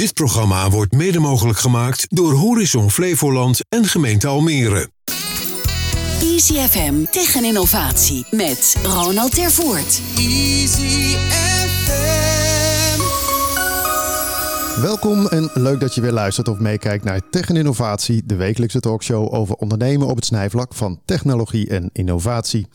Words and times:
Dit 0.00 0.14
programma 0.14 0.70
wordt 0.70 0.92
mede 0.92 1.18
mogelijk 1.18 1.58
gemaakt 1.58 2.06
door 2.08 2.32
Horizon 2.32 2.90
Flevoland 2.90 3.60
en 3.68 3.84
gemeente 3.84 4.26
Almere. 4.26 4.90
Easy 6.20 6.54
FM 6.54 7.04
tegen 7.10 7.44
innovatie 7.44 8.26
met 8.30 8.76
Ronald 8.82 9.34
Tervoort. 9.34 10.00
Easy 10.16 11.16
FM. 11.16 13.00
Welkom 14.80 15.26
en 15.26 15.50
leuk 15.54 15.80
dat 15.80 15.94
je 15.94 16.00
weer 16.00 16.12
luistert 16.12 16.48
of 16.48 16.58
meekijkt 16.58 17.04
naar 17.04 17.20
Tech 17.30 17.48
en 17.48 17.56
Innovatie, 17.56 18.22
de 18.24 18.36
wekelijkse 18.36 18.80
talkshow 18.80 19.34
over 19.34 19.54
ondernemen 19.54 20.06
op 20.06 20.16
het 20.16 20.24
snijvlak 20.24 20.74
van 20.74 21.00
technologie 21.04 21.68
en 21.68 21.90
innovatie. 21.92 22.66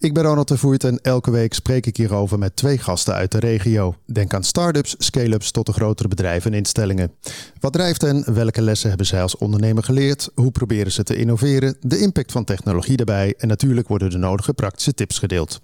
Ik 0.00 0.14
ben 0.14 0.22
Ronald 0.22 0.48
de 0.48 0.56
Voert 0.56 0.84
en 0.84 0.98
elke 1.02 1.30
week 1.30 1.54
spreek 1.54 1.86
ik 1.86 1.96
hierover 1.96 2.38
met 2.38 2.56
twee 2.56 2.78
gasten 2.78 3.14
uit 3.14 3.32
de 3.32 3.38
regio. 3.38 3.94
Denk 4.06 4.34
aan 4.34 4.44
start-ups, 4.44 4.94
scale-ups 4.98 5.50
tot 5.50 5.66
de 5.66 5.72
grotere 5.72 6.08
bedrijven 6.08 6.50
en 6.52 6.56
instellingen. 6.58 7.12
Wat 7.60 7.72
drijft 7.72 8.00
hen? 8.00 8.34
Welke 8.34 8.62
lessen 8.62 8.88
hebben 8.88 9.06
zij 9.06 9.22
als 9.22 9.36
ondernemer 9.36 9.82
geleerd? 9.82 10.30
Hoe 10.34 10.50
proberen 10.50 10.92
ze 10.92 11.02
te 11.02 11.16
innoveren? 11.16 11.76
De 11.80 11.98
impact 11.98 12.32
van 12.32 12.44
technologie 12.44 12.96
daarbij 12.96 13.34
en 13.38 13.48
natuurlijk 13.48 13.88
worden 13.88 14.10
de 14.10 14.18
nodige 14.18 14.52
praktische 14.52 14.94
tips 14.94 15.18
gedeeld. 15.18 15.60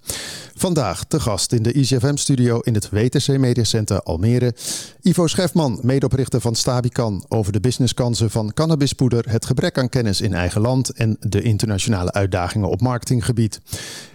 Vandaag 0.54 1.04
te 1.04 1.20
gast 1.20 1.52
in 1.52 1.62
de 1.62 1.72
ICFM-studio 1.72 2.58
in 2.58 2.74
het 2.74 2.90
WTC 2.90 3.38
Media 3.38 3.64
Center 3.64 4.02
Almere. 4.02 4.54
Ivo 5.02 5.26
Schefman, 5.26 5.78
medeoprichter 5.82 6.40
van 6.40 6.54
Stabican, 6.54 7.24
over 7.28 7.52
de 7.52 7.60
businesskansen 7.60 8.30
van 8.30 8.52
cannabispoeder, 8.54 9.30
het 9.30 9.46
gebrek 9.46 9.78
aan 9.78 9.88
kennis 9.88 10.20
in 10.20 10.34
eigen 10.34 10.60
land 10.60 10.90
en 10.90 11.16
de 11.20 11.42
internationale 11.42 12.12
uitdagingen 12.12 12.68
op 12.68 12.80
marketinggebied. 12.80 13.60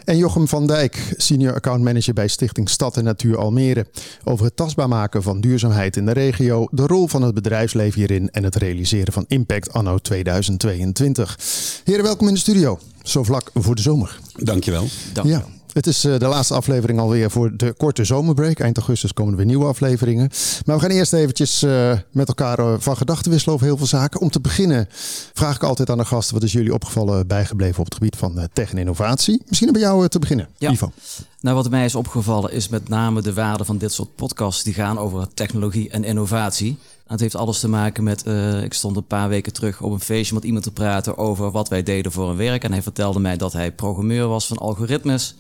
En 0.06 0.18
Jochem 0.18 0.48
van 0.48 0.68
Dijk, 0.68 1.14
senior 1.18 1.54
account 1.54 1.84
manager 1.84 2.14
bij 2.14 2.28
Stichting 2.28 2.70
Stad 2.70 2.98
en 2.98 3.04
Natuur 3.04 3.38
Almere. 3.38 3.86
Over 4.24 4.46
het 4.46 4.56
tastbaar 4.56 4.88
maken 4.88 5.24
van 5.24 5.42
duurzaamheid 5.42 5.98
in 5.98 6.06
de 6.06 6.12
regio, 6.12 6.68
de 6.72 6.88
rol 6.88 7.08
van 7.08 7.22
het 7.22 7.34
bedrijfsleven 7.34 8.00
hierin 8.00 8.30
en 8.30 8.44
het 8.44 8.56
realiseren 8.56 9.14
van 9.14 9.26
impact 9.28 9.74
anno 9.74 9.98
2022. 9.98 11.40
Heren, 11.84 12.04
welkom 12.04 12.28
in 12.28 12.34
de 12.34 12.40
studio. 12.40 12.80
Zo 13.04 13.24
vlak 13.24 13.52
voor 13.54 13.76
de 13.76 13.82
zomer. 13.82 14.20
Dankjewel. 14.36 14.86
Ja. 15.24 15.46
Het 15.74 15.88
is 15.88 16.06
eh, 16.06 16.20
de 16.20 16.28
laatste 16.28 16.54
aflevering 16.54 17.00
alweer 17.00 17.32
voor 17.32 17.52
de 17.58 17.74
korte 17.78 18.04
zomerbreak. 18.04 18.60
Eind 18.60 18.78
augustus 18.78 19.14
komen 19.14 19.32
er 19.32 19.38
weer 19.38 19.48
nieuwe 19.48 19.66
afleveringen. 19.66 20.30
Maar 20.66 20.76
we 20.76 20.82
gaan 20.82 20.92
eerst 20.92 21.14
eventjes 21.14 21.64
uh, 21.64 21.94
met 22.12 22.28
elkaar 22.28 22.60
uh, 22.60 22.74
van 22.78 22.98
gedachten 22.98 23.32
wisselen 23.32 23.56
over 23.56 23.68
heel 23.68 23.78
veel 23.78 23.86
zaken. 23.86 24.22
Om 24.22 24.30
te 24.30 24.42
beginnen 24.42 24.88
vraag 25.34 25.56
ik 25.56 25.64
altijd 25.64 25.90
aan 25.90 25.98
de 25.98 26.06
gasten... 26.06 26.34
wat 26.34 26.44
is 26.44 26.52
jullie 26.52 26.74
opgevallen 26.74 27.28
bijgebleven 27.28 27.80
op 27.80 27.86
het 27.86 27.94
gebied 27.94 28.16
van 28.16 28.48
tech 28.54 28.72
en 28.72 28.78
innovatie? 28.78 29.42
Misschien 29.48 29.72
bij 29.72 29.82
jou 29.82 30.08
te 30.08 30.20
beginnen, 30.20 30.48
ja. 30.58 30.72
Ivo. 30.72 30.92
Nou, 31.42 31.56
wat 31.56 31.70
mij 31.70 31.86
is 31.86 31.96
opgevallen 31.96 32.52
is 32.52 32.70
met 32.70 32.90
name 32.90 33.22
de 33.22 33.34
waarde 33.34 33.66
van 33.66 33.78
dit 33.78 33.94
soort 33.94 34.16
podcasts... 34.16 34.64
die 34.64 34.74
gaan 34.74 35.00
over 35.00 35.28
technologie 35.34 35.90
en 35.90 36.04
innovatie. 36.04 36.78
Het 37.08 37.20
heeft 37.20 37.36
alles 37.36 37.60
te 37.60 37.68
maken 37.68 38.04
met, 38.04 38.28
uh, 38.28 38.64
ik 38.64 38.74
stond 38.74 38.96
een 38.98 39.08
paar 39.08 39.30
weken 39.30 39.54
terug 39.54 39.82
op 39.82 39.92
een 39.92 40.00
feestje 40.00 40.34
met 40.36 40.44
iemand 40.44 40.64
te 40.64 40.72
praten 40.72 41.18
over 41.18 41.52
wat 41.52 41.70
wij 41.70 41.84
deden 41.84 42.12
voor 42.12 42.30
een 42.30 42.36
werk. 42.36 42.64
En 42.64 42.72
hij 42.72 42.82
vertelde 42.82 43.20
mij 43.20 43.38
dat 43.38 43.54
hij 43.54 43.72
programmeur 43.72 44.28
was 44.28 44.48
van 44.48 44.58
algoritmes 44.58 45.36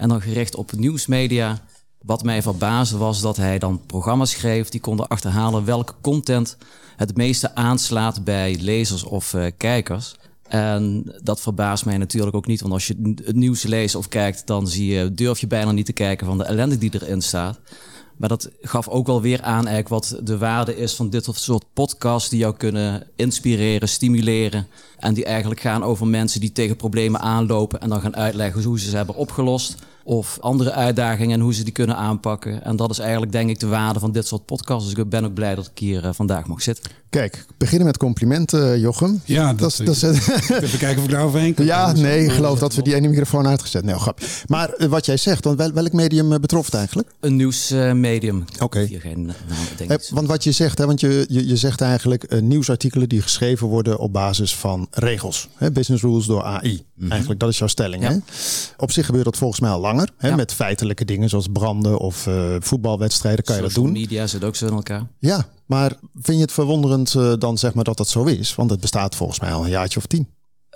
en 0.00 0.08
dan 0.08 0.22
gericht 0.22 0.54
op 0.54 0.72
nieuwsmedia. 0.72 1.58
Wat 1.98 2.22
mij 2.22 2.42
verbaasde 2.42 2.96
was 2.96 3.20
dat 3.20 3.36
hij 3.36 3.58
dan 3.58 3.80
programma's 3.86 4.30
schreef 4.30 4.68
die 4.68 4.80
konden 4.80 5.08
achterhalen 5.08 5.64
welke 5.64 5.94
content 6.00 6.56
het 6.96 7.16
meeste 7.16 7.54
aanslaat 7.54 8.24
bij 8.24 8.56
lezers 8.60 9.04
of 9.04 9.32
uh, 9.32 9.46
kijkers. 9.56 10.14
En 10.48 11.12
dat 11.22 11.40
verbaast 11.40 11.84
mij 11.84 11.98
natuurlijk 11.98 12.36
ook 12.36 12.46
niet, 12.46 12.60
want 12.60 12.72
als 12.72 12.86
je 12.86 13.14
het 13.24 13.36
nieuws 13.36 13.62
leest 13.62 13.94
of 13.94 14.08
kijkt, 14.08 14.46
dan 14.46 14.68
zie 14.68 14.92
je, 14.92 15.14
durf 15.14 15.38
je 15.38 15.46
bijna 15.46 15.72
niet 15.72 15.86
te 15.86 15.92
kijken 15.92 16.26
van 16.26 16.38
de 16.38 16.44
ellende 16.44 16.78
die 16.78 16.90
erin 16.94 17.22
staat. 17.22 17.60
Maar 18.20 18.28
dat 18.28 18.50
gaf 18.60 18.88
ook 18.88 19.06
wel 19.06 19.20
weer 19.20 19.42
aan 19.42 19.66
eigenlijk 19.66 19.88
wat 19.88 20.20
de 20.22 20.38
waarde 20.38 20.76
is 20.76 20.94
van 20.94 21.10
dit 21.10 21.28
soort 21.32 21.64
podcasts 21.72 22.28
die 22.28 22.38
jou 22.38 22.56
kunnen 22.56 23.06
inspireren, 23.16 23.88
stimuleren. 23.88 24.66
En 24.98 25.14
die 25.14 25.24
eigenlijk 25.24 25.60
gaan 25.60 25.82
over 25.82 26.06
mensen 26.06 26.40
die 26.40 26.52
tegen 26.52 26.76
problemen 26.76 27.20
aanlopen 27.20 27.80
en 27.80 27.88
dan 27.88 28.00
gaan 28.00 28.16
uitleggen 28.16 28.62
hoe 28.62 28.80
ze 28.80 28.90
ze 28.90 28.96
hebben 28.96 29.14
opgelost 29.14 29.74
of 30.10 30.38
andere 30.40 30.72
uitdagingen 30.72 31.34
en 31.34 31.40
hoe 31.40 31.54
ze 31.54 31.64
die 31.64 31.72
kunnen 31.72 31.96
aanpakken. 31.96 32.64
En 32.64 32.76
dat 32.76 32.90
is 32.90 32.98
eigenlijk 32.98 33.32
denk 33.32 33.50
ik 33.50 33.60
de 33.60 33.66
waarde 33.66 33.98
van 33.98 34.12
dit 34.12 34.26
soort 34.26 34.44
podcasts. 34.44 34.88
Dus 34.88 34.98
ik 34.98 35.08
ben 35.08 35.24
ook 35.24 35.34
blij 35.34 35.54
dat 35.54 35.66
ik 35.66 35.78
hier 35.78 36.04
uh, 36.04 36.10
vandaag 36.12 36.46
mag 36.46 36.62
zitten. 36.62 36.90
Kijk, 37.10 37.46
beginnen 37.58 37.86
met 37.86 37.96
complimenten, 37.96 38.80
Jochem. 38.80 39.20
Ja, 39.24 39.54
dat, 39.54 39.58
dat, 39.58 39.94
is, 39.94 40.00
dat 40.00 40.14
is, 40.14 40.28
even 40.48 40.78
kijken 40.78 40.98
of 40.98 41.04
ik 41.04 41.10
daar 41.10 41.24
overheen 41.24 41.54
kan. 41.54 41.64
Ja, 41.64 41.92
nee, 41.92 42.24
ik 42.24 42.30
geloof 42.30 42.58
dat 42.58 42.74
we 42.74 42.82
die 42.82 42.94
ene 42.94 43.08
microfoon 43.08 43.46
uitgezet. 43.46 43.84
Nee, 43.84 43.94
grap. 43.94 44.20
Maar 44.46 44.74
wat 44.88 45.06
jij 45.06 45.16
zegt, 45.16 45.44
want 45.44 45.58
wel, 45.58 45.72
welk 45.72 45.92
medium 45.92 46.40
betrof 46.40 46.64
het 46.64 46.74
eigenlijk? 46.74 47.08
Een 47.20 47.36
nieuwsmedium. 47.36 48.44
Oké. 48.58 48.88
Okay. 48.88 49.98
Want 50.10 50.26
wat 50.26 50.44
je 50.44 50.52
zegt, 50.52 50.78
hè, 50.78 50.86
want 50.86 51.00
je, 51.00 51.26
je, 51.28 51.48
je 51.48 51.56
zegt 51.56 51.80
eigenlijk 51.80 52.40
nieuwsartikelen 52.40 53.08
die 53.08 53.22
geschreven 53.22 53.66
worden 53.66 53.98
op 53.98 54.12
basis 54.12 54.54
van 54.54 54.86
regels. 54.90 55.48
Hè, 55.54 55.72
business 55.72 56.02
rules 56.02 56.26
door 56.26 56.42
AI. 56.42 56.72
Mm 56.72 57.02
-hmm. 57.02 57.10
Eigenlijk, 57.10 57.40
dat 57.40 57.48
is 57.48 57.58
jouw 57.58 57.68
stelling. 57.68 58.02
Ja. 58.02 58.10
Hè? 58.10 58.16
Op 58.76 58.90
zich 58.90 59.06
gebeurt 59.06 59.24
dat 59.24 59.36
volgens 59.36 59.60
mij 59.60 59.70
al 59.70 59.80
langer. 60.00 60.14
Hè, 60.16 60.28
ja. 60.28 60.36
Met 60.36 60.52
feitelijke 60.52 61.04
dingen 61.04 61.28
zoals 61.28 61.48
branden 61.52 61.98
of 61.98 62.26
uh, 62.26 62.56
voetbalwedstrijden 62.58 63.44
kan 63.44 63.54
Social 63.54 63.70
je 63.70 63.74
dat 63.76 63.84
doen. 63.84 64.02
media 64.02 64.26
zit 64.26 64.44
ook 64.44 64.56
zo 64.56 64.66
in 64.66 64.72
elkaar. 64.72 65.06
Ja, 65.18 65.48
maar 65.66 65.96
vind 66.14 66.36
je 66.36 66.42
het 66.42 66.52
verwonderend 66.52 67.14
uh, 67.14 67.32
dan 67.38 67.58
zeg 67.58 67.74
maar 67.74 67.84
dat 67.84 67.96
dat 67.96 68.08
zo 68.08 68.24
is? 68.24 68.54
Want 68.54 68.70
het 68.70 68.80
bestaat 68.80 69.16
volgens 69.16 69.40
mij 69.40 69.52
al 69.52 69.64
een 69.64 69.70
jaartje 69.70 69.98
of 69.98 70.06
tien. 70.06 70.28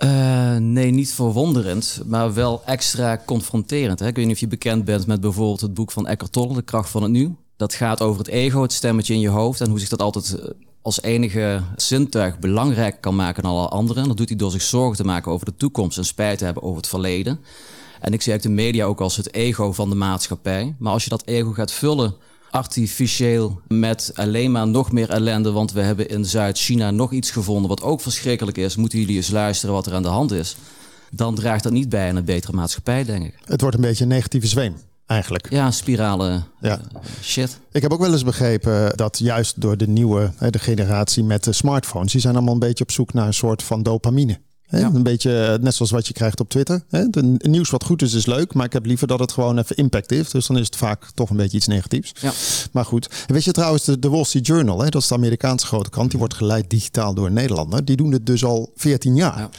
Uh, 0.03 0.55
nee, 0.55 0.91
niet 0.91 1.13
verwonderend, 1.13 2.01
maar 2.05 2.33
wel 2.33 2.61
extra 2.65 3.21
confronterend. 3.25 3.99
Hè? 3.99 4.07
Ik 4.07 4.15
weet 4.15 4.25
niet 4.25 4.33
of 4.33 4.39
je 4.39 4.47
bekend 4.47 4.85
bent 4.85 5.07
met 5.07 5.21
bijvoorbeeld 5.21 5.61
het 5.61 5.73
boek 5.73 5.91
van 5.91 6.07
Eckhart 6.07 6.31
Tolle, 6.31 6.53
De 6.53 6.61
kracht 6.61 6.89
van 6.89 7.01
het 7.03 7.11
nieuw. 7.11 7.35
Dat 7.57 7.73
gaat 7.73 8.01
over 8.01 8.19
het 8.19 8.27
ego, 8.27 8.61
het 8.61 8.73
stemmetje 8.73 9.13
in 9.13 9.19
je 9.19 9.29
hoofd 9.29 9.61
en 9.61 9.69
hoe 9.69 9.79
zich 9.79 9.89
dat 9.89 10.01
altijd 10.01 10.37
als 10.81 11.01
enige 11.01 11.61
zintuig 11.75 12.39
belangrijk 12.39 13.01
kan 13.01 13.15
maken 13.15 13.43
dan 13.43 13.51
alle 13.51 13.67
anderen. 13.67 14.01
En 14.01 14.07
dat 14.07 14.17
doet 14.17 14.29
hij 14.29 14.37
door 14.37 14.51
zich 14.51 14.61
zorgen 14.61 14.97
te 14.97 15.03
maken 15.03 15.31
over 15.31 15.45
de 15.45 15.55
toekomst 15.57 15.97
en 15.97 16.05
spijt 16.05 16.37
te 16.37 16.45
hebben 16.45 16.63
over 16.63 16.77
het 16.77 16.87
verleden. 16.87 17.39
En 18.05 18.13
ik 18.13 18.21
zie 18.21 18.31
eigenlijk 18.31 18.59
de 18.59 18.63
media 18.63 18.85
ook 18.85 19.01
als 19.01 19.17
het 19.17 19.33
ego 19.33 19.71
van 19.71 19.89
de 19.89 19.95
maatschappij. 19.95 20.75
Maar 20.79 20.93
als 20.93 21.03
je 21.03 21.09
dat 21.09 21.25
ego 21.25 21.51
gaat 21.51 21.71
vullen 21.71 22.15
artificieel 22.51 23.61
met 23.67 24.11
alleen 24.15 24.51
maar 24.51 24.67
nog 24.67 24.91
meer 24.91 25.09
ellende, 25.09 25.51
want 25.51 25.71
we 25.71 25.81
hebben 25.81 26.09
in 26.09 26.25
Zuid-China 26.25 26.91
nog 26.91 27.11
iets 27.11 27.31
gevonden 27.31 27.69
wat 27.69 27.81
ook 27.81 28.01
verschrikkelijk 28.01 28.57
is, 28.57 28.75
moeten 28.75 28.99
jullie 28.99 29.15
eens 29.15 29.31
luisteren 29.31 29.75
wat 29.75 29.85
er 29.85 29.93
aan 29.93 30.01
de 30.01 30.07
hand 30.07 30.31
is. 30.31 30.57
Dan 31.11 31.35
draagt 31.35 31.63
dat 31.63 31.71
niet 31.71 31.89
bij 31.89 32.09
aan 32.09 32.15
een 32.15 32.25
betere 32.25 32.53
maatschappij, 32.53 33.03
denk 33.03 33.25
ik. 33.25 33.39
Het 33.45 33.61
wordt 33.61 33.75
een 33.75 33.81
beetje 33.81 34.03
een 34.03 34.09
negatieve 34.09 34.47
zweem. 34.47 34.75
Eigenlijk. 35.05 35.49
Ja, 35.49 35.71
spiralen 35.71 36.45
ja. 36.61 36.79
Uh, 36.93 36.99
shit. 37.21 37.59
Ik 37.71 37.81
heb 37.81 37.93
ook 37.93 37.99
wel 37.99 38.11
eens 38.11 38.23
begrepen 38.23 38.97
dat 38.97 39.19
juist 39.19 39.61
door 39.61 39.77
de 39.77 39.87
nieuwe 39.87 40.33
de 40.49 40.59
generatie 40.59 41.23
met 41.23 41.43
de 41.43 41.53
smartphones, 41.53 42.11
die 42.11 42.21
zijn 42.21 42.35
allemaal 42.35 42.53
een 42.53 42.59
beetje 42.59 42.83
op 42.83 42.91
zoek 42.91 43.13
naar 43.13 43.27
een 43.27 43.33
soort 43.33 43.63
van 43.63 43.83
dopamine. 43.83 44.39
He, 44.65 44.79
ja. 44.79 44.91
Een 44.93 45.03
beetje 45.03 45.57
net 45.61 45.75
zoals 45.75 45.91
wat 45.91 46.07
je 46.07 46.13
krijgt 46.13 46.39
op 46.39 46.49
Twitter. 46.49 46.83
Het 46.89 47.47
nieuws 47.47 47.69
wat 47.69 47.83
goed 47.83 48.01
is, 48.01 48.13
is 48.13 48.25
leuk. 48.25 48.53
Maar 48.53 48.65
ik 48.65 48.73
heb 48.73 48.85
liever 48.85 49.07
dat 49.07 49.19
het 49.19 49.31
gewoon 49.31 49.57
even 49.57 49.75
impact 49.75 50.09
heeft. 50.09 50.31
Dus 50.31 50.47
dan 50.47 50.57
is 50.57 50.65
het 50.65 50.75
vaak 50.75 51.05
toch 51.13 51.29
een 51.29 51.37
beetje 51.37 51.57
iets 51.57 51.67
negatiefs. 51.67 52.11
Ja. 52.21 52.31
Maar 52.71 52.85
goed. 52.85 53.09
Weet 53.27 53.43
je 53.43 53.51
trouwens, 53.51 53.83
de, 53.83 53.99
de 53.99 54.09
Wall 54.09 54.23
Street 54.23 54.47
Journal, 54.47 54.79
hè, 54.81 54.89
dat 54.89 55.01
is 55.01 55.07
de 55.07 55.15
Amerikaanse 55.15 55.65
grote 55.65 55.89
krant. 55.89 56.09
Die 56.09 56.19
wordt 56.19 56.33
geleid 56.33 56.69
digitaal 56.69 57.13
door 57.13 57.25
een 57.25 57.33
Nederlander. 57.33 57.85
Die 57.85 57.95
doen 57.95 58.11
het 58.11 58.25
dus 58.25 58.43
al 58.45 58.71
14 58.75 59.15
jaar. 59.15 59.37
Ja. 59.37 59.49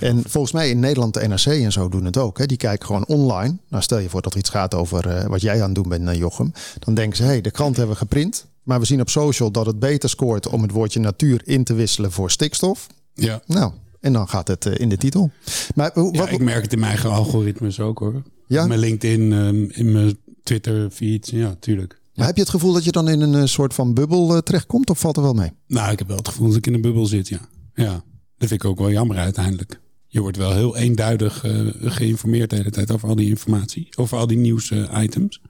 En 0.00 0.22
volgens 0.28 0.52
mij 0.52 0.70
in 0.70 0.80
Nederland 0.80 1.14
de 1.14 1.28
NRC 1.28 1.46
en 1.46 1.72
zo 1.72 1.88
doen 1.88 2.04
het 2.04 2.16
ook. 2.16 2.38
Hè. 2.38 2.46
Die 2.46 2.56
kijken 2.56 2.86
gewoon 2.86 3.06
online. 3.06 3.56
Nou, 3.68 3.82
stel 3.82 3.98
je 3.98 4.08
voor 4.08 4.22
dat 4.22 4.32
er 4.32 4.38
iets 4.38 4.50
gaat 4.50 4.74
over 4.74 5.06
uh, 5.06 5.24
wat 5.24 5.40
jij 5.40 5.56
aan 5.56 5.64
het 5.64 5.74
doen 5.74 5.88
bent, 5.88 6.08
uh, 6.08 6.14
Jochem. 6.14 6.52
Dan 6.78 6.94
denken 6.94 7.16
ze, 7.16 7.22
hé, 7.22 7.28
hey, 7.28 7.40
de 7.40 7.50
krant 7.50 7.76
hebben 7.76 7.94
we 7.94 8.00
geprint. 8.00 8.46
Maar 8.62 8.80
we 8.80 8.86
zien 8.86 9.00
op 9.00 9.10
social 9.10 9.50
dat 9.50 9.66
het 9.66 9.78
beter 9.78 10.08
scoort 10.08 10.48
om 10.48 10.62
het 10.62 10.70
woordje 10.70 11.00
natuur 11.00 11.42
in 11.44 11.64
te 11.64 11.74
wisselen 11.74 12.12
voor 12.12 12.30
stikstof. 12.30 12.86
Ja. 13.14 13.42
Nou, 13.46 13.72
en 14.00 14.12
dan 14.12 14.28
gaat 14.28 14.48
het 14.48 14.66
uh, 14.66 14.72
in 14.76 14.88
de 14.88 14.96
titel. 14.96 15.30
Maar, 15.74 15.90
ja, 15.94 16.10
wat, 16.10 16.30
ik 16.30 16.40
merk 16.40 16.62
het 16.62 16.72
in 16.72 16.78
mijn 16.78 16.90
eigen 16.90 17.10
algoritmes 17.10 17.80
ook 17.80 17.98
hoor. 17.98 18.22
Ja? 18.46 18.66
Mijn 18.66 18.80
LinkedIn, 18.80 19.32
um, 19.32 19.70
in 19.70 19.92
mijn 19.92 20.18
Twitter 20.42 20.90
feed, 20.90 21.28
ja, 21.28 21.56
tuurlijk. 21.60 22.00
Maar 22.14 22.26
heb 22.26 22.36
je 22.36 22.42
het 22.42 22.50
gevoel 22.50 22.72
dat 22.72 22.84
je 22.84 22.92
dan 22.92 23.08
in 23.08 23.20
een 23.20 23.34
uh, 23.34 23.44
soort 23.44 23.74
van 23.74 23.94
bubbel 23.94 24.34
uh, 24.34 24.38
terechtkomt 24.38 24.90
of 24.90 24.98
valt 24.98 25.16
er 25.16 25.22
wel 25.22 25.32
mee? 25.32 25.52
Nou, 25.66 25.92
ik 25.92 25.98
heb 25.98 26.08
wel 26.08 26.16
het 26.16 26.28
gevoel 26.28 26.48
dat 26.48 26.56
ik 26.56 26.66
in 26.66 26.74
een 26.74 26.80
bubbel 26.80 27.06
zit, 27.06 27.28
ja. 27.28 27.48
Ja, 27.74 27.92
dat 28.38 28.48
vind 28.48 28.62
ik 28.62 28.64
ook 28.64 28.78
wel 28.78 28.90
jammer 28.90 29.16
uiteindelijk. 29.16 29.80
Je 30.12 30.20
wordt 30.20 30.36
wel 30.36 30.52
heel 30.52 30.76
eenduidig 30.76 31.44
uh, 31.44 31.66
geïnformeerd 31.80 32.50
de 32.50 32.56
hele 32.56 32.70
tijd 32.70 32.90
over 32.90 33.08
al 33.08 33.14
die 33.14 33.28
informatie. 33.28 33.88
Over 33.96 34.18
al 34.18 34.26
die 34.26 34.36
nieuws-items. 34.36 35.40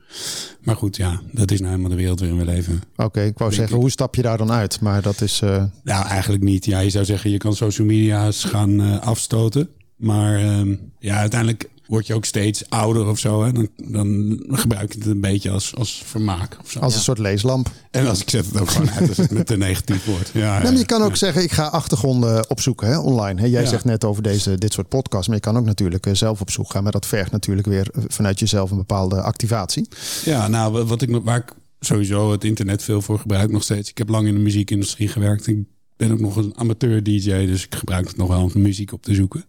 maar 0.62 0.77
goed, 0.77 0.97
ja, 0.97 1.21
dat 1.33 1.51
is 1.51 1.59
nou 1.59 1.71
helemaal 1.71 1.91
de 1.91 1.97
wereld 1.97 2.21
waarin 2.21 2.39
we 2.39 2.45
leven. 2.45 2.83
Oké, 2.93 3.05
okay, 3.05 3.27
ik 3.27 3.39
wou 3.39 3.53
zeggen, 3.53 3.75
ik. 3.75 3.81
hoe 3.81 3.91
stap 3.91 4.15
je 4.15 4.23
daar 4.23 4.39
dan 4.39 4.51
uit? 4.51 4.81
Maar 4.81 5.03
dat 5.03 5.21
is... 5.21 5.41
Uh... 5.45 5.65
Nou, 5.85 6.07
eigenlijk 6.07 6.43
niet. 6.43 6.65
Ja, 6.65 6.79
je 6.79 6.91
zou 6.91 7.05
zeggen, 7.05 7.31
je 7.31 7.39
kan 7.39 7.55
social 7.55 7.87
media's 7.87 8.45
gaan 8.45 8.81
uh, 8.81 9.01
afstoten. 9.01 9.69
Maar 9.97 10.43
uh, 10.43 10.77
ja, 10.99 11.17
uiteindelijk 11.17 11.69
word 11.91 12.07
je 12.07 12.15
ook 12.15 12.25
steeds 12.25 12.69
ouder 12.69 13.07
of 13.07 13.19
zo. 13.19 13.45
Hè? 13.45 13.53
Dan, 13.53 13.69
dan 13.77 14.39
gebruik 14.49 14.93
je 14.93 14.99
het 14.99 15.09
een 15.09 15.21
beetje 15.21 15.51
als, 15.51 15.75
als 15.77 16.03
vermaak. 16.05 16.57
Of 16.63 16.71
zo. 16.71 16.79
Als 16.79 16.93
ja. 16.93 16.99
een 16.99 17.05
soort 17.05 17.19
leeslamp. 17.19 17.71
En 17.91 18.07
als 18.07 18.21
ik 18.21 18.31
zet 18.31 18.47
het 18.47 18.61
ook 18.61 18.71
gewoon 18.71 18.91
uit 18.91 19.09
als 19.09 19.17
het 19.17 19.31
met 19.31 19.47
te 19.47 19.57
negatief 19.57 20.05
wordt. 20.05 20.31
Ja, 20.33 20.59
nee, 20.59 20.71
maar 20.71 20.79
je 20.79 20.87
kan 20.87 21.03
ook 21.03 21.11
ja. 21.11 21.17
zeggen, 21.17 21.43
ik 21.43 21.53
ga 21.53 21.67
achtergronden 21.67 22.51
opzoeken 22.51 22.89
hè, 22.89 22.99
online. 22.99 23.41
Hè? 23.41 23.47
Jij 23.47 23.63
ja. 23.63 23.69
zegt 23.69 23.85
net 23.85 24.05
over 24.05 24.23
deze, 24.23 24.59
dit 24.59 24.73
soort 24.73 24.89
podcasts. 24.89 25.27
Maar 25.27 25.37
je 25.37 25.43
kan 25.43 25.57
ook 25.57 25.65
natuurlijk 25.65 26.07
zelf 26.13 26.41
op 26.41 26.51
zoek 26.51 26.71
gaan. 26.71 26.83
Maar 26.83 26.93
dat 26.93 27.07
vergt 27.07 27.33
natuurlijk 27.33 27.67
weer 27.67 27.89
vanuit 27.93 28.39
jezelf 28.39 28.71
een 28.71 28.77
bepaalde 28.77 29.23
activatie. 29.23 29.89
Ja, 30.25 30.49
nou, 30.49 30.85
wat 30.85 31.03
ik, 31.03 31.21
waar 31.23 31.39
ik 31.39 31.53
sowieso 31.81 32.33
het 32.33 32.45
internet 32.45 32.83
veel 32.83 33.03
voor 33.03 33.19
gebruik 33.19 33.51
nog 33.51 33.63
steeds. 33.63 33.91
Ik 33.91 33.99
heb 33.99 34.09
lang 34.09 34.27
in 34.27 34.35
de 34.35 34.41
muziekindustrie 34.41 35.09
gewerkt. 35.09 35.47
Ik 35.47 35.65
ben 36.00 36.12
ook 36.12 36.20
nog 36.20 36.37
een 36.37 36.52
amateur-DJ, 36.56 37.47
dus 37.47 37.64
ik 37.64 37.75
gebruik 37.75 38.06
het 38.06 38.17
nog 38.17 38.29
wel 38.29 38.43
om 38.43 38.50
muziek 38.55 38.93
op 38.93 39.02
te 39.02 39.14
zoeken. 39.14 39.44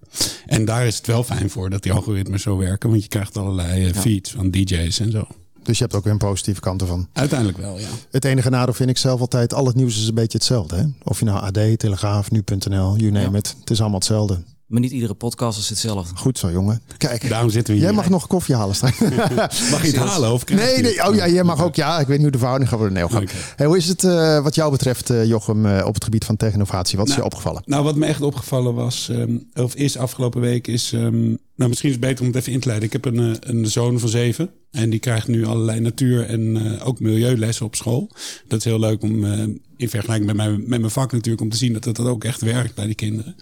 En 0.46 0.66
daar 0.66 0.88
is 0.88 0.98
het 0.98 1.08
wel 1.08 1.24
fijn 1.24 1.50
voor 1.50 1.70
dat 1.70 1.84
die 1.84 1.92
algoritmes 1.92 2.42
zo 2.42 2.58
werken, 2.58 2.90
want 2.90 3.02
je 3.02 3.08
krijgt 3.08 3.38
allerlei 3.38 3.86
eh, 3.86 3.94
feeds 3.94 4.32
van 4.32 4.52
DJ's 4.52 5.00
en 5.00 5.12
zo. 5.12 5.28
Dus 5.64 5.78
je 5.78 5.84
hebt 5.84 5.96
ook 5.96 6.04
weer 6.04 6.14
een 6.14 6.20
positieve 6.20 6.62
kant 6.62 6.82
ervan. 6.82 7.08
Uiteindelijk 7.14 7.58
wel, 7.58 7.80
ja. 7.80 7.88
Het 8.12 8.26
enige 8.26 8.50
nadeel 8.50 8.74
vind 8.74 8.90
ik 8.90 8.98
zelf 8.98 9.20
altijd, 9.20 9.54
al 9.54 9.66
het 9.66 9.76
nieuws 9.76 9.98
is 9.98 10.08
een 10.08 10.14
beetje 10.14 10.38
hetzelfde. 10.38 10.76
Hè? 10.76 10.84
Of 11.04 11.20
je 11.20 11.26
nou 11.26 11.40
AD, 11.40 11.80
Telegraaf, 11.80 12.32
Nu.nl, 12.32 12.98
you 12.98 13.12
name 13.12 13.38
it. 13.38 13.56
Het 13.60 13.70
is 13.70 13.80
allemaal 13.80 14.00
hetzelfde. 14.00 14.38
Maar 14.72 14.80
niet 14.82 14.92
iedere 14.92 15.14
podcast 15.14 15.60
is 15.60 15.70
hetzelfde. 15.70 16.16
Goed 16.18 16.38
zo, 16.38 16.52
jongen. 16.52 16.82
Kijk, 16.98 17.30
Daarom 17.30 17.50
zitten 17.50 17.74
we 17.74 17.80
hier. 17.80 17.88
jij 17.90 17.98
mag 17.98 18.10
nog 18.10 18.28
koffie 18.28 18.56
halen 18.56 18.76
straks. 18.76 19.00
Mag 19.72 19.82
je 19.82 19.88
het 19.88 19.96
halen? 19.96 20.32
Of 20.32 20.44
krijg 20.44 20.62
Nee, 20.62 20.82
nee. 20.82 21.08
Oh 21.08 21.16
ja, 21.16 21.28
jij 21.28 21.44
mag 21.44 21.64
ook. 21.64 21.76
Ja, 21.76 22.00
ik 22.00 22.08
weet 22.08 22.16
niet 22.16 22.22
hoe 22.22 22.32
de 22.32 22.38
verhouding 22.38 22.70
gaat 22.70 22.80
worden. 22.80 23.10
Nee. 23.10 23.28
Hey, 23.56 23.66
hoe 23.66 23.78
is 23.78 23.88
het 23.88 24.04
eh, 24.04 24.44
wat 24.44 24.56
jou 24.56 24.72
betreft, 24.72 25.10
eh, 25.10 25.26
Jochem, 25.26 25.66
eh, 25.66 25.86
op 25.86 25.94
het 25.94 26.04
gebied 26.04 26.26
van 26.26 26.38
technovatie? 26.38 26.98
Wat 26.98 27.10
is 27.10 27.16
je 27.16 27.24
opgevallen? 27.24 27.62
Nou, 27.66 27.84
wat 27.84 27.96
me 27.96 28.06
echt 28.06 28.22
opgevallen 28.22 28.74
was, 28.74 29.10
ehm, 29.10 29.38
of 29.54 29.76
is 29.76 29.98
afgelopen 29.98 30.42
week, 30.42 30.68
is. 30.68 30.94
ehm, 30.94 31.36
nou, 31.56 31.70
misschien 31.70 31.90
is 31.90 31.96
het 31.96 32.06
beter 32.06 32.22
om 32.22 32.28
het 32.28 32.36
even 32.36 32.54
in 32.54 32.60
te 32.60 32.68
leiden. 32.68 32.88
Ik 32.88 32.94
heb 32.94 33.06
een, 33.06 33.20
eh, 33.20 33.36
een 33.40 33.66
zoon 33.66 34.00
van 34.00 34.10
zeven. 34.10 34.50
En 34.72 34.90
die 34.90 35.00
krijgt 35.00 35.28
nu 35.28 35.46
allerlei 35.46 35.80
natuur- 35.80 36.26
en 36.26 36.58
eh, 36.58 36.88
ook 36.88 37.00
milieulessen 37.00 37.66
op 37.66 37.76
school. 37.76 38.12
Dat 38.48 38.60
is 38.60 38.66
heel 38.66 38.80
leuk 38.80 39.02
om, 39.02 39.26
eh, 39.26 39.40
in 39.78 39.90
vergelijking 39.90 40.28
met 40.28 40.36
mijn, 40.36 40.60
met 40.68 40.80
mijn 40.80 40.92
vak 40.92 41.12
natuurlijk, 41.12 41.42
om 41.42 41.50
te 41.50 41.58
zien 41.58 41.74
dat 41.74 41.84
dat 41.84 42.00
ook 42.00 42.24
echt 42.24 42.42
werkt 42.42 42.76
bij 42.76 42.86
die 42.86 42.96
kinderen. 42.96 43.36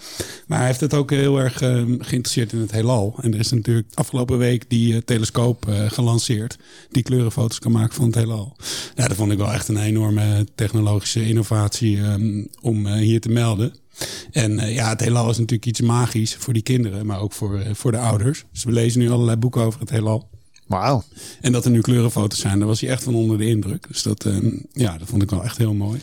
Maar 0.47 0.57
hij 0.57 0.67
heeft 0.67 0.79
het 0.79 0.93
ook 0.93 1.09
heel 1.09 1.39
erg 1.39 1.53
geïnteresseerd 1.99 2.51
in 2.51 2.59
het 2.59 2.71
heelal. 2.71 3.15
En 3.21 3.33
er 3.33 3.39
is 3.39 3.51
natuurlijk 3.51 3.87
afgelopen 3.93 4.37
week 4.37 4.69
die 4.69 5.03
telescoop 5.03 5.65
gelanceerd. 5.87 6.57
Die 6.91 7.03
kleurenfoto's 7.03 7.59
kan 7.59 7.71
maken 7.71 7.95
van 7.95 8.05
het 8.05 8.15
heelal. 8.15 8.55
Ja, 8.95 9.07
dat 9.07 9.17
vond 9.17 9.31
ik 9.31 9.37
wel 9.37 9.51
echt 9.53 9.67
een 9.67 9.81
enorme 9.81 10.47
technologische 10.55 11.27
innovatie 11.27 11.97
ehm, 12.01 12.45
om 12.61 12.87
hier 12.87 13.21
te 13.21 13.29
melden. 13.29 13.73
En 14.31 14.59
eh, 14.59 14.73
ja, 14.73 14.89
het 14.89 14.99
heelal 14.99 15.29
is 15.29 15.37
natuurlijk 15.37 15.65
iets 15.65 15.81
magisch 15.81 16.35
voor 16.35 16.53
die 16.53 16.63
kinderen, 16.63 17.05
maar 17.05 17.19
ook 17.19 17.33
voor, 17.33 17.59
eh, 17.59 17.73
voor 17.73 17.91
de 17.91 17.97
ouders. 17.97 18.45
Dus 18.51 18.63
we 18.63 18.71
lezen 18.71 18.99
nu 18.99 19.11
allerlei 19.11 19.37
boeken 19.37 19.61
over 19.61 19.79
het 19.79 19.89
heelal. 19.89 20.27
Wauw. 20.67 21.03
En 21.41 21.51
dat 21.51 21.65
er 21.65 21.71
nu 21.71 21.81
kleurenfoto's 21.81 22.39
zijn, 22.39 22.59
daar 22.59 22.67
was 22.67 22.81
hij 22.81 22.89
echt 22.89 23.03
van 23.03 23.15
onder 23.15 23.37
de 23.37 23.45
indruk. 23.45 23.87
Dus 23.87 24.03
dat, 24.03 24.25
ehm, 24.25 24.49
ja, 24.71 24.97
dat 24.97 25.07
vond 25.07 25.21
ik 25.21 25.29
wel 25.29 25.43
echt 25.43 25.57
heel 25.57 25.73
mooi. 25.73 25.99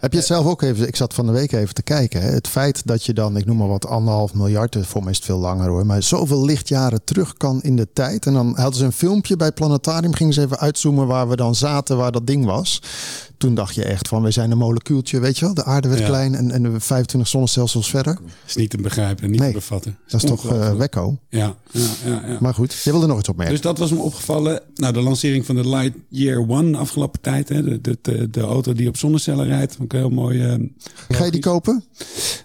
Heb 0.00 0.12
je 0.12 0.18
het 0.18 0.26
zelf 0.26 0.46
ook 0.46 0.62
even, 0.62 0.86
ik 0.86 0.96
zat 0.96 1.14
van 1.14 1.26
de 1.26 1.32
week 1.32 1.52
even 1.52 1.74
te 1.74 1.82
kijken. 1.82 2.22
Hè? 2.22 2.28
Het 2.28 2.48
feit 2.48 2.86
dat 2.86 3.04
je 3.04 3.12
dan, 3.12 3.36
ik 3.36 3.44
noem 3.44 3.56
maar 3.56 3.68
wat, 3.68 3.86
anderhalf 3.86 4.34
miljard, 4.34 4.76
eh, 4.76 4.82
voor 4.82 5.02
mij 5.02 5.10
is 5.10 5.16
het 5.16 5.26
veel 5.26 5.38
langer 5.38 5.68
hoor, 5.68 5.86
maar 5.86 6.02
zoveel 6.02 6.44
lichtjaren 6.44 7.04
terug 7.04 7.34
kan 7.34 7.62
in 7.62 7.76
de 7.76 7.88
tijd. 7.92 8.26
En 8.26 8.32
dan 8.32 8.56
hadden 8.56 8.78
ze 8.78 8.84
een 8.84 8.92
filmpje 8.92 9.36
bij 9.36 9.52
Planetarium, 9.52 10.14
gingen 10.14 10.34
ze 10.34 10.42
even 10.42 10.58
uitzoomen 10.58 11.06
waar 11.06 11.28
we 11.28 11.36
dan 11.36 11.54
zaten, 11.54 11.96
waar 11.96 12.12
dat 12.12 12.26
ding 12.26 12.44
was. 12.44 12.82
Toen 13.40 13.54
dacht 13.54 13.74
je 13.74 13.84
echt 13.84 14.08
van, 14.08 14.22
we 14.22 14.30
zijn 14.30 14.50
een 14.50 14.58
molecuultje, 14.58 15.20
weet 15.20 15.38
je 15.38 15.44
wel. 15.44 15.54
De 15.54 15.64
aarde 15.64 15.88
werd 15.88 16.00
Ja. 16.00 16.06
klein 16.06 16.34
en, 16.34 16.50
en 16.50 16.72
we 16.72 16.80
25 16.80 17.30
zonnestelsels 17.30 17.90
verder. 17.90 18.18
is 18.46 18.56
niet 18.56 18.70
te 18.70 18.76
begrijpen 18.76 19.24
en 19.24 19.30
niet 19.30 19.40
Nee, 19.40 19.48
te 19.48 19.54
bevatten. 19.54 19.98
Dat 20.08 20.22
is 20.22 20.28
toch 20.28 20.50
eh 20.52 20.74
wekko. 20.74 21.18
Ja, 21.28 21.54
ja, 21.70 21.80
ja, 22.04 22.22
ja. 22.26 22.36
Maar 22.40 22.54
goed, 22.54 22.72
je 22.72 22.90
wilde 22.90 23.06
nog 23.06 23.18
iets 23.18 23.28
opmerken. 23.28 23.54
Dus 23.54 23.64
dat 23.64 23.78
was 23.78 23.90
me 23.90 23.98
opgevallen. 23.98 24.60
Nou, 24.74 24.92
de 24.92 25.00
lancering 25.00 25.46
van 25.46 25.54
de 25.54 25.68
Lightyear 25.68 26.38
One 26.48 26.76
afgelopen 26.76 27.20
tijd. 27.20 27.48
Hè, 27.48 27.62
de, 27.62 27.80
de, 27.80 27.98
de, 28.02 28.30
de 28.30 28.40
auto 28.40 28.72
die 28.72 28.88
op 28.88 28.96
zonnecellen 28.96 29.46
rijdt. 29.46 29.74
Vond 29.76 29.92
ik 29.92 29.98
heel 29.98 30.10
mooi. 30.10 30.42
eh, 30.44 30.54
Ga 31.08 31.24
je 31.24 31.30
die 31.30 31.40
kopen? 31.40 31.84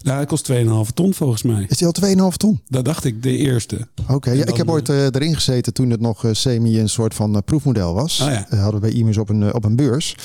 nou, 0.02 0.18
hij 0.18 0.26
kost 0.26 0.52
2,5 0.52 0.94
ton 0.94 1.14
volgens 1.14 1.44
mij. 1.44 1.66
Is 1.70 1.78
die 1.78 1.88
al 1.88 1.94
2,5 2.32 2.38
ton? 2.38 2.62
Dat 2.68 2.86
dacht 2.86 3.04
ik, 3.04 3.24
de 3.24 3.38
eerste. 3.38 3.88
Oké, 4.10 4.32
ja, 4.32 4.46
ik 4.46 4.58
heb 4.58 4.70
ooit 4.70 4.90
eh, 4.90 5.04
erin 5.06 5.36
gezeten 5.36 5.74
toen 5.74 5.90
het 5.90 6.00
nog 6.02 6.24
semi 6.32 6.80
een 6.80 6.90
soort 6.90 7.14
van 7.14 7.42
proefmodel 7.46 7.94
was. 7.94 8.20
Oh 8.22 8.34
hadden 8.50 8.74
we 8.82 8.88
bij 8.88 8.92
Imus 8.92 9.18
op 9.18 9.30
een, 9.30 9.54
op 9.54 9.64
een 9.66 9.76
beurs. 9.76 10.16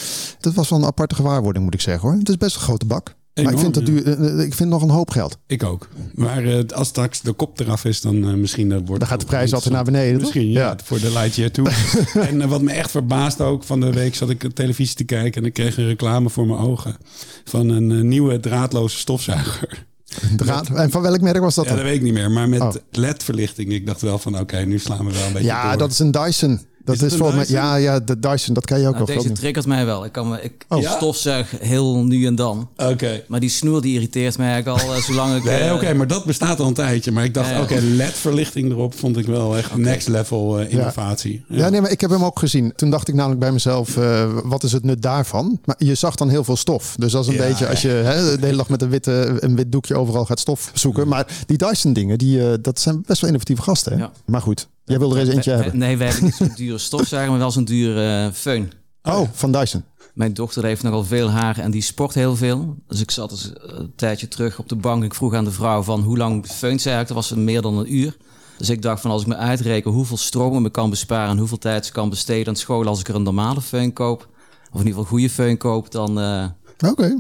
Dat 0.41 0.55
was 0.55 0.60
wel 0.69 0.79
een 0.79 0.85
aparte 0.85 1.15
gewaarwording, 1.15 1.65
moet 1.65 1.75
ik 1.75 1.81
zeggen 1.81 2.09
hoor. 2.09 2.19
Het 2.19 2.29
is 2.29 2.37
best 2.37 2.55
een 2.57 2.61
grote 2.63 2.87
bak. 2.87 3.15
maar 3.43 3.53
ik 3.53 3.59
vind, 3.59 3.75
dat 3.75 3.87
duur, 3.87 4.07
eh, 4.07 4.39
eh, 4.39 4.47
ik 4.47 4.55
vind 4.55 4.71
nog 4.71 4.83
een 4.83 4.91
hoop 4.91 5.11
geld. 5.11 5.39
Ik 5.47 5.63
ook. 5.65 5.89
Maar 6.15 6.45
eh, 6.45 6.65
als 6.75 6.89
straks 6.89 7.21
de 7.21 7.33
kop 7.33 7.61
eraf 7.61 7.85
is, 7.85 8.01
dan 8.01 8.41
misschien 8.41 8.73
eh, 8.73 8.79
wordt 8.85 9.01
Dan 9.01 9.09
gaat 9.09 9.21
de 9.21 9.27
prijs 9.27 9.53
altijd 9.53 9.75
naar 9.75 9.85
beneden, 9.85 10.13
toch? 10.13 10.21
Misschien, 10.21 10.51
ja. 10.51 10.61
Ja. 10.61 10.77
Voor 10.85 11.01
de 11.01 11.11
Lightyear 11.13 11.51
toe. 11.51 11.69
en 12.29 12.49
wat 12.49 12.63
me 12.63 12.73
echt 12.73 12.91
verbaasde 12.91 13.43
ook 13.45 13.65
van 13.65 13.81
de 13.81 13.93
week, 13.93 14.15
zat 14.15 14.31
ik 14.31 14.45
op 14.45 14.55
televisie 14.55 14.97
te 14.97 15.05
kijken 15.05 15.41
en 15.43 15.47
ik 15.47 15.53
kreeg 15.55 15.77
een 15.77 15.87
reclame 15.87 16.31
voor 16.31 16.47
mijn 16.47 16.59
ogen 16.61 16.97
van 17.45 17.69
een 17.69 18.09
nieuwe 18.09 18.41
draadloze 18.41 18.99
stofzuiger. 18.99 19.89
Draad. 20.37 20.69
En 20.69 20.91
van 20.91 21.03
welk 21.03 21.21
merk 21.21 21.41
was 21.41 21.55
dat 21.55 21.65
Ja, 21.65 21.71
dan? 21.71 21.79
dat 21.81 21.89
weet 21.89 21.97
ik 21.99 22.03
niet 22.05 22.13
meer. 22.13 22.31
Maar 22.31 22.49
met 22.49 22.61
Oh. 22.61 22.75
LED-verlichting. 22.91 23.73
Ik 23.73 23.87
dacht 23.87 24.01
wel 24.01 24.19
van, 24.19 24.39
oké, 24.39 24.59
nu 24.65 24.79
slaan 24.79 25.07
we 25.07 25.13
wel 25.13 25.27
een 25.27 25.33
beetje 25.33 25.49
Ja, 25.49 25.69
door. 25.69 25.79
dat 25.79 25.91
is 25.91 25.99
een 25.99 26.11
Dyson. 26.11 26.61
Dat 26.85 27.03
Is 27.03 27.15
volgens 27.15 27.37
mij. 27.49 27.61
Ja, 27.61 27.75
ja, 27.77 28.01
de 28.01 28.19
Dyson, 28.19 28.55
dat 28.55 28.65
kan 28.65 28.81
je 28.81 28.87
ook 28.87 28.95
Nou, 28.95 29.05
wel. 29.07 29.17
deze 29.17 29.33
triggert 29.33 29.67
mij 29.67 29.85
wel. 29.87 30.05
Ik, 30.05 30.13
kan 30.13 30.29
me, 30.29 30.43
ik 30.43 30.65
Oh. 30.69 30.91
Stofzuig 30.91 31.55
heel 31.61 32.05
nu 32.05 32.27
en 32.27 32.35
dan. 32.35 32.69
Oké. 32.77 33.23
Maar 33.29 33.41
die 33.41 33.49
snoer 33.49 33.81
die 33.83 33.95
irriteert 33.95 34.39
mij 34.39 34.49
eigenlijk 34.51 34.83
al 34.83 34.95
eh, 34.95 35.03
zolang 35.03 35.37
ik... 35.37 35.45
Nee, 35.51 35.59
eh, 35.61 35.75
oké, 35.75 35.95
maar 35.95 36.07
dat 36.07 36.25
bestaat 36.25 36.61
al 36.61 36.67
een 36.67 36.75
tijdje. 36.75 37.13
Maar 37.13 37.25
ik 37.25 37.35
dacht, 37.35 37.49
Ja, 37.49 37.57
ja. 37.57 37.63
oké, 37.63 37.75
LED-verlichting 37.81 38.71
erop 38.71 38.95
vond 38.99 39.17
ik 39.17 39.27
wel 39.27 39.57
echt 39.57 39.77
next 39.77 40.09
level 40.09 40.59
eh, 40.61 40.73
innovatie. 40.73 41.45
Ja, 41.49 41.69
nee, 41.69 41.81
maar 41.81 41.91
ik 41.91 42.01
heb 42.01 42.11
hem 42.11 42.25
ook 42.25 42.39
gezien. 42.39 42.73
Toen 42.77 42.91
dacht 42.91 43.09
ik 43.09 43.15
namelijk 43.15 43.41
bij 43.41 43.53
mezelf, 43.53 43.97
eh, 43.97 44.33
wat 44.45 44.63
is 44.63 44.73
het 44.73 44.85
nut 44.85 45.03
daarvan? 45.03 45.59
Maar 45.65 45.77
je 45.79 45.95
zag 45.95 46.15
dan 46.15 46.29
heel 46.29 46.45
veel 46.45 46.57
stof. 46.57 46.95
Dus 46.99 47.13
dat 47.13 47.23
is 47.23 47.29
een 47.29 47.35
Ja, 47.43 47.47
beetje 47.49 47.69
als 47.69 47.83
je 47.83 47.89
hè, 47.89 48.39
de 48.39 48.47
hele 48.47 48.57
dag 48.59 48.69
met 48.69 48.83
een, 48.83 48.91
witte, 48.91 49.37
een 49.41 49.57
wit 49.57 49.73
doekje 49.73 49.97
overal 49.97 50.25
gaat 50.25 50.41
stof 50.41 50.71
zoeken. 50.75 51.09
Maar 51.09 51.27
die 51.47 51.57
Dyson 51.59 51.93
dingen, 51.93 52.19
die, 52.19 52.61
dat 52.61 52.81
zijn 52.81 53.03
best 53.07 53.21
wel 53.21 53.29
innovatieve 53.31 53.63
gasten. 53.63 53.93
Hè? 53.93 53.99
Ja. 53.99 54.11
Maar 54.27 54.41
goed, 54.41 54.69
jij 54.85 54.99
wil 54.99 55.13
er 55.15 55.21
eens 55.21 55.29
eentje 55.35 55.51
we- 55.57 55.63
hebben. 55.63 55.79
Nee, 55.79 55.97
we 55.97 56.05
hebben 56.05 56.25
niet 56.25 56.35
zo'n 56.35 56.53
dure 56.57 56.79
stofzuiger, 56.79 57.31
maar 57.31 57.41
wel 57.41 57.51
zo'n 57.51 57.65
dure 57.65 58.25
eh, 58.27 58.33
föhn. 58.33 58.73
Oh, 59.03 59.29
van 59.33 59.53
Dyson. 59.53 59.85
Mijn 60.15 60.35
dochter 60.35 60.65
heeft 60.65 60.83
nogal 60.83 61.05
veel 61.05 61.31
haar 61.31 61.59
en 61.59 61.71
die 61.71 61.83
sport 61.83 62.15
heel 62.15 62.37
veel. 62.37 62.77
Dus 62.89 63.01
ik 63.01 63.11
zat 63.11 63.31
dus 63.31 63.51
een 63.55 63.93
tijdje 63.97 64.29
terug 64.29 64.59
op 64.59 64.69
de 64.69 64.77
bank. 64.77 65.05
Ik 65.05 65.15
vroeg 65.15 65.35
aan 65.35 65.45
de 65.45 65.51
vrouw 65.51 65.83
van 65.83 66.01
hoe 66.03 66.17
lang 66.17 66.47
feunt 66.47 66.81
zij 66.81 66.93
eigenlijk. 66.95 67.27
Dat 67.27 67.37
was 67.37 67.45
meer 67.45 67.63
dan 67.63 67.79
een 67.79 67.95
uur. 67.95 68.17
Dus 68.59 68.69
ik 68.71 68.83
dacht 68.83 69.01
van 69.03 69.11
als 69.11 69.23
ik 69.23 69.29
me 69.29 69.37
uitreken 69.37 69.91
hoeveel 69.91 70.17
stroom 70.17 70.55
ik 70.55 70.61
me 70.61 70.71
kan 70.71 70.91
besparen... 70.91 71.31
en 71.31 71.39
hoeveel 71.39 71.59
tijd 71.59 71.87
ze 71.87 71.93
kan 71.93 72.09
besteden 72.11 72.49
aan 72.49 72.57
school 72.57 72.87
als 72.87 73.01
ik 73.01 73.09
er 73.09 73.15
een 73.15 73.23
normale 73.23 73.61
föhn 73.63 73.93
koop... 73.93 74.29
of 74.73 74.81
in 74.81 74.87
ieder 74.87 75.03
geval 75.03 75.03
een 75.03 75.07
goede 75.07 75.31
föhn 75.31 75.57
koop, 75.59 75.91
dan 75.91 76.21
eh 76.21 76.45
Oké, 76.91 77.17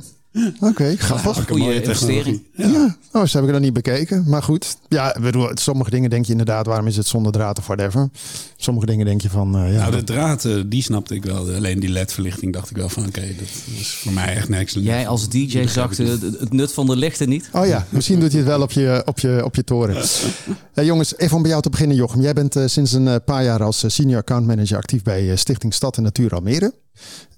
oké, 0.60 0.96
grappig. 0.96 1.36
Een 1.36 1.44
mooie 1.58 1.62
goede 1.62 1.74
investering. 1.82 2.42
technologie. 2.56 2.96
Ja, 3.12 3.20
oh, 3.20 3.26
ze 3.26 3.36
heb 3.36 3.46
ik 3.46 3.52
nog 3.52 3.60
niet 3.60 3.72
bekeken. 3.72 4.24
Maar 4.26 4.42
goed, 4.42 4.76
ja, 4.88 5.16
bedoel, 5.20 5.50
sommige 5.54 5.90
dingen 5.90 6.10
denk 6.10 6.24
je 6.24 6.30
inderdaad, 6.30 6.66
waarom 6.66 6.86
is 6.86 6.96
het 6.96 7.06
zonder 7.06 7.32
draad 7.32 7.58
of 7.58 7.66
whatever. 7.66 8.08
Sommige 8.56 8.86
dingen 8.86 9.06
denk 9.06 9.20
je 9.20 9.30
van, 9.30 9.56
eh, 9.56 9.72
ja, 9.72 9.78
Nou, 9.80 9.96
de 9.96 10.04
draad, 10.04 10.44
eh, 10.44 10.54
die 10.66 10.82
snapte 10.82 11.14
ik 11.14 11.24
wel. 11.24 11.54
Alleen 11.54 11.80
die 11.80 11.88
LED-verlichting 11.88 12.52
dacht 12.52 12.70
ik 12.70 12.76
wel 12.76 12.88
van, 12.88 13.06
oké, 13.06 13.20
dat 13.20 13.48
is 13.78 13.88
voor 14.02 14.12
mij 14.12 14.34
echt 14.34 14.48
niks. 14.48 14.72
Jij 14.80 15.08
als 15.08 15.28
DJ 15.28 15.46
de- 15.96 16.36
het 16.40 16.52
nut 16.52 16.72
van 16.72 16.86
de 16.86 16.96
lichten 16.96 17.28
niet. 17.28 17.48
Oh 17.52 17.66
ja, 17.66 17.86
misschien 17.88 18.20
doet 18.20 18.30
hij 18.30 18.40
het 18.40 18.48
wel 18.48 18.62
op 18.62 18.70
je, 18.72 19.02
op 19.04 19.18
je, 19.18 19.40
op 19.44 19.54
je 19.54 19.64
toren. 19.64 19.96
Eh, 20.74 20.86
jongens, 20.86 21.16
even 21.16 21.36
om 21.36 21.42
bij 21.42 21.50
jou 21.50 21.62
te 21.62 21.70
beginnen, 21.70 21.96
Jochem. 21.96 22.20
Jij 22.20 22.32
bent 22.32 22.56
eh, 22.56 22.62
sinds 22.66 22.92
een 22.92 23.24
paar 23.24 23.44
jaar 23.44 23.62
als 23.62 23.84
senior 23.86 24.18
account 24.18 24.46
manager 24.46 24.76
actief 24.76 25.02
bij 25.02 25.36
Stichting 25.36 25.74
Stad 25.74 25.96
en 25.96 26.02
Natuur 26.02 26.30
Almere. 26.34 26.72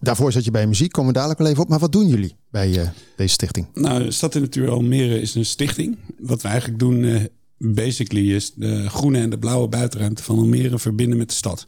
Daarvoor 0.00 0.32
zat 0.32 0.44
je 0.44 0.50
bij 0.50 0.66
muziek, 0.66 0.92
komen 0.92 1.12
we 1.12 1.16
dadelijk 1.16 1.40
wel 1.40 1.50
even 1.50 1.62
op. 1.62 1.68
Maar 1.68 1.78
wat 1.78 1.92
doen 1.92 2.08
jullie 2.08 2.36
bij 2.50 2.80
eh, 2.80 2.88
deze 3.16 3.32
stichting? 3.32 3.66
Nou, 3.74 4.12
Stad 4.12 4.34
en 4.34 4.40
Natuur 4.40 4.70
Almere 4.70 5.20
is 5.20 5.34
een 5.34 5.44
stichting. 5.44 5.98
Wat 6.18 6.42
we 6.42 6.48
eigenlijk 6.48 6.78
doen, 6.78 7.04
eh, 7.04 7.20
basically, 7.58 8.34
is 8.34 8.54
de 8.54 8.88
groene 8.88 9.18
en 9.18 9.30
de 9.30 9.38
blauwe 9.38 9.68
buitenruimte 9.68 10.22
van 10.22 10.38
Almere 10.38 10.78
verbinden 10.78 11.18
met 11.18 11.28
de 11.28 11.34
stad. 11.34 11.64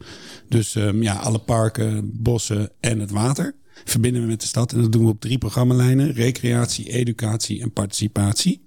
Dus 0.49 0.75
ehm, 0.75 1.01
ja, 1.01 1.15
alle 1.15 1.39
parken, 1.39 2.09
bossen 2.13 2.71
en 2.79 2.99
het 2.99 3.11
water 3.11 3.55
verbinden 3.83 4.21
we 4.21 4.27
met 4.27 4.41
de 4.41 4.47
stad. 4.47 4.73
En 4.73 4.81
dat 4.81 4.91
doen 4.91 5.03
we 5.03 5.09
op 5.09 5.21
drie 5.21 5.37
programmalijnen: 5.37 6.13
recreatie, 6.13 6.89
educatie 6.89 7.61
en 7.61 7.73
participatie. 7.73 8.63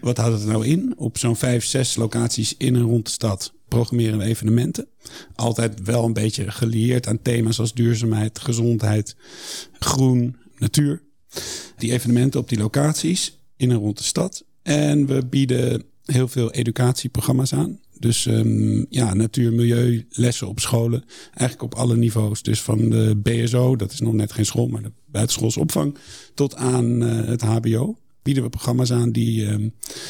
Wat 0.00 0.16
houdt 0.16 0.38
het 0.38 0.48
nou 0.48 0.66
in? 0.66 0.94
Op 0.96 1.18
zo'n 1.18 1.36
vijf, 1.36 1.64
zes 1.64 1.96
locaties 1.96 2.54
in 2.56 2.74
en 2.74 2.82
rond 2.82 3.04
de 3.04 3.10
stad 3.10 3.52
programmeren 3.68 4.18
we 4.18 4.24
evenementen. 4.24 4.86
Altijd 5.34 5.82
wel 5.82 6.04
een 6.04 6.12
beetje 6.12 6.50
gelieerd 6.50 7.06
aan 7.06 7.22
thema's 7.22 7.58
als 7.58 7.74
duurzaamheid, 7.74 8.38
gezondheid, 8.38 9.16
groen, 9.78 10.36
natuur. 10.58 11.02
Die 11.76 11.92
evenementen 11.92 12.40
op 12.40 12.48
die 12.48 12.58
locaties 12.58 13.38
in 13.56 13.70
en 13.70 13.76
rond 13.76 13.98
de 13.98 14.04
stad. 14.04 14.44
En 14.62 15.06
we 15.06 15.26
bieden 15.26 15.82
heel 16.04 16.28
veel 16.28 16.50
educatieprogramma's 16.52 17.52
aan. 17.52 17.80
Dus 17.98 18.26
ehm, 18.26 18.84
ja, 18.88 19.14
natuur, 19.14 19.52
milieu, 19.52 20.06
lessen 20.10 20.48
op 20.48 20.60
scholen. 20.60 21.04
Eigenlijk 21.34 21.62
op 21.62 21.74
alle 21.74 21.96
niveaus. 21.96 22.42
Dus 22.42 22.62
van 22.62 22.90
de 22.90 23.20
BSO, 23.22 23.76
dat 23.76 23.92
is 23.92 24.00
nog 24.00 24.12
net 24.12 24.32
geen 24.32 24.46
school, 24.46 24.66
maar 24.66 24.82
de 24.82 24.92
buitenschoolse 25.06 25.60
opvang. 25.60 25.96
Tot 26.34 26.54
aan 26.54 27.02
eh, 27.02 27.28
het 27.28 27.42
HBO 27.42 27.98
bieden 28.22 28.42
we 28.42 28.48
programma's 28.48 28.92
aan 28.92 29.10
die 29.10 29.46
ehm, 29.46 29.68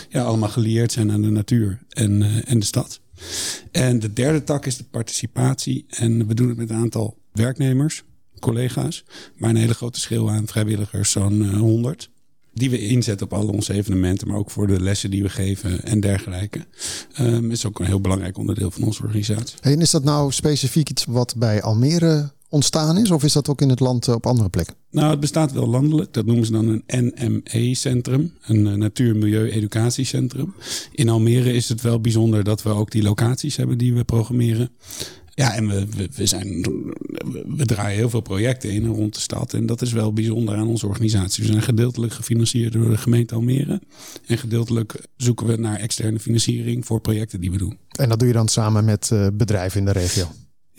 ja, 0.09 0.23
allemaal 0.23 0.49
gelieerd 0.49 0.93
zijn 0.93 1.11
aan 1.11 1.23
de 1.23 1.31
natuur 1.31 1.79
en, 1.89 2.23
eh, 2.23 2.51
en 2.51 2.59
de 2.59 2.67
stad. 2.67 3.01
En 3.71 3.99
de 3.99 4.13
derde 4.13 4.45
tak 4.45 4.67
is 4.67 4.77
de 4.77 4.85
participatie. 4.85 5.85
En 5.89 6.27
we 6.27 6.35
doen 6.35 6.49
het 6.49 6.57
met 6.57 6.71
een 6.71 6.77
aantal 6.77 7.19
werknemers, 7.33 8.03
collega's. 8.39 9.05
Maar 9.37 9.51
een 9.51 9.57
hele 9.57 9.75
grote 9.75 10.01
schil 10.01 10.31
aan 10.31 10.47
vrijwilligers, 10.47 11.11
zo'n 11.11 11.43
eh, 11.43 11.59
100. 11.59 12.11
Die 12.55 12.71
we 12.71 12.87
inzetten 12.87 13.27
op 13.27 13.33
al 13.33 13.49
onze 13.49 13.73
evenementen, 13.73 14.29
maar 14.29 14.37
ook 14.37 14.51
voor 14.51 14.67
de 14.67 14.81
lessen 14.81 15.11
die 15.11 15.23
we 15.23 15.29
geven 15.29 15.83
en 15.83 16.01
dergelijke. 16.01 16.67
Ehm 17.15 17.51
is 17.51 17.67
ook 17.67 17.79
een 17.79 17.87
heel 17.87 18.01
belangrijk 18.01 18.39
onderdeel 18.39 18.71
van 18.71 18.83
onze 18.83 19.03
organisatie. 19.03 19.59
En 19.61 19.81
is 19.81 19.91
dat 19.91 20.05
nou 20.05 20.33
specifiek 20.33 20.91
iets 20.91 21.05
wat 21.05 21.35
bij 21.37 21.63
Almere 21.63 22.33
ontstaan 22.51 22.99
is? 22.99 23.11
Of 23.11 23.25
is 23.25 23.33
dat 23.33 23.49
ook 23.49 23.61
in 23.61 23.69
het 23.69 23.81
land 23.81 24.09
eh, 24.09 24.15
op 24.15 24.27
andere 24.27 24.49
plekken? 24.49 24.75
Nou, 24.91 25.11
het 25.11 25.21
bestaat 25.21 25.53
wel 25.53 25.67
landelijk. 25.67 26.13
Dat 26.13 26.27
noemen 26.27 26.47
ze 26.47 26.53
dan 26.53 26.83
een 26.87 27.13
NME-centrum, 27.15 28.33
een 28.43 28.67
uh, 28.67 28.73
Natuur-Milieu-Educatiecentrum. 28.73 30.55
In 30.93 31.09
Almere 31.09 31.53
is 31.53 31.69
het 31.69 31.81
wel 31.81 32.01
bijzonder 32.01 32.45
dat 32.45 32.63
we 32.63 32.69
ook 32.69 32.91
die 32.91 33.03
locaties 33.03 33.57
hebben 33.57 33.79
die 33.79 33.95
we 33.95 34.05
programmeren. 34.05 34.71
Ja, 35.35 35.55
en 35.55 35.69
we, 35.69 35.87
we, 35.97 36.09
we, 36.15 36.27
zijn, 36.27 36.61
we 37.57 37.67
draaien 37.67 37.97
heel 37.97 38.11
veel 38.11 38.21
projecten 38.21 38.71
in 38.71 38.85
en 38.85 38.95
rond 38.95 39.15
de 39.15 39.21
stad. 39.21 39.55
En 39.55 39.67
dat 39.67 39.83
is 39.83 39.93
wel 39.93 40.13
bijzonder 40.13 40.57
aan 40.57 40.69
onze 40.69 40.87
organisatie. 40.87 41.45
We 41.45 41.51
zijn 41.51 41.63
gedeeltelijk 41.63 42.13
gefinancierd 42.13 42.73
door 42.73 42.91
de 42.91 42.97
gemeente 42.97 43.35
Almere. 43.35 43.81
En 44.27 44.39
gedeeltelijk 44.39 45.07
zoeken 45.17 45.47
we 45.47 45.57
naar 45.57 45.79
externe 45.79 46.19
financiering 46.19 46.87
voor 46.87 47.01
projecten 47.01 47.41
die 47.41 47.51
we 47.51 47.59
doen. 47.59 47.79
En 47.91 48.09
dat 48.09 48.19
doe 48.19 48.29
je 48.29 48.35
dan 48.35 48.49
samen 48.49 48.85
met 48.85 49.11
uh, 49.13 49.27
bedrijven 49.33 49.79
in 49.79 49.87
de 49.87 49.93
regio? 49.93 50.27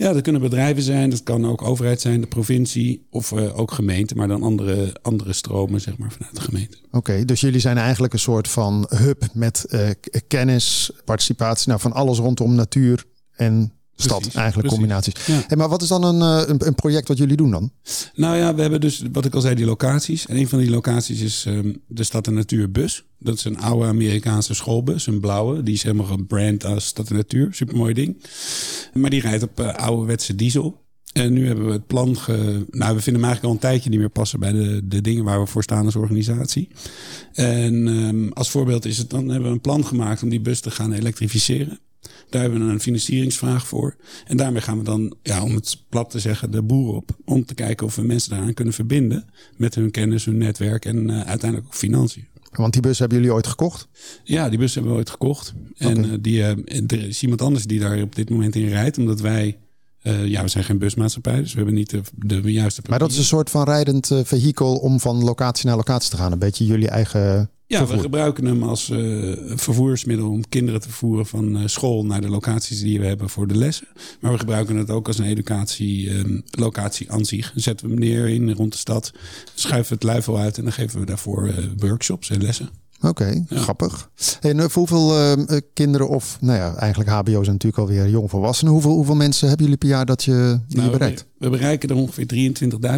Ja, 0.02 0.12
dat 0.12 0.22
kunnen 0.22 0.40
bedrijven 0.40 0.82
zijn, 0.82 1.10
dat 1.10 1.22
kan 1.22 1.46
ook 1.46 1.62
overheid 1.62 2.00
zijn, 2.00 2.20
de 2.20 2.26
provincie 2.26 3.06
of 3.10 3.30
uh, 3.32 3.58
ook 3.58 3.72
gemeente, 3.72 4.14
maar 4.14 4.28
dan 4.28 4.42
andere, 4.42 4.96
andere 5.02 5.32
stromen 5.32 5.80
zeg 5.80 5.98
maar, 5.98 6.12
vanuit 6.12 6.34
de 6.34 6.40
gemeente. 6.40 6.78
Oké, 6.90 7.24
dus 7.24 7.40
jullie 7.40 7.60
zijn 7.60 7.78
eigenlijk 7.78 8.12
een 8.12 8.18
soort 8.18 8.48
van 8.48 8.86
hub 8.88 9.24
met 9.32 9.64
uh, 9.68 9.88
kennis, 10.28 10.90
participatie, 11.04 11.68
nou, 11.68 11.80
van 11.80 11.92
alles 11.92 12.18
rondom 12.18 12.54
natuur 12.54 13.04
en 13.32 13.72
stad, 13.96 14.18
precies, 14.18 14.34
eigenlijk 14.34 14.68
precies. 14.68 14.78
combinaties. 14.78 15.26
Ja. 15.26 15.44
Hey, 15.46 15.56
maar 15.56 15.68
wat 15.68 15.82
is 15.82 15.88
dan 15.88 16.04
een, 16.04 16.20
een, 16.50 16.66
een, 16.66 16.74
project 16.74 17.08
wat 17.08 17.18
jullie 17.18 17.36
doen 17.36 17.50
dan? 17.50 17.70
Nou 18.14 18.36
ja, 18.36 18.54
we 18.54 18.60
hebben 18.60 18.80
dus, 18.80 19.02
wat 19.12 19.24
ik 19.24 19.34
al 19.34 19.40
zei, 19.40 19.54
die 19.54 19.64
locaties. 19.64 20.26
En 20.26 20.36
een 20.36 20.48
van 20.48 20.58
die 20.58 20.70
locaties 20.70 21.20
is 21.20 21.44
um, 21.48 21.82
de 21.86 22.04
Stad 22.04 22.26
en 22.26 22.34
Natuurbus. 22.34 23.04
Dat 23.18 23.34
is 23.34 23.44
een 23.44 23.58
oude 23.58 23.86
Amerikaanse 23.86 24.54
schoolbus, 24.54 25.06
een 25.06 25.20
blauwe. 25.20 25.62
Die 25.62 25.74
is 25.74 25.82
helemaal 25.82 26.06
gebrand 26.06 26.64
als 26.64 26.86
Stad 26.86 27.10
en 27.10 27.16
Natuur. 27.16 27.54
Supermooi 27.54 27.94
ding. 27.94 28.22
Maar 28.92 29.10
die 29.10 29.20
rijdt 29.20 29.42
op 29.42 29.60
uh, 29.60 29.74
ouderwetse 29.74 30.34
diesel. 30.34 30.80
En 31.12 31.32
nu 31.32 31.46
hebben 31.46 31.66
we 31.66 31.72
het 31.72 31.86
plan. 31.86 32.16
Ge... 32.16 32.66
Nou, 32.70 32.94
we 32.94 33.02
vinden 33.02 33.22
hem 33.22 33.30
eigenlijk 33.30 33.44
al 33.44 33.50
een 33.50 33.58
tijdje 33.58 33.90
niet 33.90 33.98
meer 33.98 34.08
passen 34.08 34.40
bij 34.40 34.52
de, 34.52 34.80
de 34.84 35.00
dingen 35.00 35.24
waar 35.24 35.40
we 35.40 35.46
voor 35.46 35.62
staan 35.62 35.84
als 35.84 35.96
organisatie. 35.96 36.68
En 37.32 37.86
um, 37.86 38.32
als 38.32 38.50
voorbeeld 38.50 38.84
is 38.84 38.98
het 38.98 39.10
dan 39.10 39.28
hebben 39.28 39.48
we 39.48 39.54
een 39.54 39.60
plan 39.60 39.86
gemaakt 39.86 40.22
om 40.22 40.28
die 40.28 40.40
bus 40.40 40.60
te 40.60 40.70
gaan 40.70 40.92
elektrificeren. 40.92 41.80
Daar 42.28 42.42
hebben 42.42 42.66
we 42.66 42.72
een 42.72 42.80
financieringsvraag 42.80 43.66
voor. 43.66 43.96
En 44.26 44.36
daarmee 44.36 44.62
gaan 44.62 44.78
we 44.78 44.84
dan, 44.84 45.14
ja, 45.22 45.42
om 45.42 45.54
het 45.54 45.82
plat 45.88 46.10
te 46.10 46.18
zeggen, 46.18 46.50
de 46.50 46.62
boer 46.62 46.94
op. 46.94 47.16
Om 47.24 47.44
te 47.44 47.54
kijken 47.54 47.86
of 47.86 47.96
we 47.96 48.02
mensen 48.02 48.30
daaraan 48.30 48.54
kunnen 48.54 48.74
verbinden. 48.74 49.24
Met 49.56 49.74
hun 49.74 49.90
kennis, 49.90 50.24
hun 50.24 50.38
netwerk 50.38 50.84
en 50.84 51.08
uh, 51.08 51.20
uiteindelijk 51.20 51.66
ook 51.66 51.74
financiën. 51.74 52.26
Want 52.52 52.72
die 52.72 52.82
bus 52.82 52.98
hebben 52.98 53.18
jullie 53.18 53.32
ooit 53.32 53.46
gekocht? 53.46 53.88
Ja, 54.24 54.48
die 54.48 54.58
bus 54.58 54.74
hebben 54.74 54.92
we 54.92 54.98
ooit 54.98 55.10
gekocht. 55.10 55.54
En 55.76 56.04
uh, 56.04 56.12
die, 56.20 56.38
uh, 56.38 56.48
er 56.86 57.08
is 57.08 57.22
iemand 57.22 57.42
anders 57.42 57.64
die 57.64 57.80
daar 57.80 58.02
op 58.02 58.14
dit 58.14 58.30
moment 58.30 58.54
in 58.54 58.68
rijdt. 58.68 58.98
Omdat 58.98 59.20
wij 59.20 59.58
uh, 60.02 60.26
ja, 60.26 60.42
we 60.42 60.48
zijn 60.48 60.64
geen 60.64 60.78
busmaatschappij, 60.78 61.36
dus 61.40 61.50
we 61.50 61.56
hebben 61.56 61.74
niet 61.74 61.90
de, 61.90 62.02
de 62.16 62.52
juiste. 62.52 62.82
Maar 62.88 62.98
dat 62.98 63.10
is 63.10 63.18
een 63.18 63.24
soort 63.24 63.50
van 63.50 63.64
rijdend 63.64 64.10
uh, 64.10 64.18
vehikel 64.24 64.76
om 64.76 65.00
van 65.00 65.24
locatie 65.24 65.66
naar 65.66 65.76
locatie 65.76 66.10
te 66.10 66.16
gaan. 66.16 66.32
Een 66.32 66.38
beetje 66.38 66.66
jullie 66.66 66.88
eigen 66.88 67.50
Ja, 67.66 67.78
vervoer. 67.78 67.96
we 67.96 68.02
gebruiken 68.02 68.44
hem 68.44 68.62
als 68.62 68.90
uh, 68.90 69.36
vervoersmiddel 69.56 70.30
om 70.30 70.48
kinderen 70.48 70.80
te 70.80 70.88
vervoeren 70.88 71.26
van 71.26 71.68
school 71.68 72.04
naar 72.04 72.20
de 72.20 72.28
locaties 72.28 72.80
die 72.80 73.00
we 73.00 73.06
hebben 73.06 73.28
voor 73.28 73.46
de 73.46 73.56
lessen. 73.56 73.86
Maar 74.20 74.32
we 74.32 74.38
gebruiken 74.38 74.76
het 74.76 74.90
ook 74.90 75.06
als 75.06 75.18
een 75.18 75.26
educatie 75.26 76.10
um, 76.10 76.42
locatie 76.50 77.10
aan 77.10 77.24
zich. 77.24 77.52
Zetten 77.54 77.86
we 77.86 77.92
hem 77.92 78.00
neer 78.00 78.28
in 78.28 78.50
rond 78.50 78.72
de 78.72 78.78
stad, 78.78 79.12
schuiven 79.54 79.94
het 79.94 80.02
luifel 80.02 80.38
uit 80.38 80.58
en 80.58 80.62
dan 80.62 80.72
geven 80.72 81.00
we 81.00 81.06
daarvoor 81.06 81.54
workshops 81.76 82.30
en 82.30 82.42
lessen. 82.42 82.68
Oké, 83.02 83.08
okay, 83.08 83.44
ja. 83.48 83.60
grappig. 83.60 84.10
En 84.40 84.56
uh, 84.56 84.62
voor 84.62 84.88
hoeveel 84.88 85.36
uh, 85.38 85.58
kinderen 85.72 86.08
of, 86.08 86.38
nou 86.40 86.58
ja, 86.58 86.74
eigenlijk 86.74 87.10
HBO 87.10 87.42
zijn 87.42 87.56
natuurlijk 87.56 87.78
alweer 87.78 88.08
jongvolwassenen. 88.08 88.72
Hoeveel, 88.72 88.92
hoeveel 88.92 89.14
mensen 89.14 89.48
hebben 89.48 89.64
jullie 89.64 89.80
per 89.80 89.88
jaar 89.88 90.06
dat 90.06 90.24
je, 90.24 90.60
die 90.68 90.76
nou, 90.76 90.90
je 90.90 90.98
bereikt? 90.98 91.26
We, 91.42 91.50
we, 91.50 91.56
bereiken 91.56 91.88
er 91.88 91.96
ongeveer 91.96 92.52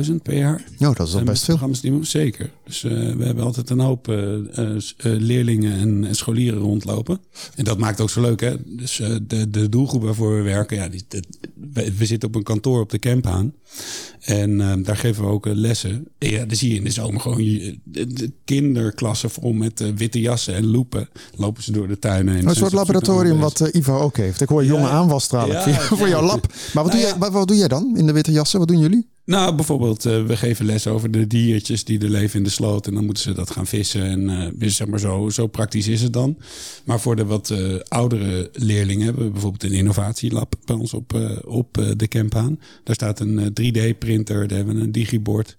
23.000 0.07 0.15
per 0.23 0.37
jaar. 0.37 0.65
Nou, 0.79 0.95
dat 0.95 1.09
is 1.09 1.15
al 1.15 1.23
best 1.23 1.45
veel. 1.45 1.71
Die, 1.81 2.05
zeker. 2.05 2.51
Dus 2.65 2.83
uh, 2.83 2.93
we 3.17 3.25
hebben 3.25 3.45
altijd 3.45 3.71
een 3.71 3.81
hoop 3.81 4.07
leerlingen 4.99 5.79
en, 5.79 6.05
en, 6.05 6.15
scholieren 6.15 6.61
rondlopen. 6.61 7.21
En 7.55 7.65
dat 7.65 7.79
maakt 7.79 8.01
ook 8.01 8.11
zo 8.11 8.21
leuk, 8.21 8.41
hè? 8.41 8.55
Dus 8.67 9.03
de, 9.27 9.51
de 9.51 9.69
doelgroep 9.69 10.03
waarvoor 10.03 10.37
we 10.37 10.43
werken, 10.43 10.77
ja, 10.77 10.89
die, 10.89 11.05
de, 11.09 11.23
we, 11.73 11.97
we, 11.97 12.07
zitten 12.07 12.29
op 12.29 12.35
een 12.35 12.43
kantoor 12.43 12.81
op 12.81 12.91
de 12.91 12.99
camp 12.99 13.27
aan. 13.27 13.53
En 14.21 14.83
daar 14.83 14.97
geven 14.97 15.25
we 15.25 15.31
ook 15.31 15.47
lessen. 15.47 16.09
Ja, 16.19 16.45
dan 16.45 16.57
zie 16.57 16.71
je 16.71 16.77
in 16.77 16.85
de 16.85 16.91
zomer 16.91 17.21
gewoon 17.21 17.45
je, 17.45 17.79
de, 17.85 18.07
de 18.07 18.33
kinderklassen 18.45 19.31
vol 19.31 19.53
met 19.53 19.95
witte 19.97 20.21
jassen 20.21 20.55
en 20.55 20.67
loepen 20.67 21.09
lopen 21.37 21.63
ze 21.63 21.73
door 21.73 21.89
de 21.89 21.99
tuinen. 21.99 22.49
Een 22.49 22.55
soort 22.55 22.73
laboratorium 22.73 23.39
wat 23.39 23.61
Ivo 23.73 23.99
ook 23.99 24.17
heeft. 24.17 24.41
Ik 24.41 24.49
hoor 24.49 24.63
ja, 24.63 24.69
jonge 24.69 24.89
ja, 24.89 25.63
voor, 25.63 25.99
voor 25.99 26.09
jouw 26.09 26.23
lab. 26.23 26.47
Maar 26.75 26.85
wat, 26.85 26.85
nou, 26.85 26.91
doe 26.91 27.01
jij, 27.01 27.19
wat, 27.19 27.33
wat 27.33 27.49
doe 27.49 27.57
jij 27.57 27.69
dan 27.69 27.97
in 27.97 28.07
de 28.07 28.13
witte 28.13 28.33
jassen? 28.35 28.59
Wat 28.59 28.69
doen 28.69 28.79
jullie? 28.79 29.13
Nou, 29.25 29.55
bijvoorbeeld, 29.55 30.05
uh, 30.05 30.27
we 30.27 30.37
geven 30.37 30.65
les 30.65 30.87
over 30.87 31.11
de 31.11 31.27
diertjes 31.27 31.85
die 31.85 32.01
er 32.01 32.09
leven 32.09 32.39
in 32.39 32.45
de 32.45 32.51
sloot. 32.51 32.87
En 32.87 32.95
dan 32.95 33.05
moeten 33.05 33.23
ze 33.23 33.33
dat 33.33 33.51
gaan 33.51 33.67
vissen. 33.67 34.03
En 34.03 34.53
uh, 34.59 34.69
zeg 34.71 34.87
maar 34.87 34.99
zo, 34.99 35.29
zo 35.29 35.47
praktisch 35.47 35.89
is 35.89 36.03
het 36.03 36.13
dan. 36.13 36.37
Maar 36.85 37.01
voor 37.01 37.17
de 37.17 37.25
wat 37.25 37.51
uh, 37.51 37.81
oudere 37.89 38.51
leerlingen 38.53 39.05
hebben 39.05 39.25
we 39.25 39.31
bijvoorbeeld 39.31 39.63
een 39.63 39.79
innovatielab 39.79 40.55
bij 40.65 40.77
ons 40.77 40.95
op, 40.95 41.41
op 41.45 41.95
de 41.97 42.09
camp 42.09 42.35
aan. 42.35 42.61
Daar 42.85 42.95
staat 42.95 43.21
een 43.21 43.49
3D-printer, 43.49 44.47
daar 44.47 44.57
hebben 44.57 44.77
we 44.77 44.83
een 44.83 44.93
digibord. 44.93 45.57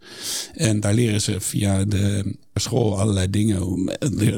En 0.54 0.80
daar 0.80 0.94
leren 0.94 1.22
ze 1.22 1.40
via 1.40 1.86
de 1.86 2.36
school 2.54 3.00
allerlei 3.00 3.30
dingen. 3.30 3.90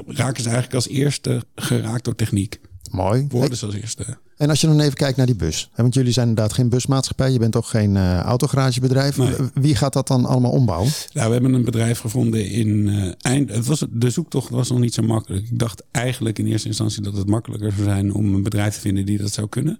Raken 0.07 0.43
ze 0.43 0.49
eigenlijk 0.49 0.73
als 0.73 0.87
eerste 0.87 1.43
geraakt 1.55 2.03
door 2.03 2.15
techniek. 2.15 2.59
Mooi. 2.91 3.27
Worden 3.29 3.57
ze 3.57 3.65
als 3.65 3.75
eerste. 3.75 4.17
En 4.37 4.49
als 4.49 4.61
je 4.61 4.67
dan 4.67 4.79
even 4.79 4.93
kijkt 4.93 5.17
naar 5.17 5.25
die 5.25 5.35
bus. 5.35 5.69
Want 5.75 5.93
jullie 5.93 6.11
zijn 6.11 6.27
inderdaad 6.27 6.53
geen 6.53 6.69
busmaatschappij. 6.69 7.31
Je 7.31 7.39
bent 7.39 7.55
ook 7.55 7.65
geen 7.65 7.95
uh, 7.95 8.19
autogaragebedrijf. 8.19 9.17
Nee. 9.17 9.35
Wie 9.53 9.75
gaat 9.75 9.93
dat 9.93 10.07
dan 10.07 10.25
allemaal 10.25 10.51
ombouwen? 10.51 10.91
Nou, 11.13 11.27
we 11.27 11.33
hebben 11.33 11.53
een 11.53 11.65
bedrijf 11.65 11.99
gevonden 11.99 12.49
in 12.49 12.67
uh, 12.67 13.11
eind. 13.17 13.49
Het 13.49 13.65
was, 13.65 13.85
de 13.91 14.09
zoektocht 14.09 14.49
was 14.49 14.69
nog 14.69 14.79
niet 14.79 14.93
zo 14.93 15.01
makkelijk. 15.01 15.45
Ik 15.49 15.59
dacht 15.59 15.83
eigenlijk 15.91 16.39
in 16.39 16.47
eerste 16.47 16.67
instantie 16.67 17.01
dat 17.01 17.17
het 17.17 17.27
makkelijker 17.27 17.71
zou 17.71 17.83
zijn 17.83 18.13
om 18.13 18.33
een 18.33 18.43
bedrijf 18.43 18.73
te 18.73 18.79
vinden 18.79 19.05
die 19.05 19.17
dat 19.17 19.33
zou 19.33 19.47
kunnen. 19.47 19.79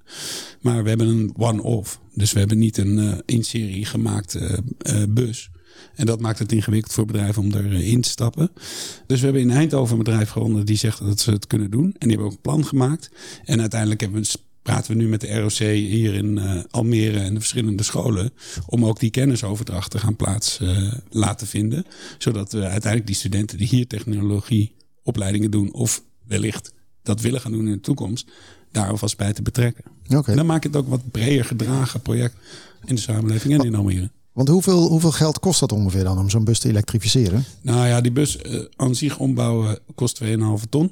Maar 0.62 0.84
we 0.84 0.90
hebben 0.90 1.08
een 1.08 1.34
one-off. 1.38 2.00
Dus 2.14 2.32
we 2.32 2.40
hebben 2.40 2.58
niet 2.58 2.78
een 2.78 2.98
uh, 2.98 3.14
in 3.26 3.44
serie 3.44 3.86
gemaakte 3.86 4.60
bus. 5.10 5.50
En 5.96 6.06
dat 6.06 6.20
maakt 6.20 6.40
het 6.40 6.52
ingewikkeld 6.52 6.94
voor 6.94 7.06
bedrijven 7.06 7.44
om 7.44 7.52
erin 7.52 8.02
te 8.02 8.10
stappen. 8.10 8.52
Dus 9.08 9.20
we 9.20 9.26
hebben 9.26 9.42
in 9.42 9.52
Eindhoven 9.52 9.98
een 9.98 10.04
bedrijf 10.04 10.30
gevonden 10.30 10.66
die 10.66 10.78
zegt 10.78 11.00
dat 11.00 11.20
ze 11.20 11.32
het 11.32 11.48
kunnen 11.48 11.72
doen. 11.72 11.86
En 11.86 12.08
die 12.08 12.10
hebben 12.10 12.26
ook 12.26 12.32
een 12.32 12.42
plan 12.42 12.66
gemaakt. 12.66 13.10
En 13.46 13.60
uiteindelijk 13.60 14.02
hebben 14.02 14.22
we 14.22 14.28
praten 14.68 14.92
we 14.92 15.02
nu 15.02 15.08
met 15.08 15.22
de 15.22 15.40
ROC 15.40 15.52
hier 15.52 16.14
in 16.14 16.38
uh, 16.38 16.64
Almere 16.70 17.20
en 17.20 17.34
de 17.34 17.40
verschillende 17.40 17.84
scholen. 17.84 18.32
Om 18.66 18.86
ook 18.86 19.00
die 19.00 19.10
kennisoverdracht 19.10 19.92
te 19.92 20.00
gaan 20.00 20.16
plaats 20.16 20.60
uh, 20.62 20.94
laten 21.10 21.48
vinden. 21.48 21.86
Zodat 22.18 22.52
we 22.52 22.62
uiteindelijk 22.62 23.06
die 23.06 23.16
studenten 23.16 23.58
die 23.58 23.68
hier 23.68 23.88
technologieopleidingen 23.88 25.52
doen. 25.52 25.74
Of 25.74 26.04
wellicht 26.26 26.74
dat 27.04 27.22
willen 27.22 27.42
gaan 27.42 27.52
doen 27.52 27.66
in 27.66 27.72
de 27.72 27.80
toekomst. 27.80 28.32
Daar 28.72 28.90
alvast 28.90 29.18
bij 29.18 29.34
te 29.34 29.42
betrekken. 29.42 29.84
Okay. 30.08 30.24
En 30.26 30.36
dan 30.36 30.46
maakt 30.46 30.64
het 30.64 30.76
ook 30.76 30.88
wat 30.88 31.12
breder 31.12 31.46
gedragen 31.46 32.02
project 32.02 32.36
in 32.86 32.96
de 32.96 33.02
samenleving 33.02 33.54
en 33.54 33.66
in 33.66 33.76
Almere. 33.76 34.10
Want 34.38 34.50
hoeveel, 34.50 34.88
hoeveel 34.88 35.12
geld 35.12 35.40
kost 35.40 35.60
dat 35.60 35.72
ongeveer 35.72 36.04
dan 36.04 36.18
om 36.20 36.30
zo'n 36.30 36.44
bus 36.44 36.60
te 36.60 36.70
elektrificeren? 36.70 37.46
Nou 37.62 37.88
ja, 37.88 38.02
die 38.02 38.12
bus 38.12 38.38
uh, 38.38 38.62
aan 38.76 38.96
zich 38.96 39.20
ombouwen 39.20 39.80
kost 39.96 40.24
2,5 40.24 40.30
ton. 40.70 40.92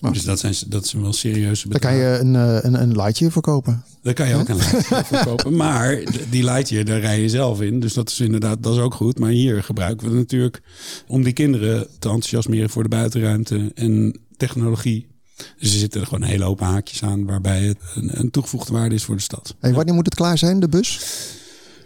Oh. 0.00 0.12
Dus 0.12 0.24
dat 0.24 0.38
zijn, 0.38 0.54
dat 0.66 0.86
zijn 0.86 1.02
wel 1.02 1.12
serieuze 1.12 1.68
bedragen. 1.68 1.98
Daar 1.98 2.18
kan 2.18 2.34
je 2.34 2.38
een, 2.38 2.64
een, 2.66 2.82
een 2.82 2.96
lightje 2.96 3.30
voor 3.30 3.42
kopen. 3.42 3.84
Daar 4.02 4.14
kan 4.14 4.28
je 4.28 4.34
ook 4.34 4.48
een 4.48 4.56
lightje 4.56 5.04
voor 5.04 5.24
kopen. 5.34 5.56
Maar 5.56 6.02
die 6.30 6.44
lightje, 6.44 6.84
daar 6.84 7.00
rij 7.00 7.20
je 7.20 7.28
zelf 7.28 7.60
in. 7.60 7.80
Dus 7.80 7.92
dat 7.92 8.10
is 8.10 8.20
inderdaad 8.20 8.62
dat 8.62 8.74
is 8.74 8.80
ook 8.80 8.94
goed. 8.94 9.18
Maar 9.18 9.30
hier 9.30 9.62
gebruiken 9.62 10.04
we 10.06 10.10
het 10.10 10.18
natuurlijk 10.18 10.62
om 11.06 11.22
die 11.22 11.32
kinderen 11.32 11.86
te 11.98 12.08
enthousiasmeren 12.08 12.70
voor 12.70 12.82
de 12.82 12.88
buitenruimte 12.88 13.70
en 13.74 14.20
technologie. 14.36 15.06
Dus 15.36 15.72
er 15.72 15.78
zitten 15.78 16.00
er 16.00 16.06
gewoon 16.06 16.22
een 16.22 16.28
hele 16.28 16.44
hoop 16.44 16.60
haakjes 16.60 17.02
aan 17.02 17.26
waarbij 17.26 17.62
het 17.62 17.78
een, 17.94 18.20
een 18.20 18.30
toegevoegde 18.30 18.72
waarde 18.72 18.94
is 18.94 19.04
voor 19.04 19.16
de 19.16 19.22
stad. 19.22 19.54
En 19.60 19.74
wanneer 19.74 19.94
moet 19.94 20.06
het 20.06 20.14
klaar 20.14 20.38
zijn, 20.38 20.60
de 20.60 20.68
bus? 20.68 21.00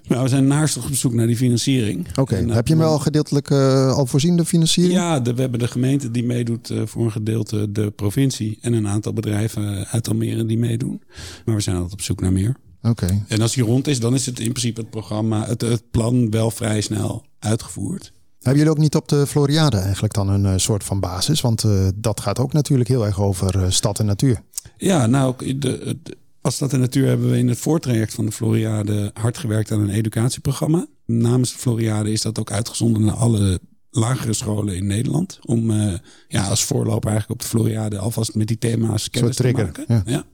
Nou, 0.09 0.23
we 0.23 0.29
zijn 0.29 0.47
naarstig 0.47 0.87
op 0.87 0.95
zoek 0.95 1.15
naar 1.15 1.27
die 1.27 1.37
financiering. 1.37 2.09
Oké, 2.09 2.21
okay. 2.21 2.45
heb 2.45 2.67
je 2.67 2.75
hem 2.75 2.83
wel 2.83 2.99
gedeeltelijk 2.99 3.51
uh, 3.51 3.93
al 3.93 4.07
voorzien, 4.07 4.37
de 4.37 4.45
financiering? 4.45 4.95
Ja, 4.95 5.21
de, 5.21 5.35
we 5.35 5.41
hebben 5.41 5.59
de 5.59 5.69
gemeente 5.69 6.11
die 6.11 6.25
meedoet 6.25 6.71
uh, 6.71 6.83
voor 6.85 7.05
een 7.05 7.13
gedeelte, 7.13 7.73
de 7.73 7.91
provincie 7.91 8.59
en 8.61 8.73
een 8.73 8.89
aantal 8.89 9.13
bedrijven 9.13 9.87
uit 9.87 10.09
Almere 10.09 10.47
die 10.47 10.59
meedoen. 10.59 11.03
Maar 11.45 11.55
we 11.55 11.61
zijn 11.61 11.77
altijd 11.77 11.93
op 11.93 12.01
zoek 12.01 12.21
naar 12.21 12.33
meer. 12.33 12.57
Oké. 12.83 13.05
Okay. 13.05 13.25
En 13.29 13.41
als 13.41 13.55
die 13.55 13.65
rond 13.65 13.87
is, 13.87 14.01
dan 14.01 14.15
is 14.15 14.27
het 14.27 14.39
in 14.41 14.51
principe 14.51 14.81
het 14.81 14.91
programma, 14.91 15.47
het, 15.47 15.61
het 15.61 15.91
plan 15.91 16.31
wel 16.31 16.51
vrij 16.51 16.81
snel 16.81 17.25
uitgevoerd. 17.39 18.13
Hebben 18.35 18.63
jullie 18.63 18.77
ook 18.77 18.83
niet 18.83 18.95
op 18.95 19.09
de 19.09 19.27
Floriade 19.27 19.77
eigenlijk 19.77 20.15
dan 20.15 20.29
een 20.29 20.61
soort 20.61 20.85
van 20.85 21.01
basis? 21.01 21.41
Want 21.41 21.65
uh, 21.65 21.89
dat 21.95 22.21
gaat 22.21 22.39
ook 22.39 22.53
natuurlijk 22.53 22.89
heel 22.89 23.07
erg 23.07 23.21
over 23.21 23.57
uh, 23.57 23.65
stad 23.69 23.99
en 23.99 24.07
natuur. 24.07 24.43
Ja, 24.77 25.07
nou, 25.07 25.35
de, 25.39 25.57
de, 26.03 26.17
als 26.43 26.55
Stad 26.55 26.73
en 26.73 26.81
Natuur 26.81 27.07
hebben 27.07 27.31
we 27.31 27.39
in 27.39 27.49
het 27.49 27.59
voortraject 27.59 28.15
van 28.15 28.25
de 28.25 28.33
Floriade 28.33 29.11
hard 29.15 29.39
gewerkt 29.39 29.71
aan 29.71 29.81
een 29.81 29.91
educatieprogramma. 29.91 30.87
Namens 31.07 31.53
de 31.53 31.59
Floriade 31.59 32.13
is 32.13 32.23
dat 32.23 32.39
ook 32.39 32.51
uitgezonden 32.51 33.03
naar 33.03 33.15
alle 33.15 33.61
lagere 33.91 34.33
scholen 34.33 34.77
in 34.77 34.87
Nederland. 34.87 35.39
Om 35.43 35.71
uh, 35.71 35.95
ja, 36.29 36.49
als 36.49 36.65
voorloper 36.65 37.11
eigenlijk 37.11 37.31
op 37.31 37.51
de 37.51 37.57
Floriade 37.57 37.99
alvast 37.99 38.35
met 38.35 38.47
die 38.47 38.59
thema's 38.59 39.11
kennis 39.11 39.37
te 39.37 39.53
maken. 39.53 39.85
Ja. 39.89 40.03
ja. 40.07 40.25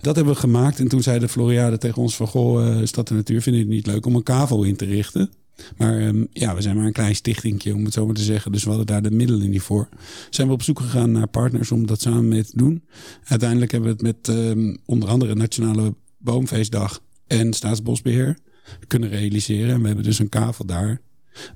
Dat 0.00 0.16
hebben 0.16 0.34
we 0.34 0.40
gemaakt. 0.40 0.78
En 0.78 0.88
toen 0.88 1.02
zei 1.02 1.18
de 1.18 1.28
Floriade 1.28 1.78
tegen 1.78 2.02
ons 2.02 2.16
van... 2.16 2.26
Goh, 2.26 2.66
uh, 2.66 2.86
Stad 2.86 3.10
en 3.10 3.16
Natuur 3.16 3.42
vinden 3.42 3.62
het 3.62 3.70
niet 3.70 3.86
leuk 3.86 4.06
om 4.06 4.14
een 4.14 4.22
kavel 4.22 4.62
in 4.62 4.76
te 4.76 4.84
richten. 4.84 5.30
Maar 5.76 6.00
um, 6.06 6.26
ja, 6.32 6.54
we 6.54 6.62
zijn 6.62 6.76
maar 6.76 6.86
een 6.86 6.92
klein 6.92 7.14
stichtingje, 7.14 7.74
om 7.74 7.84
het 7.84 7.92
zo 7.92 8.06
maar 8.06 8.14
te 8.14 8.22
zeggen. 8.22 8.52
Dus 8.52 8.62
we 8.62 8.68
hadden 8.68 8.86
daar 8.86 9.02
de 9.02 9.10
middelen 9.10 9.50
niet 9.50 9.62
voor. 9.62 9.88
Zijn 10.30 10.46
we 10.46 10.52
op 10.52 10.62
zoek 10.62 10.80
gegaan 10.80 11.12
naar 11.12 11.28
partners 11.28 11.70
om 11.70 11.86
dat 11.86 12.00
samen 12.00 12.28
mee 12.28 12.44
te 12.44 12.56
doen. 12.56 12.82
Uiteindelijk 13.24 13.72
hebben 13.72 13.96
we 13.96 14.06
het 14.06 14.26
met 14.26 14.36
um, 14.36 14.78
onder 14.84 15.08
andere 15.08 15.34
Nationale 15.34 15.94
Boomfeestdag 16.18 17.00
en 17.26 17.52
Staatsbosbeheer 17.52 18.38
kunnen 18.86 19.08
realiseren. 19.08 19.74
En 19.74 19.80
we 19.80 19.86
hebben 19.86 20.04
dus 20.04 20.18
een 20.18 20.28
kavel 20.28 20.66
daar 20.66 21.00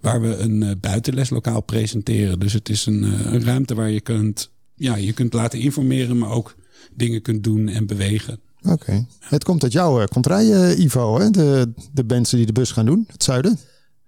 waar 0.01 0.21
we 0.21 0.37
een 0.37 0.63
uh, 0.63 0.71
buitenleslokaal 0.81 1.61
presenteren. 1.61 2.39
Dus 2.39 2.53
het 2.53 2.69
is 2.69 2.87
een, 2.87 3.03
uh, 3.05 3.33
een 3.33 3.45
ruimte 3.45 3.75
waar 3.75 3.91
je 3.91 4.01
kunt, 4.01 4.51
ja, 4.75 4.97
je 4.97 5.13
kunt 5.13 5.33
laten 5.33 5.59
informeren, 5.59 6.19
maar 6.19 6.31
ook 6.31 6.55
dingen 6.95 7.23
kunt 7.23 7.45
doen 7.45 7.69
en 7.69 7.87
bewegen. 7.87 8.41
Oké. 8.63 9.07
Het 9.21 9.45
komt 9.45 9.63
uit 9.63 9.73
jouw 9.73 10.01
uh, 10.01 10.07
contraille, 10.07 10.77
Ivo, 10.77 11.19
hè? 11.19 11.31
De, 11.31 11.73
de 11.93 12.05
mensen 12.07 12.37
die 12.37 12.47
de 12.47 12.53
bus 12.53 12.71
gaan 12.71 12.87
doen, 12.87 13.05
het 13.09 13.23
zuiden. 13.23 13.59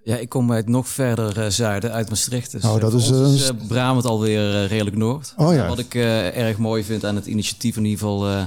Ja, 0.09 0.17
ik 0.17 0.29
kom 0.29 0.53
uit 0.53 0.69
nog 0.69 0.89
verder 0.89 1.39
uh, 1.39 1.47
zuiden, 1.49 1.93
uit 1.93 2.09
Maastricht. 2.09 2.51
Dus, 2.51 2.65
oh, 2.65 2.81
dat 2.81 2.95
is, 2.95 3.11
uh, 3.11 3.35
is 3.35 3.51
uh, 3.51 3.67
Brabant 3.67 4.05
alweer 4.05 4.67
redelijk 4.67 4.97
noord. 4.97 5.33
Oh, 5.37 5.55
ja. 5.55 5.69
Wat 5.69 5.79
ik 5.79 5.95
erg 5.95 6.59
mooi 6.59 6.85
vind 6.85 7.05
aan 7.05 7.15
het 7.15 7.27
initiatief 7.27 7.77
in 7.77 7.85
ieder 7.85 7.99
geval 7.99 8.47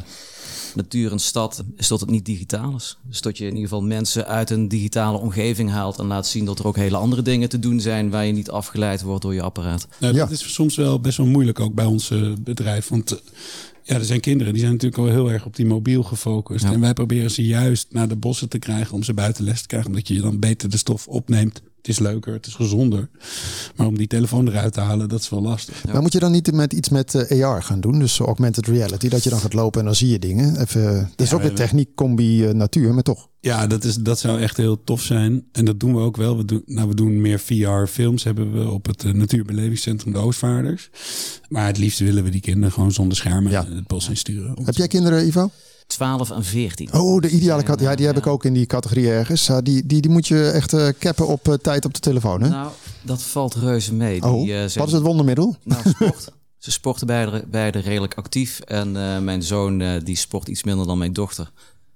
natuur 0.76 1.12
en 1.12 1.20
stad, 1.20 1.64
is 1.78 1.88
dat 1.88 2.00
het 2.00 2.10
niet 2.10 2.26
digitaal 2.26 2.76
is. 2.76 2.98
Dus 3.10 3.22
dat 3.22 3.38
je 3.38 3.44
in 3.44 3.50
ieder 3.50 3.70
geval 3.70 3.84
mensen 3.84 4.28
uit 4.28 4.50
een 4.50 4.68
digitale 4.68 5.18
omgeving 5.18 5.70
haalt 5.70 6.00
en 6.00 6.06
laat 6.06 6.28
zien 6.28 6.46
dat 6.46 6.60
er 6.60 6.68
ook 6.68 6.76
hele 6.76 6.98
andere 6.98 7.22
dingen 7.22 7.50
te 7.50 7.60
doen 7.60 7.80
zijn 7.80 8.10
waar 8.10 8.26
je 8.26 8.34
niet 8.34 8.52
afgeleid 8.52 9.02
wordt 9.02 9.22
door 9.22 9.34
je 9.34 9.42
apparaat. 9.42 9.88
Nou, 10.00 10.14
dat 10.14 10.28
ja. 10.30 10.34
is 10.34 10.54
soms 10.54 10.76
wel 10.76 11.00
best 11.00 11.18
wel 11.18 11.28
moeilijk 11.28 11.60
ook 11.60 11.74
bij 11.74 11.86
ons 11.86 12.14
bedrijf. 12.40 12.88
Want 12.88 13.22
ja, 13.84 13.96
er 13.96 14.06
zijn 14.06 14.20
kinderen 14.20 14.54
die 14.54 14.62
zijn 14.62 14.74
natuurlijk 14.74 15.02
al 15.02 15.10
heel 15.10 15.32
erg 15.32 15.46
op 15.46 15.56
die 15.56 15.66
mobiel 15.66 16.04
gefocust. 16.04 16.64
Ja. 16.64 16.72
En 16.72 16.80
wij 16.80 16.94
proberen 16.94 17.32
ze 17.32 17.46
juist 17.46 17.88
naar 17.90 18.08
de 18.08 18.16
bossen 18.16 18.50
te 18.50 18.60
krijgen 18.60 18.94
om 18.94 19.04
ze 19.04 19.14
buiten 19.14 19.44
les 19.44 19.62
te 19.62 19.68
krijgen. 19.68 19.90
Omdat 19.90 20.08
je 20.08 20.22
dan 20.22 20.40
beter 20.40 20.70
de 20.70 20.78
stof 20.78 21.08
opneemt. 21.08 21.62
Het 21.82 21.90
is 21.90 22.00
leuker, 22.00 22.34
het 22.34 22.46
is 22.46 22.54
gezonder. 22.54 23.10
Maar 23.76 23.88
om 23.88 23.98
die 23.98 24.08
telefoon 24.08 24.48
eruit 24.48 24.74
te 24.74 24.80
halen, 24.80 25.10
dat 25.10 25.20
is 25.20 25.30
wel 25.30 25.42
lastig. 25.42 25.84
Ja. 25.84 25.92
Maar 25.92 26.02
moet 26.02 26.14
je 26.14 26.20
dan 26.20 26.32
niet 26.32 26.52
met 26.52 26.74
iets 26.74 26.90
met 26.90 27.14
uh, 27.32 27.46
AR 27.46 27.64
gaan 27.64 27.80
doen? 27.80 28.00
Dus 28.00 28.20
augmented 28.20 28.68
reality, 28.68 29.10
dat 29.10 29.24
je 29.24 29.30
dan 29.30 29.40
gaat 29.40 29.54
lopen 29.54 29.80
en 29.80 29.86
dan 29.86 29.96
zie 29.96 30.10
je 30.10 30.20
dingen. 30.20 30.60
Even, 30.60 30.94
dat 30.94 31.26
is 31.26 31.30
ja, 31.30 31.36
ook 31.36 31.42
weer 31.42 31.54
techniek, 31.54 31.96
combi, 31.96 32.48
uh, 32.48 32.54
natuur, 32.54 32.94
maar 32.94 33.04
toch. 33.04 33.30
Ja, 33.40 33.68
dat, 33.68 33.84
is, 33.84 33.96
dat 33.96 34.20
zou 34.20 34.40
echt 34.40 34.58
heel 34.58 34.84
tof 34.84 35.02
zijn. 35.02 35.46
En 35.52 35.66
dat 35.66 35.80
doen 35.80 35.96
we 35.96 36.02
ook 36.02 36.18
wel. 36.18 36.38
We 36.38 36.46
doen, 36.46 36.64
nou, 36.66 36.88
we 36.88 36.96
doen 36.96 37.22
meer 37.22 37.40
VR-films 37.40 38.24
hebben 38.24 38.54
we 38.54 38.70
op 38.70 38.86
het 38.86 39.04
uh, 39.04 39.14
Natuurbelevingscentrum 39.14 40.14
de 40.14 40.20
Oostvaarders. 40.20 40.90
Maar 41.50 41.66
het 41.66 41.78
liefst 41.78 42.00
willen 42.00 42.24
we 42.24 42.30
die 42.30 42.42
kinderen 42.42 42.72
gewoon 42.72 42.92
zonder 42.92 43.18
schermen 43.18 43.52
ja. 43.52 43.66
het 43.66 43.88
bos 43.88 44.10
insturen. 44.10 44.64
Heb 44.64 44.76
jij 44.76 44.88
kinderen, 44.88 45.28
Ivo? 45.28 45.52
12 45.92 46.32
en 46.32 46.44
14. 46.44 46.94
Oh, 46.94 47.22
de 47.22 47.30
ideale 47.30 47.64
kat. 47.64 47.80
Ja, 47.80 47.96
die 47.96 48.06
heb 48.06 48.18
ik 48.18 48.28
ook 48.28 48.46
in 48.46 48.54
die 48.54 48.66
categorie 48.66 49.10
ergens. 49.10 49.50
Uh, 49.50 49.58
die, 49.64 49.86
die, 49.86 50.02
die 50.02 50.12
moet 50.12 50.28
je 50.28 50.50
echt 50.50 50.74
uh, 50.74 50.88
cappen 51.00 51.28
op 51.28 51.48
uh, 51.48 51.54
tijd 51.54 51.86
op 51.86 51.94
de 51.94 52.00
telefoon, 52.00 52.42
hè? 52.42 52.50
Nou, 52.50 52.72
dat 53.02 53.24
valt 53.24 53.56
reuze 53.56 53.94
mee. 53.94 54.24
Oh, 54.24 54.44
die, 54.44 54.54
wat 54.74 54.88
is 54.88 54.94
het 54.94 55.02
wondermiddel? 55.02 55.56
Nou, 55.64 55.82
sport. 55.90 56.32
Ze 56.58 56.72
sporten 56.72 57.08
beide, 57.08 57.44
beide 57.48 57.80
redelijk 57.80 58.14
actief. 58.14 58.60
En 58.60 58.92
mijn 59.24 59.44
zoon 59.44 60.00
die 60.04 60.16
sport 60.16 60.48
iets 60.48 60.64
minder 60.64 60.86
dan 60.88 60.98
mijn 60.98 61.14
dochter. 61.14 61.52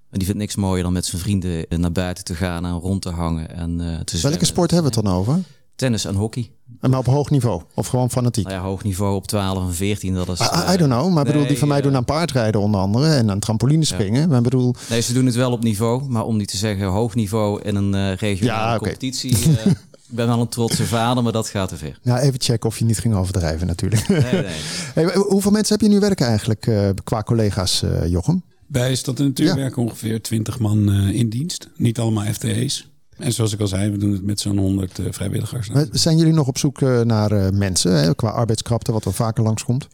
En 0.09 0.17
die 0.17 0.25
vindt 0.25 0.41
niks 0.41 0.55
mooier 0.55 0.83
dan 0.83 0.93
met 0.93 1.05
zijn 1.05 1.21
vrienden 1.21 1.65
naar 1.69 1.91
buiten 1.91 2.23
te 2.23 2.35
gaan 2.35 2.65
en 2.65 2.73
rond 2.73 3.01
te 3.01 3.09
hangen. 3.09 3.55
En, 3.55 4.01
te 4.05 4.19
Welke 4.21 4.45
sport 4.45 4.71
hebben 4.71 4.91
we 4.91 4.97
het 4.97 5.05
dan 5.05 5.15
over? 5.15 5.43
Tennis 5.75 6.05
en 6.05 6.15
hockey. 6.15 6.51
Maar 6.79 7.00
op 7.00 7.05
hoog 7.05 7.29
niveau? 7.29 7.62
Of 7.74 7.88
gewoon 7.88 8.12
fanatiek? 8.12 8.44
Nou 8.44 8.58
ja, 8.58 8.63
hoog 8.63 8.84
niveau 8.84 9.15
op 9.15 9.27
12 9.27 9.67
en 9.67 9.74
14. 9.74 10.13
Dat 10.13 10.29
is, 10.29 10.39
I, 10.39 10.74
I 10.74 10.77
don't 10.77 10.91
know. 10.91 11.13
Maar 11.13 11.24
nee, 11.24 11.34
bedoel, 11.34 11.48
die 11.48 11.58
van 11.58 11.67
mij 11.67 11.82
doen 11.82 11.96
aan 11.96 12.05
paardrijden 12.05 12.62
onder 12.62 12.79
andere. 12.82 13.08
En 13.08 13.29
aan 13.32 13.39
trampoline 13.39 13.86
springen. 13.86 14.22
Ja. 14.22 14.27
Maar 14.27 14.41
bedoel... 14.41 14.75
Nee, 14.89 15.01
ze 15.01 15.13
doen 15.13 15.25
het 15.25 15.36
wel 15.36 15.51
op 15.51 15.63
niveau. 15.63 16.10
Maar 16.10 16.25
om 16.25 16.38
niet 16.38 16.48
te 16.48 16.58
zeggen 16.58 16.88
hoog 16.88 17.15
niveau 17.15 17.62
in 17.62 17.75
een 17.75 17.96
uh, 17.96 18.15
regionale 18.15 18.60
ja, 18.60 18.65
okay. 18.65 18.77
competitie. 18.77 19.38
Uh, 19.38 19.65
ik 20.10 20.15
ben 20.15 20.27
wel 20.27 20.41
een 20.41 20.48
trotse 20.48 20.86
vader, 20.86 21.24
maar 21.24 21.32
dat 21.32 21.48
gaat 21.48 21.70
te 21.70 21.77
ver. 21.77 22.00
Nou, 22.03 22.20
even 22.20 22.41
checken 22.41 22.70
of 22.70 22.79
je 22.79 22.86
niet 22.86 23.00
ging 23.00 23.15
overdrijven 23.15 23.67
natuurlijk. 23.67 24.08
Nee, 24.08 24.22
nee. 24.22 24.44
hey, 24.94 25.15
hoeveel 25.15 25.51
mensen 25.51 25.74
heb 25.75 25.88
je 25.88 25.94
nu 25.94 26.00
werken 26.00 26.27
eigenlijk 26.27 26.68
uh, 26.68 26.90
qua 27.03 27.24
collega's, 27.24 27.83
Jochem? 28.05 28.44
Bij 28.68 28.96
Stad 28.96 29.20
en 29.20 29.25
Natuur 29.25 29.46
ja. 29.46 29.55
werken 29.55 29.81
ongeveer 29.81 30.22
20 30.22 30.59
man 30.59 30.92
in 30.94 31.29
dienst. 31.29 31.70
Niet 31.75 32.00
allemaal 32.00 32.25
FTE's. 32.25 32.90
En 33.17 33.33
zoals 33.33 33.53
ik 33.53 33.59
al 33.59 33.67
zei, 33.67 33.91
we 33.91 33.97
doen 33.97 34.11
het 34.11 34.23
met 34.23 34.39
zo'n 34.39 34.57
100 34.57 34.99
uh, 34.99 35.05
vrijwilligers. 35.09 35.69
Maar 35.69 35.87
zijn 35.91 36.17
jullie 36.17 36.33
nog 36.33 36.47
op 36.47 36.57
zoek 36.57 36.81
uh, 36.81 37.01
naar 37.01 37.31
uh, 37.31 37.49
mensen 37.49 37.91
hè, 37.91 38.15
qua 38.15 38.29
arbeidskrapte, 38.29 38.91
wat 38.91 39.05
er 39.05 39.13
vaker 39.13 39.43
langskomt? 39.43 39.87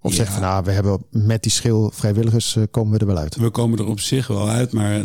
Of 0.00 0.10
ja. 0.10 0.16
zeg 0.16 0.32
van, 0.32 0.42
nou, 0.42 0.64
we 0.64 0.70
hebben 0.70 1.04
met 1.10 1.42
die 1.42 1.52
schil 1.52 1.90
vrijwilligers 1.94 2.56
komen 2.70 2.92
we 2.92 2.98
er 2.98 3.06
wel 3.06 3.18
uit? 3.18 3.36
We 3.36 3.50
komen 3.50 3.78
er 3.78 3.86
op 3.86 4.00
zich 4.00 4.26
wel 4.26 4.48
uit, 4.48 4.72
maar 4.72 5.04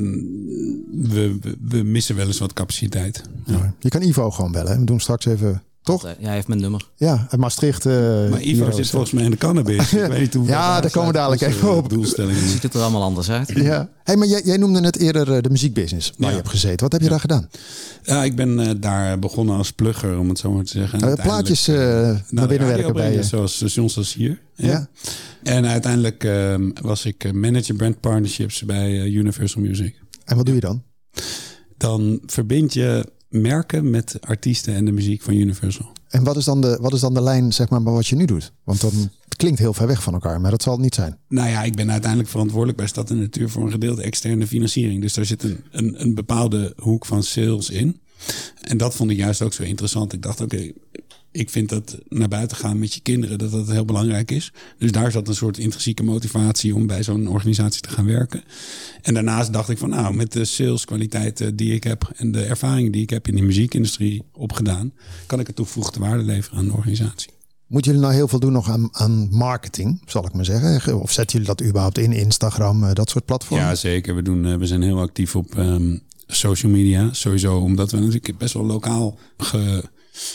we, 0.91 1.37
we, 1.41 1.57
we 1.61 1.83
missen 1.83 2.15
wel 2.15 2.27
eens 2.27 2.39
wat 2.39 2.53
capaciteit. 2.53 3.23
Ja. 3.45 3.73
Je 3.79 3.89
kan 3.89 4.01
Ivo 4.01 4.31
gewoon 4.31 4.51
bellen. 4.51 4.79
We 4.79 4.85
doen 4.85 4.99
straks 4.99 5.25
even 5.25 5.63
toch? 5.83 6.03
Ja, 6.03 6.25
hij 6.25 6.33
heeft 6.33 6.47
mijn 6.47 6.59
nummer. 6.59 6.87
Ja, 6.95 7.25
het 7.29 7.39
Maastricht. 7.39 7.85
Uh, 7.85 7.93
maar 8.29 8.41
Ivo 8.41 8.71
zit 8.71 8.89
volgens 8.89 9.11
mij 9.11 9.23
in 9.23 9.31
de 9.31 9.37
cannabis. 9.37 9.93
Ik 9.93 10.07
weet 10.07 10.19
niet 10.19 10.33
hoe 10.33 10.47
ja, 10.47 10.81
daar 10.81 10.91
komen 10.91 11.11
we 11.11 11.17
dadelijk 11.17 11.41
even 11.41 11.75
op. 11.75 11.89
Doelstellingen. 11.89 12.49
Ziet 12.49 12.63
het 12.63 12.73
er 12.73 12.81
allemaal 12.81 13.01
anders 13.01 13.29
uit. 13.29 13.51
Ja. 13.55 13.89
Hey, 14.03 14.15
maar 14.15 14.27
jij, 14.27 14.41
jij 14.45 14.57
noemde 14.57 14.79
net 14.79 14.97
eerder 14.97 15.41
de 15.41 15.49
muziekbusiness 15.49 16.09
waar 16.09 16.19
ja. 16.19 16.29
je 16.29 16.35
hebt 16.35 16.49
gezeten. 16.49 16.79
Wat 16.79 16.91
heb 16.91 17.01
je 17.01 17.05
ja. 17.05 17.11
daar 17.11 17.21
gedaan? 17.21 17.49
Ja, 18.03 18.23
ik 18.23 18.35
ben 18.35 18.59
uh, 18.59 18.69
daar 18.77 19.19
begonnen 19.19 19.57
als 19.57 19.71
plugger, 19.71 20.17
om 20.17 20.29
het 20.29 20.39
zo 20.39 20.51
maar 20.51 20.63
te 20.63 20.71
zeggen. 20.71 21.09
Uh, 21.09 21.13
plaatjes 21.13 21.67
uh, 21.67 21.75
nou, 21.75 22.17
naar 22.29 22.47
binnen 22.47 22.67
werken 22.67 22.93
bij 22.93 23.13
je. 23.13 23.23
Zoals 23.23 23.55
stations 23.55 23.97
als 23.97 24.13
hier. 24.13 24.41
Ja. 24.55 24.67
ja. 24.67 24.87
En 25.43 25.65
uiteindelijk 25.65 26.23
ehm, 26.23 26.69
was 26.81 27.05
ik 27.05 27.33
manager 27.33 27.75
brand 27.75 27.99
partnerships 27.99 28.63
bij 28.63 29.05
Universal 29.05 29.61
Music. 29.61 30.01
En 30.25 30.35
wat 30.35 30.45
doe 30.45 30.55
je 30.55 30.61
dan? 30.61 30.83
Dan 31.77 32.19
verbind 32.25 32.73
je 32.73 33.05
merken 33.33 33.89
met 33.89 34.17
artiesten 34.21 34.73
en 34.73 34.85
de 34.85 34.91
muziek 34.91 35.21
van 35.21 35.33
Universal. 35.33 35.91
En 36.09 36.23
wat 36.23 36.37
is 36.37 36.45
dan 36.45 36.61
de, 36.61 36.77
wat 36.81 36.93
is 36.93 36.99
dan 36.99 37.13
de 37.13 37.21
lijn, 37.21 37.53
zeg 37.53 37.69
maar, 37.69 37.83
bij 37.83 37.93
wat 37.93 38.07
je 38.07 38.15
nu 38.15 38.25
doet? 38.25 38.51
Want 38.63 38.81
dan 38.81 38.91
het 39.23 39.35
klinkt 39.35 39.59
heel 39.59 39.73
ver 39.73 39.87
weg 39.87 40.03
van 40.03 40.13
elkaar, 40.13 40.41
maar 40.41 40.51
dat 40.51 40.63
zal 40.63 40.73
het 40.73 40.81
niet 40.81 40.95
zijn. 40.95 41.17
Nou 41.27 41.49
ja, 41.49 41.63
ik 41.63 41.75
ben 41.75 41.91
uiteindelijk 41.91 42.29
verantwoordelijk 42.29 42.77
bij 42.77 42.87
Stad 42.87 43.09
en 43.09 43.19
Natuur 43.19 43.49
voor 43.49 43.63
een 43.63 43.71
gedeelte 43.71 44.01
externe 44.01 44.47
financiering. 44.47 45.01
Dus 45.01 45.13
daar 45.13 45.25
zit 45.25 45.43
een, 45.43 45.63
een, 45.71 46.01
een 46.01 46.13
bepaalde 46.15 46.73
hoek 46.77 47.05
van 47.05 47.23
sales 47.23 47.69
in. 47.69 47.99
En 48.61 48.77
dat 48.77 48.95
vond 48.95 49.09
ik 49.11 49.17
juist 49.17 49.41
ook 49.41 49.53
zo 49.53 49.63
interessant. 49.63 50.13
Ik 50.13 50.21
dacht, 50.21 50.41
oké, 50.41 50.55
okay, 50.55 50.73
ik 51.33 51.49
vind 51.49 51.69
dat 51.69 51.97
naar 52.07 52.27
buiten 52.27 52.57
gaan 52.57 52.79
met 52.79 52.93
je 52.93 52.99
kinderen, 53.01 53.37
dat 53.37 53.51
dat 53.51 53.67
heel 53.67 53.85
belangrijk 53.85 54.31
is. 54.31 54.51
Dus 54.77 54.91
daar 54.91 55.11
zat 55.11 55.27
een 55.27 55.35
soort 55.35 55.57
intrinsieke 55.57 56.03
motivatie 56.03 56.75
om 56.75 56.87
bij 56.87 57.03
zo'n 57.03 57.27
organisatie 57.27 57.81
te 57.81 57.89
gaan 57.89 58.05
werken. 58.05 58.43
En 59.01 59.13
daarnaast 59.13 59.53
dacht 59.53 59.69
ik 59.69 59.77
van 59.77 59.89
nou, 59.89 60.15
met 60.15 60.31
de 60.31 60.45
saleskwaliteiten 60.45 61.55
die 61.55 61.73
ik 61.73 61.83
heb 61.83 62.11
en 62.15 62.31
de 62.31 62.43
ervaringen 62.43 62.91
die 62.91 63.01
ik 63.01 63.09
heb 63.09 63.27
in 63.27 63.35
de 63.35 63.41
muziekindustrie 63.41 64.23
opgedaan, 64.31 64.93
kan 65.25 65.39
ik 65.39 65.47
een 65.47 65.53
toegevoegde 65.53 65.99
waarde 65.99 66.23
leveren 66.23 66.57
aan 66.57 66.65
de 66.65 66.73
organisatie. 66.73 67.31
Moeten 67.67 67.91
jullie 67.91 68.07
nou 68.07 68.17
heel 68.17 68.27
veel 68.27 68.39
doen 68.39 68.51
nog 68.51 68.69
aan, 68.69 68.89
aan 68.91 69.27
marketing, 69.31 70.01
zal 70.05 70.25
ik 70.25 70.33
maar 70.33 70.45
zeggen? 70.45 71.01
Of 71.01 71.11
zetten 71.11 71.39
jullie 71.39 71.55
dat 71.55 71.67
überhaupt 71.67 71.97
in 71.97 72.11
Instagram, 72.11 72.93
dat 72.93 73.09
soort 73.09 73.25
platformen? 73.25 73.67
Ja, 73.67 73.75
zeker. 73.75 74.15
We, 74.15 74.21
doen, 74.21 74.57
we 74.57 74.65
zijn 74.65 74.81
heel 74.81 74.99
actief 74.99 75.35
op 75.35 75.57
um, 75.57 76.01
social 76.27 76.71
media. 76.71 77.13
Sowieso 77.13 77.57
omdat 77.57 77.91
we 77.91 77.97
natuurlijk 77.97 78.37
best 78.37 78.53
wel 78.53 78.65
lokaal 78.65 79.17
ge, 79.37 79.83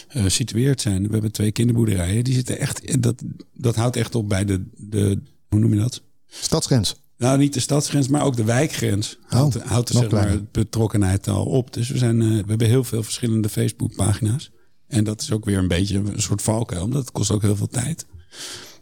gesitueerd 0.09 0.81
zijn. 0.81 1.07
We 1.07 1.13
hebben 1.13 1.33
twee 1.33 1.53
kinderboerderijen. 1.53 2.25
Die 2.25 2.35
zitten 2.35 2.59
echt. 2.59 3.03
Dat, 3.03 3.23
dat 3.55 3.77
houdt 3.77 3.97
echt 3.97 4.15
op 4.15 4.29
bij 4.29 4.45
de, 4.45 4.65
de. 4.77 5.21
Hoe 5.49 5.61
noem 5.61 5.75
je 5.75 5.81
dat? 5.81 6.03
Stadsgrens. 6.27 6.97
Nou, 7.17 7.39
niet 7.39 7.55
de 7.55 7.61
stadsgrens, 7.61 8.09
maar 8.09 8.23
ook 8.25 8.37
de 8.37 8.45
wijkgrens. 8.45 9.19
Oh, 9.25 9.31
houdt, 9.31 9.63
houdt 9.63 9.89
er 9.89 9.95
zeg 9.95 10.11
maar, 10.11 10.43
betrokkenheid 10.53 11.29
al 11.29 11.45
op. 11.45 11.73
Dus 11.73 11.89
we, 11.89 11.99
zijn, 11.99 12.21
uh, 12.21 12.29
we 12.29 12.45
hebben 12.49 12.67
heel 12.67 12.85
veel 12.85 13.03
verschillende 13.03 13.49
Facebook-pagina's. 13.49 14.51
En 14.87 15.05
dat 15.05 15.23
is 15.23 15.33
ook 15.33 15.45
weer 15.45 15.59
een 15.59 15.69
beetje 15.69 15.97
een 15.99 16.23
soort 16.23 16.43
valkuil, 16.43 16.83
omdat 16.83 17.01
het 17.01 17.13
kost 17.13 17.31
ook 17.31 17.43
heel 17.43 17.57
veel 17.57 17.69
tijd. 17.69 18.07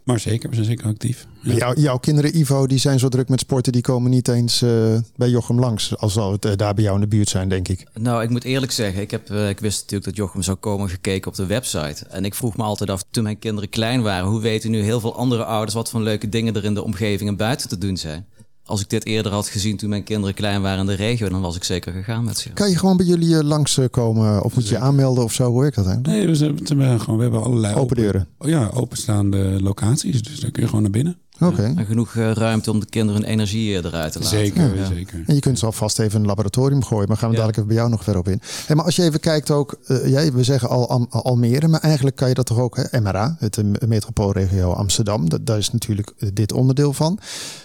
Maar 0.07 0.19
zeker, 0.19 0.49
we 0.49 0.55
zijn 0.55 0.67
zeker 0.67 0.85
actief. 0.85 1.27
Ja. 1.41 1.53
Jouw, 1.55 1.73
jouw 1.73 1.97
kinderen, 1.97 2.37
Ivo, 2.37 2.67
die 2.67 2.77
zijn 2.79 2.99
zo 2.99 3.07
druk 3.09 3.29
met 3.29 3.39
sporten, 3.39 3.71
die 3.71 3.81
komen 3.81 4.11
niet 4.11 4.27
eens 4.27 4.61
uh, 4.61 4.97
bij 5.15 5.29
Jochem 5.29 5.59
langs. 5.59 5.97
Als 5.97 6.13
zal 6.13 6.31
het 6.31 6.45
uh, 6.45 6.51
daar 6.55 6.73
bij 6.73 6.83
jou 6.83 6.95
in 6.95 7.01
de 7.01 7.07
buurt 7.07 7.29
zijn, 7.29 7.49
denk 7.49 7.67
ik. 7.67 7.87
Nou, 7.93 8.23
ik 8.23 8.29
moet 8.29 8.43
eerlijk 8.43 8.71
zeggen, 8.71 9.01
ik, 9.01 9.11
heb, 9.11 9.29
uh, 9.29 9.49
ik 9.49 9.59
wist 9.59 9.79
natuurlijk 9.79 10.05
dat 10.05 10.15
Jochem 10.15 10.41
zou 10.41 10.57
komen 10.57 10.89
gekeken 10.89 11.31
op 11.31 11.37
de 11.37 11.45
website. 11.45 12.05
En 12.05 12.25
ik 12.25 12.35
vroeg 12.35 12.57
me 12.57 12.63
altijd 12.63 12.89
af, 12.89 13.03
toen 13.11 13.23
mijn 13.23 13.39
kinderen 13.39 13.69
klein 13.69 14.01
waren, 14.01 14.29
hoe 14.29 14.41
weten 14.41 14.71
nu 14.71 14.81
heel 14.81 14.99
veel 14.99 15.15
andere 15.15 15.43
ouders 15.43 15.73
wat 15.73 15.89
voor 15.89 16.01
leuke 16.01 16.29
dingen 16.29 16.55
er 16.55 16.63
in 16.63 16.73
de 16.73 16.83
omgeving 16.83 17.29
en 17.29 17.37
buiten 17.37 17.69
te 17.69 17.77
doen 17.77 17.97
zijn? 17.97 18.25
Als 18.67 18.81
ik 18.81 18.89
dit 18.89 19.05
eerder 19.05 19.31
had 19.31 19.47
gezien 19.47 19.77
toen 19.77 19.89
mijn 19.89 20.03
kinderen 20.03 20.35
klein 20.35 20.61
waren 20.61 20.79
in 20.79 20.85
de 20.85 20.93
regio, 20.93 21.29
dan 21.29 21.41
was 21.41 21.55
ik 21.55 21.63
zeker 21.63 21.91
gegaan 21.91 22.23
met 22.23 22.37
ze. 22.37 22.49
Kan 22.49 22.69
je 22.69 22.77
gewoon 22.77 22.97
bij 22.97 23.05
jullie 23.05 23.43
langskomen 23.43 24.43
of 24.43 24.55
moet 24.55 24.67
je 24.67 24.77
aanmelden 24.77 25.23
of 25.23 25.33
zo? 25.33 25.51
Hoe 25.51 25.61
werkt 25.61 25.75
dat 25.75 25.85
eigenlijk? 25.85 26.15
Nee, 26.17 26.27
we, 26.27 26.35
zijn, 26.35 26.55
we, 26.57 26.99
gewoon, 26.99 27.15
we 27.15 27.21
hebben 27.21 27.43
allerlei 27.43 27.75
open, 27.75 27.95
deuren. 27.95 28.27
Open, 28.37 28.51
ja, 28.51 28.69
openstaande 28.73 29.61
locaties. 29.61 30.23
Dus 30.23 30.39
dan 30.39 30.51
kun 30.51 30.61
je 30.61 30.67
gewoon 30.67 30.83
naar 30.83 30.91
binnen. 30.91 31.17
Oké. 31.39 31.73
En 31.75 31.85
genoeg 31.85 32.15
eh, 32.15 32.31
ruimte 32.31 32.71
om 32.71 32.79
de 32.79 32.85
kinderen 32.85 33.21
hun 33.21 33.31
energie 33.31 33.69
eh, 33.79 33.85
eruit 33.85 34.11
te 34.11 34.19
laten. 34.19 34.37
Zeker, 34.39 34.75
Ja. 34.75 34.85
zeker. 34.85 35.23
En 35.27 35.33
je 35.35 35.39
kunt 35.41 35.59
ze 35.59 35.65
alvast 35.65 35.99
even 35.99 36.13
in 36.15 36.19
een 36.21 36.27
laboratorium 36.27 36.83
gooien. 36.83 37.07
Maar 37.07 37.17
gaan 37.17 37.29
we 37.29 37.35
Ja. 37.35 37.41
dadelijk 37.41 37.57
even 37.57 37.67
bij 37.67 37.77
jou 37.77 37.89
nog 37.89 38.03
verder 38.03 38.21
op 38.21 38.27
in. 38.27 38.41
Hey, 38.65 38.75
maar 38.75 38.85
als 38.85 38.95
je 38.95 39.03
even 39.03 39.19
kijkt 39.19 39.51
ook. 39.51 39.75
eh, 39.87 40.07
jij, 40.07 40.31
we 40.33 40.43
zeggen 40.43 40.69
al 40.69 40.89
Am- 40.89 41.07
Almere. 41.09 41.67
Maar 41.67 41.79
eigenlijk 41.81 42.15
kan 42.15 42.27
je 42.27 42.33
dat 42.33 42.45
toch 42.45 42.59
ook. 42.59 42.77
Hè, 42.77 43.01
MRA, 43.01 43.35
het 43.39 43.61
metropoolregio 43.87 44.71
Amsterdam. 44.71 45.29
Dat, 45.29 45.45
daar 45.45 45.57
is 45.57 45.71
natuurlijk 45.71 46.13
dit 46.33 46.51
onderdeel 46.51 46.93
van. 46.93 47.19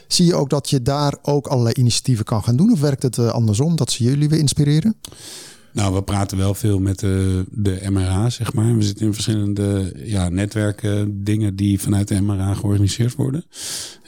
Zie 0.07 0.27
je 0.27 0.35
ook 0.35 0.51
dat 0.51 0.71
je 0.71 0.83
daar 0.83 1.15
ook 1.23 1.47
allerlei 1.47 1.75
initiatieven 1.79 2.25
kan 2.25 2.43
gaan 2.45 2.57
doen? 2.57 2.73
Of 2.73 2.81
werkt 2.81 3.03
het 3.03 3.19
andersom? 3.19 3.77
Dat 3.77 3.91
ze 3.91 4.05
jullie 4.05 4.29
weer 4.29 4.39
inspireren? 4.39 4.95
Nou, 5.73 5.95
we 5.95 6.03
praten 6.03 6.39
wel 6.39 6.55
veel 6.55 6.79
met 6.79 6.99
de, 6.99 7.45
de 7.51 7.81
MRA, 7.91 8.31
zeg 8.31 8.53
maar. 8.53 8.77
We 8.77 8.83
zitten 8.83 9.07
in 9.07 9.13
verschillende 9.13 9.93
ja, 10.05 10.29
netwerken, 10.29 11.25
dingen 11.25 11.57
die 11.57 11.81
vanuit 11.81 12.09
de 12.09 12.21
MRA 12.21 12.55
georganiseerd 12.55 13.15
worden. 13.15 13.45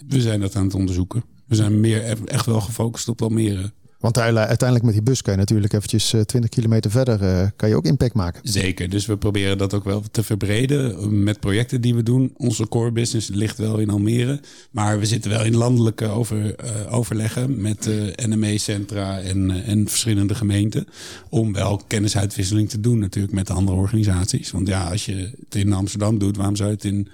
We 0.08 0.20
zijn 0.20 0.40
dat 0.40 0.56
aan 0.56 0.64
het 0.64 0.74
onderzoeken. 0.74 1.24
We 1.46 1.54
zijn 1.54 1.80
meer 1.80 2.02
echt 2.24 2.46
wel 2.46 2.60
gefocust 2.60 3.08
op 3.08 3.22
Almere. 3.22 3.72
Want 4.04 4.18
uiteindelijk 4.18 4.82
met 4.82 4.92
die 4.92 5.02
bus 5.02 5.22
kan 5.22 5.32
je 5.32 5.38
natuurlijk 5.38 5.72
eventjes 5.72 6.12
eh, 6.12 6.20
20 6.20 6.50
kilometer 6.50 6.90
verder. 6.90 7.22
eh, 7.22 7.48
kan 7.56 7.68
je 7.68 7.76
ook 7.76 7.84
impact 7.84 8.14
maken. 8.14 8.40
Zeker, 8.44 8.88
dus 8.88 9.06
we 9.06 9.16
proberen 9.16 9.58
dat 9.58 9.74
ook 9.74 9.84
wel 9.84 10.02
te 10.10 10.22
verbreden 10.22 10.96
eh, 10.98 11.06
met 11.06 11.40
projecten 11.40 11.80
die 11.80 11.94
we 11.94 12.02
doen. 12.02 12.34
Onze 12.36 12.68
core 12.68 12.92
business 12.92 13.28
ligt 13.28 13.58
wel 13.58 13.78
in 13.78 13.90
Almere, 13.90 14.40
maar 14.70 14.98
we 14.98 15.06
zitten 15.06 15.30
wel 15.30 15.44
in 15.44 15.56
landelijke 15.56 16.06
over, 16.08 16.54
eh, 16.54 16.94
overleggen 16.94 17.60
met 17.60 17.86
eh 17.86 18.26
NME-centra 18.26 19.20
en, 19.20 19.50
eh, 19.50 19.68
en 19.68 19.88
verschillende 19.88 20.34
gemeenten. 20.34 20.86
Om 21.28 21.52
wel 21.52 21.82
kennisuitwisseling 21.86 22.68
te 22.68 22.80
doen 22.80 22.98
natuurlijk 22.98 23.34
met 23.34 23.46
de 23.46 23.52
andere 23.52 23.76
organisaties. 23.78 24.50
Want 24.50 24.68
ja, 24.68 24.90
als 24.90 25.04
je 25.06 25.14
het 25.44 25.54
in 25.54 25.72
Amsterdam 25.72 26.18
doet, 26.18 26.36
waarom 26.36 26.56
zou 26.56 26.68
je 26.68 26.74
het 26.74 26.84
in 26.84 27.08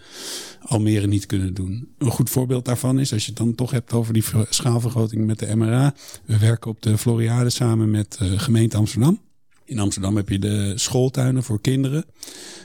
Almere 0.63 1.07
niet 1.07 1.27
kunnen 1.27 1.55
doen? 1.55 1.89
Een 1.99 2.11
goed 2.11 2.31
voorbeeld 2.31 2.65
daarvan 2.65 2.99
is, 2.99 3.13
als 3.13 3.23
je 3.23 3.29
het 3.29 3.39
dan 3.39 3.55
toch 3.55 3.71
hebt 3.71 3.93
over 3.93 4.13
die 4.13 4.25
ver- 4.25 4.47
schaalvergroting 4.51 5.27
met 5.27 5.39
de 5.39 5.57
MRA. 5.57 5.95
We 6.25 6.39
werken 6.39 6.71
op 6.71 6.80
de 6.81 6.99
Floriade 6.99 7.51
samen 7.51 7.91
met 7.91 8.19
de 8.19 8.39
gemeente 8.39 8.77
Amsterdam. 8.77 9.21
In 9.71 9.79
Amsterdam 9.79 10.17
heb 10.17 10.29
je 10.29 10.39
de 10.39 10.73
schooltuinen 10.77 11.43
voor 11.43 11.61
kinderen. 11.61 12.05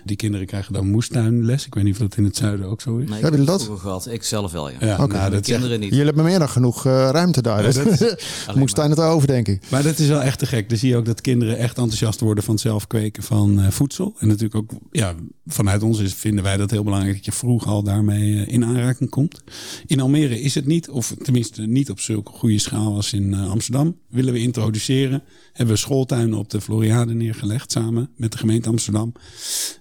Die 0.06 0.16
kinderen 0.16 0.46
krijgen 0.48 0.74
dan 0.74 0.90
moestuinles. 0.90 1.66
Ik 1.66 1.74
weet 1.74 1.84
niet 1.84 1.94
of 1.94 2.00
dat 2.00 2.18
in 2.18 2.24
het 2.24 2.36
zuiden 2.36 2.66
ook 2.66 2.82
zo 2.82 2.98
is. 2.98 3.08
Nee, 3.08 3.16
ik 3.16 3.22
Hebben 3.24 3.46
jullie 3.46 3.58
dat? 3.58 3.80
gehad. 3.80 4.08
Ik 4.08 4.24
zelf 4.24 4.52
wel, 4.52 4.70
ja. 4.70 4.76
Ja, 4.80 5.04
Oké. 5.04 5.14
nou, 5.14 5.24
dat 5.32 5.32
is 5.32 5.38
echt- 5.38 5.46
kinderen 5.48 5.80
niet. 5.80 5.90
Jullie 5.90 6.06
hebben 6.06 6.24
meer 6.24 6.40
dan 6.40 6.50
genoeg 6.50 6.86
eh, 6.86 7.10
ruimte 7.12 7.42
daar. 7.42 7.58
Ja, 7.58 7.66
Dus 7.66 7.98
dat 8.46 8.56
moest 8.56 8.78
het 8.78 9.00
over, 9.00 9.28
denk 9.28 9.48
ik. 9.48 9.62
Maar 9.70 9.84
dat 9.84 10.00
is 10.00 10.08
wel 10.08 10.22
echt 10.22 10.40
te 10.40 10.46
gek. 10.46 10.70
Dan 10.70 10.78
zie 10.78 10.90
je 10.90 10.98
ook 10.98 11.06
dat 11.06 11.22
kinderen 11.22 11.58
echt 11.58 11.78
enthousiast 11.78 12.20
worden 12.20 12.44
van 12.44 12.54
het 12.54 12.64
zelf 12.64 12.88
kweken 12.88 13.24
van 13.24 13.60
eh, 13.62 13.70
voedsel. 13.72 14.16
En 14.20 14.28
natuurlijk 14.28 14.56
ook, 14.56 14.72
ja, 14.92 15.14
vanuit 15.46 15.84
ons 15.84 16.00
is, 16.00 16.14
vinden 16.14 16.44
wij 16.44 16.58
dat 16.58 16.72
heel 16.72 16.84
belangrijk 16.84 17.16
dat 17.16 17.26
je 17.26 17.32
vroeg 17.32 17.66
al 17.68 17.84
daarmee 17.84 18.46
eh, 18.46 18.54
in 18.54 18.66
aanraking 18.66 19.10
komt. 19.10 19.42
In 19.86 20.00
Almere 20.00 20.42
is 20.42 20.56
het 20.56 20.66
niet, 20.66 20.90
of 20.90 21.16
tenminste 21.24 21.62
niet 21.62 21.90
op 21.90 22.00
zulke 22.00 22.32
goede 22.32 22.60
schaal 22.60 22.96
als 22.96 23.14
in 23.14 23.34
Amsterdam. 23.34 23.96
Willen 24.10 24.34
we 24.34 24.40
introduceren. 24.40 25.24
Hebben 25.54 25.76
we 25.76 25.82
schooltuinen 25.82 26.38
op 26.38 26.50
de 26.50 26.62
Floriade 26.96 27.24
neergelegd 27.24 27.72
samen 27.72 28.10
met 28.16 28.32
de 28.32 28.38
gemeente 28.38 28.70
Amsterdam. 28.70 29.12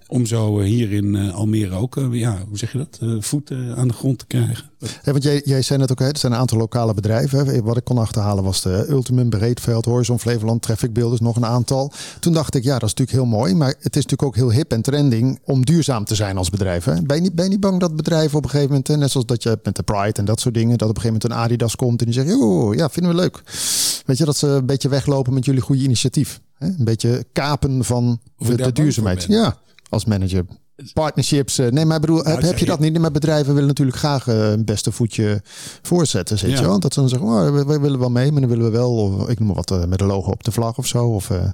Om 0.07 0.27
zo 0.27 0.61
eh, 0.61 0.67
hier 0.67 0.93
in 0.93 1.15
eh, 1.15 1.35
Almere 1.35 1.75
ook, 1.75 1.97
eh, 1.97 2.07
ja, 2.13 2.39
hoe 2.49 2.59
zeg 2.59 2.73
je 2.73 2.79
dat, 2.79 3.25
voeten 3.25 3.77
aan 3.77 3.89
de 3.89 3.95
grond 3.95 4.19
te 4.19 4.27
krijgen. 4.27 4.71
Ja, 4.79 5.13
want 5.13 5.23
jij, 5.23 5.43
jij 5.45 5.63
zei 5.63 5.79
net 5.79 5.91
ook, 5.91 5.99
hè, 5.99 6.09
er 6.09 6.19
zijn 6.19 6.33
een 6.33 6.39
aantal 6.39 6.59
lokale 6.59 6.95
bedrijven. 6.95 7.47
Hè. 7.47 7.63
Wat 7.63 7.77
ik 7.77 7.85
kon 7.85 7.99
achterhalen 7.99 8.45
was 8.45 8.63
de 8.63 8.87
Ultimum, 8.89 9.29
Breedveld, 9.29 9.85
Horizon 9.85 10.19
Flevoland, 10.19 10.63
Traffic 10.63 10.93
Builders, 10.93 11.21
nog 11.21 11.37
een 11.37 11.47
aantal. 11.47 11.93
Toen 12.21 12.33
dacht 12.33 12.55
ik, 12.55 12.65
ja, 12.65 12.79
dat 12.79 12.89
is 12.89 12.95
natuurlijk 12.95 13.19
heel 13.19 13.39
mooi. 13.39 13.55
Maar 13.55 13.69
het 13.69 13.97
is 13.97 14.07
natuurlijk 14.07 14.23
ook 14.23 14.35
heel 14.35 14.53
hip 14.53 14.73
en 14.73 14.83
trending 14.83 15.41
om 15.45 15.65
duurzaam 15.65 16.05
te 16.05 16.15
zijn 16.15 16.37
als 16.37 16.51
bedrijf. 16.51 16.85
Hè. 16.85 17.03
Ben, 17.03 17.17
je 17.17 17.23
niet, 17.23 17.35
ben 17.35 17.45
je 17.45 17.51
niet 17.51 17.61
bang 17.61 17.81
dat 17.81 17.97
bedrijven 17.97 18.37
op 18.37 18.45
een 18.45 18.51
gegeven 18.51 18.71
moment, 18.71 19.01
net 19.01 19.11
zoals 19.11 19.27
dat 19.27 19.43
je 19.43 19.49
hebt 19.49 19.65
met 19.65 19.77
de 19.77 19.83
Pride 19.83 20.13
en 20.13 20.25
dat 20.25 20.41
soort 20.41 20.55
dingen, 20.55 20.79
dat 20.79 20.89
op 20.89 20.97
een 20.97 21.03
gegeven 21.03 21.21
moment 21.23 21.41
een 21.41 21.45
Adidas 21.45 21.77
komt 21.77 22.01
en 22.01 22.07
die 22.07 22.15
zegt, 22.15 22.29
joh, 22.29 22.75
ja, 22.75 22.89
vinden 22.89 23.15
we 23.15 23.21
leuk. 23.21 23.43
Weet 24.07 24.19
je, 24.19 24.25
dat 24.25 24.37
ze 24.37 24.47
een 24.47 24.67
beetje 24.67 24.89
weglopen 24.89 25.35
met 25.35 25.45
jullie 25.45 25.61
goede 25.61 25.83
initiatief. 25.83 26.41
Hè? 26.55 26.67
Een 26.67 26.85
beetje 26.85 27.25
kapen 27.33 27.85
van 27.85 28.21
de, 28.39 28.57
de 28.57 28.73
duurzaamheid. 28.73 29.25
Ja, 29.29 29.57
als 29.95 30.05
manager. 30.05 30.45
Partnerships. 30.93 31.59
eh, 31.59 31.71
Nee, 31.71 31.85
maar 31.85 32.01
bedoel, 32.01 32.25
heb, 32.25 32.39
ik 32.39 32.45
heb 32.45 32.59
je 32.59 32.65
dat 32.65 32.79
niet 32.81 32.99
met 32.99 33.13
bedrijven 33.13 33.53
willen 33.53 33.69
natuurlijk 33.69 33.97
graag 33.97 34.29
eh, 34.29 34.51
een 34.51 34.65
beste 34.65 34.93
voetje 34.93 35.43
voorzetten, 35.83 36.49
Ja. 36.51 36.57
je 36.57 36.63
wel? 36.63 36.81
Dat 36.81 36.95
ze 36.95 37.01
dan 37.01 37.09
zeggen, 37.09 37.29
oh, 37.29 37.45
we, 37.55 37.65
we 37.65 37.79
willen 37.81 37.99
wel 37.99 38.11
mee, 38.11 38.33
maar 38.33 38.41
dan 38.41 38.51
willen 38.51 38.65
we 38.65 38.71
wel, 38.71 38.93
of, 38.95 39.29
ik 39.29 39.39
noem 39.39 39.47
maar 39.47 39.57
wat, 39.57 39.71
eh, 39.71 39.85
met 39.85 40.01
een 40.01 40.07
logo 40.07 40.31
op 40.31 40.45
de 40.45 40.53
vlag 40.53 40.79
of 40.79 40.87
zo. 40.87 41.05
Of, 41.07 41.31
eh, 41.31 41.45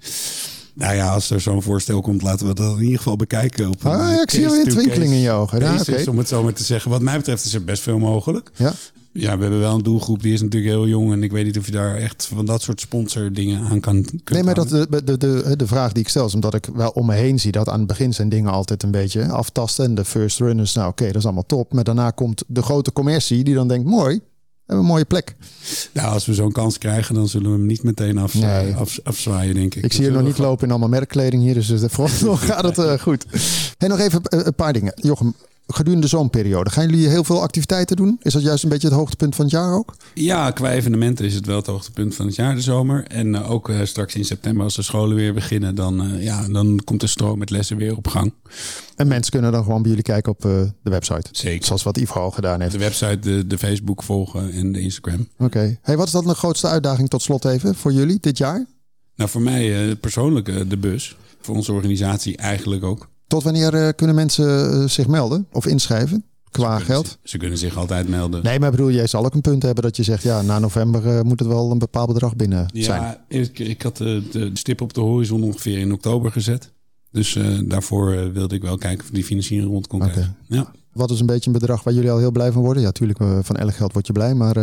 Nou 0.74 0.94
ja, 0.94 1.12
als 1.12 1.30
er 1.30 1.40
zo'n 1.40 1.62
voorstel 1.62 2.00
komt, 2.00 2.22
laten 2.22 2.46
we 2.46 2.54
dat 2.54 2.76
in 2.76 2.82
ieder 2.82 2.96
geval 2.96 3.16
bekijken. 3.16 3.68
Op 3.68 3.84
Ah, 3.86 3.92
eh, 3.92 4.14
ja, 4.14 4.22
ik 4.22 4.30
zie 4.30 4.42
een 4.42 4.48
case-to-case 4.48 4.76
twinkeling 4.80 5.12
in 5.12 5.18
je 5.20 5.30
ogen. 5.30 5.60
Ja, 5.60 5.74
oké. 5.80 6.10
Om 6.10 6.18
het 6.18 6.28
zo 6.28 6.42
maar 6.42 6.52
te 6.52 6.64
zeggen. 6.64 6.90
Wat 6.90 7.00
mij 7.02 7.16
betreft 7.16 7.44
is 7.44 7.54
er 7.54 7.64
best 7.64 7.82
veel 7.82 7.98
mogelijk. 7.98 8.50
ja. 8.56 8.72
Ja, 9.12 9.36
we 9.36 9.42
hebben 9.42 9.60
wel 9.60 9.74
een 9.74 9.82
doelgroep 9.82 10.22
die 10.22 10.32
is 10.32 10.40
natuurlijk 10.40 10.72
heel 10.72 10.86
jong. 10.86 11.12
En 11.12 11.22
ik 11.22 11.32
weet 11.32 11.44
niet 11.44 11.58
of 11.58 11.66
je 11.66 11.72
daar 11.72 11.96
echt 11.96 12.26
van 12.26 12.46
dat 12.46 12.62
soort 12.62 12.80
sponsor 12.80 13.32
dingen 13.32 13.60
aan 13.68 13.80
kan 13.80 14.06
Nee, 14.24 14.42
maar 14.42 14.54
dat, 14.54 14.68
de, 14.68 14.86
de, 15.04 15.16
de, 15.16 15.54
de 15.56 15.66
vraag 15.66 15.92
die 15.92 16.02
ik 16.02 16.08
stel 16.08 16.26
is 16.26 16.34
omdat 16.34 16.54
ik 16.54 16.68
wel 16.74 16.90
om 16.90 17.06
me 17.06 17.14
heen 17.14 17.40
zie 17.40 17.52
dat 17.52 17.68
aan 17.68 17.78
het 17.78 17.88
begin 17.88 18.12
zijn 18.14 18.28
dingen 18.28 18.50
altijd 18.50 18.82
een 18.82 18.90
beetje 18.90 19.28
aftasten. 19.28 19.84
En 19.84 19.94
de 19.94 20.04
first 20.04 20.38
runners, 20.38 20.74
nou 20.74 20.88
oké, 20.88 21.06
dat 21.06 21.16
is 21.16 21.24
allemaal 21.24 21.46
top. 21.46 21.72
Maar 21.72 21.84
daarna 21.84 22.10
komt 22.10 22.44
de 22.46 22.62
grote 22.62 22.92
commercie 22.92 23.44
die 23.44 23.54
dan 23.54 23.68
denkt, 23.68 23.88
mooi, 23.88 24.14
we 24.16 24.22
hebben 24.66 24.84
een 24.84 24.90
mooie 24.90 25.04
plek. 25.04 25.36
Nou, 25.92 26.12
als 26.12 26.26
we 26.26 26.34
zo'n 26.34 26.52
kans 26.52 26.78
krijgen, 26.78 27.14
dan 27.14 27.28
zullen 27.28 27.50
we 27.50 27.56
hem 27.56 27.66
niet 27.66 27.82
meteen 27.82 28.18
af, 28.18 28.34
Nee. 28.34 28.74
af, 28.74 28.98
afzwaaien, 29.02 29.54
denk 29.54 29.74
ik. 29.74 29.84
Ik 29.84 29.92
zie 29.92 30.04
je 30.04 30.10
nog 30.10 30.22
niet 30.22 30.38
lopen 30.38 30.64
in 30.64 30.70
allemaal 30.70 30.88
merkkleding 30.88 31.42
hier, 31.42 31.54
dus 31.54 31.70
eh, 31.70 31.88
vooralsnog 31.88 32.44
gaat 32.46 32.64
het 32.64 32.78
eh, 32.78 32.98
goed. 32.98 33.26
Hey, 33.78 33.88
nog 33.88 33.98
even 33.98 34.22
eh, 34.22 34.40
een 34.42 34.54
paar 34.54 34.72
dingen. 34.72 34.92
Jochem, 34.96 35.34
gedurende 35.74 36.06
de 36.06 36.12
zomerperiode, 36.16 36.70
gaan 36.70 36.88
jullie 36.88 37.08
heel 37.08 37.24
veel 37.24 37.42
activiteiten 37.42 37.96
doen? 37.96 38.18
Is 38.22 38.32
dat 38.32 38.42
juist 38.42 38.62
een 38.62 38.68
beetje 38.68 38.88
het 38.88 38.96
hoogtepunt 38.96 39.34
van 39.34 39.44
het 39.44 39.54
jaar 39.54 39.72
ook? 39.72 39.94
Ja, 40.14 40.50
qua 40.50 40.70
evenementen 40.72 41.24
is 41.24 41.34
het 41.34 41.46
wel 41.46 41.56
het 41.56 41.66
hoogtepunt 41.66 42.14
van 42.14 42.26
het 42.26 42.34
jaar, 42.34 42.54
de 42.54 42.60
zomer. 42.60 43.04
En 43.06 43.34
eh, 43.34 43.50
ook 43.50 43.68
eh, 43.68 43.84
straks 43.84 44.14
in 44.14 44.24
september, 44.24 44.64
als 44.64 44.74
de 44.74 44.82
scholen 44.82 45.16
weer 45.16 45.34
beginnen, 45.34 45.74
dan, 45.74 46.02
eh, 46.02 46.22
ja, 46.22 46.48
dan 46.48 46.80
komt 46.84 47.00
de 47.00 47.06
stroom 47.06 47.38
met 47.38 47.50
lessen 47.50 47.76
weer 47.76 47.96
op 47.96 48.08
gang. 48.08 48.34
En 48.96 49.08
mensen 49.08 49.32
kunnen 49.32 49.52
dan 49.52 49.62
gewoon 49.62 49.80
bij 49.80 49.90
jullie 49.90 50.04
kijken 50.04 50.32
op 50.32 50.40
de 50.40 50.72
website. 50.82 51.28
Zeker. 51.32 51.66
Zoals 51.66 51.82
wat 51.82 51.96
Ivo 51.96 52.20
al 52.20 52.30
gedaan 52.30 52.60
heeft. 52.60 52.72
De 52.72 52.78
website, 52.78 53.18
de, 53.18 53.46
de 53.46 53.58
Facebook 53.58 54.02
volgen 54.02 54.52
en 54.52 54.72
de 54.72 54.80
Instagram. 54.80 55.28
Oké. 55.38 55.78
Hey, 55.82 55.96
wat 55.96 56.06
is 56.06 56.12
dan 56.12 56.26
de 56.26 56.34
grootste 56.34 56.66
uitdaging 56.66 57.08
tot 57.08 57.22
slot 57.22 57.44
even 57.44 57.74
voor 57.74 57.92
jullie 57.92 58.18
dit 58.20 58.38
jaar? 58.38 58.66
Nou, 59.16 59.30
voor 59.30 59.42
mij 59.42 59.96
persoonlijk 59.96 60.70
de 60.70 60.76
bus. 60.76 61.16
Voor 61.40 61.54
onze 61.54 61.72
organisatie 61.72 62.36
eigenlijk 62.36 62.84
ook. 62.84 63.09
Tot 63.30 63.42
wanneer 63.42 63.74
eh, 63.74 63.88
kunnen 63.96 64.16
mensen 64.16 64.72
eh, 64.72 64.88
zich 64.88 65.06
melden 65.06 65.46
of 65.52 65.66
inschrijven 65.66 66.24
qua 66.50 66.78
Ze 66.78 66.84
geld? 66.84 67.06
zich- 67.06 67.16
Ze 67.22 67.38
kunnen 67.38 67.58
zich 67.58 67.76
altijd 67.76 68.08
melden. 68.08 68.42
Nee, 68.42 68.58
maar 68.58 68.68
ik 68.70 68.76
bedoel, 68.76 68.90
jij 68.92 69.06
zal 69.06 69.24
ook 69.24 69.34
een 69.34 69.40
punt 69.40 69.62
hebben 69.62 69.82
dat 69.84 69.96
je 69.96 70.02
zegt, 70.02 70.22
ja, 70.22 70.42
na 70.42 70.58
november 70.58 71.06
eh, 71.16 71.20
moet 71.22 71.38
het 71.38 71.48
wel 71.48 71.70
een 71.70 71.78
bepaald 71.78 72.08
bedrag 72.12 72.36
binnen 72.36 72.66
zijn. 72.72 73.00
Ja, 73.00 73.24
ik, 73.28 73.58
ik 73.58 73.82
had 73.82 74.00
eh, 74.00 74.06
de 74.32 74.50
stip 74.52 74.80
op 74.80 74.94
de 74.94 75.00
horizon 75.00 75.42
ongeveer 75.42 75.78
in 75.78 75.92
oktober 75.92 76.32
gezet. 76.32 76.72
Dus 77.12 77.38
daarvoor 77.64 78.32
wilde 78.32 78.54
ik 78.54 78.62
wel 78.62 78.76
kijken 78.78 79.04
of 79.04 79.10
die 79.10 79.24
financiering 79.24 79.70
rond 79.70 79.86
kon 79.86 79.98
krijgen. 80.00 80.36
Ja. 80.48 80.72
Wat 80.92 81.10
is 81.10 81.20
een 81.20 81.26
beetje 81.26 81.50
een 81.52 81.58
bedrag 81.58 81.82
waar 81.82 81.94
jullie 81.94 82.10
al 82.10 82.18
heel 82.18 82.30
blij 82.30 82.52
van 82.52 82.62
worden? 82.62 82.82
Ja, 82.82 82.88
natuurlijk, 82.88 83.18
van 83.46 83.56
elk 83.56 83.74
geld 83.74 83.92
word 83.92 84.06
je 84.06 84.12
blij, 84.12 84.34
maar 84.34 84.56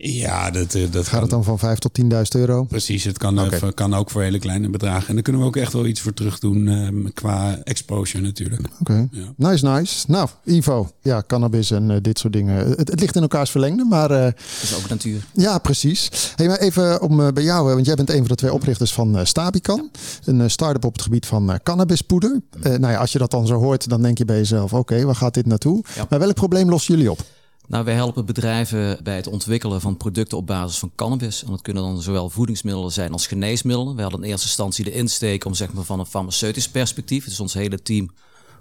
ja, 0.00 0.50
dat, 0.50 0.74
eh, 0.74 0.82
dat 0.90 1.08
gaat 1.08 1.20
het 1.20 1.30
dan 1.30 1.44
van 1.44 1.58
5 1.58 1.78
tot 1.78 1.94
10.000 1.94 2.34
euro? 2.34 2.64
Precies, 2.64 3.04
het 3.04 3.18
kan, 3.18 3.44
even- 3.44 3.74
kan 3.74 3.94
ook 3.94 4.10
voor 4.10 4.22
hele 4.22 4.38
kleine 4.38 4.68
bedragen. 4.70 5.08
En 5.08 5.14
daar 5.14 5.22
kunnen 5.22 5.42
we 5.42 5.48
ook 5.48 5.56
echt 5.56 5.72
wel 5.72 5.86
iets 5.86 6.00
voor 6.00 6.14
terug 6.14 6.38
doen 6.38 6.68
eh, 6.68 6.88
qua 7.14 7.58
exposure 7.64 8.22
natuurlijk. 8.24 8.62
Oké. 8.80 9.08
Ja. 9.10 9.32
Nice, 9.36 9.66
nice. 9.68 10.04
Nou, 10.08 10.28
Ivo, 10.44 10.90
ja, 11.02 11.22
cannabis 11.26 11.70
en 11.70 11.90
eh, 11.90 11.96
dit 12.02 12.18
soort 12.18 12.32
dingen. 12.32 12.56
Het, 12.68 12.78
het 12.88 13.00
ligt 13.00 13.16
in 13.16 13.22
elkaars 13.22 13.50
verlengde, 13.50 13.84
maar 13.84 14.10
eh, 14.10 14.22
Dat 14.24 14.34
is 14.62 14.74
ook 14.76 14.88
natuur. 14.88 15.20
ja, 15.34 15.58
precies. 15.58 16.10
Hey, 16.36 16.46
maar 16.46 16.58
even 16.58 17.02
om 17.02 17.20
eh, 17.20 17.28
bij 17.32 17.42
jou, 17.44 17.68
eh, 17.68 17.74
want 17.74 17.86
jij 17.86 17.94
bent 17.94 18.10
een 18.10 18.16
van 18.18 18.26
de 18.28 18.34
twee 18.34 18.52
oprichters 18.52 18.92
van 18.92 19.18
eh, 19.18 19.24
Stabican. 19.24 19.90
Een 20.24 20.40
eh, 20.40 20.48
start-up 20.48 20.84
op 20.84 20.92
het 20.92 21.02
gebied 21.02 21.26
van 21.26 21.50
eh, 21.52 21.56
cannabispoeder. 21.62 22.40
Eh, 22.62 22.72
nou 22.76 22.92
ja, 22.92 22.98
als 22.98 23.12
je 23.12 23.18
dat 23.18 23.30
dan 23.30 23.46
zo 23.46 23.54
hoort, 23.54 23.88
dan 23.88 24.02
denk 24.02 24.18
je 24.18 24.24
bij 24.24 24.36
jezelf, 24.36 24.72
oké, 24.72 25.04
waar 25.04 25.14
gaat 25.16 25.34
dit 25.34 25.46
naartoe? 25.46 25.84
Ja. 25.96 26.06
Maar 26.10 26.18
welk 26.18 26.34
probleem 26.34 26.68
lossen 26.70 26.94
jullie 26.94 27.10
op? 27.10 27.20
Nou, 27.68 27.84
wij 27.84 27.94
helpen 27.94 28.26
bedrijven 28.26 28.98
bij 29.02 29.16
het 29.16 29.26
ontwikkelen 29.26 29.80
van 29.80 29.96
producten 29.96 30.38
op 30.38 30.46
basis 30.46 30.78
van 30.78 30.92
cannabis. 30.94 31.44
En 31.44 31.50
dat 31.50 31.62
kunnen 31.62 31.82
dan 31.82 32.02
zowel 32.02 32.30
voedingsmiddelen 32.30 32.92
zijn 32.92 33.12
als 33.12 33.26
geneesmiddelen. 33.26 33.96
We 33.96 34.02
hadden 34.02 34.22
in 34.22 34.28
eerste 34.28 34.46
instantie 34.46 34.84
de 34.84 34.92
insteek 34.92 35.44
om 35.44 35.54
zeg 35.54 35.72
maar, 35.72 35.84
van 35.84 35.98
een 35.98 36.06
farmaceutisch 36.06 36.68
perspectief. 36.68 37.24
Dus 37.24 37.40
ons 37.40 37.54
hele 37.54 37.82
team 37.82 38.10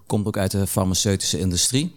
komt 0.06 0.28
ook 0.28 0.38
uit 0.38 0.52
de 0.52 0.68
farmaceutische 0.68 1.40
industrie. 1.40 1.96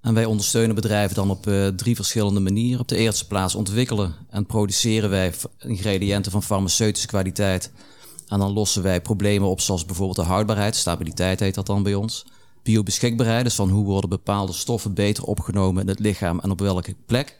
En 0.00 0.14
wij 0.14 0.24
ondersteunen 0.24 0.74
bedrijven 0.74 1.14
dan 1.14 1.30
op 1.30 1.46
eh, 1.46 1.66
drie 1.66 1.94
verschillende 1.94 2.40
manieren. 2.40 2.80
Op 2.80 2.88
de 2.88 2.96
eerste 2.96 3.26
plaats 3.26 3.54
ontwikkelen 3.54 4.14
en 4.30 4.46
produceren 4.46 5.10
wij 5.10 5.34
ingrediënten 5.58 6.32
van 6.32 6.42
farmaceutische 6.42 7.08
kwaliteit. 7.08 7.70
En 8.28 8.38
dan 8.38 8.52
lossen 8.52 8.82
wij 8.82 9.00
problemen 9.00 9.48
op 9.48 9.60
zoals 9.60 9.84
bijvoorbeeld 9.84 10.18
de 10.18 10.32
houdbaarheid, 10.32 10.76
stabiliteit 10.76 11.40
heet 11.40 11.54
dat 11.54 11.66
dan 11.66 11.82
bij 11.82 11.94
ons. 11.94 12.24
Biobeschikbaarheid, 12.66 13.44
dus 13.44 13.54
van 13.54 13.68
hoe 13.68 13.84
worden 13.84 14.10
bepaalde 14.10 14.52
stoffen 14.52 14.94
beter 14.94 15.24
opgenomen 15.24 15.82
in 15.82 15.88
het 15.88 15.98
lichaam 15.98 16.40
en 16.40 16.50
op 16.50 16.60
welke 16.60 16.94
plek. 17.06 17.38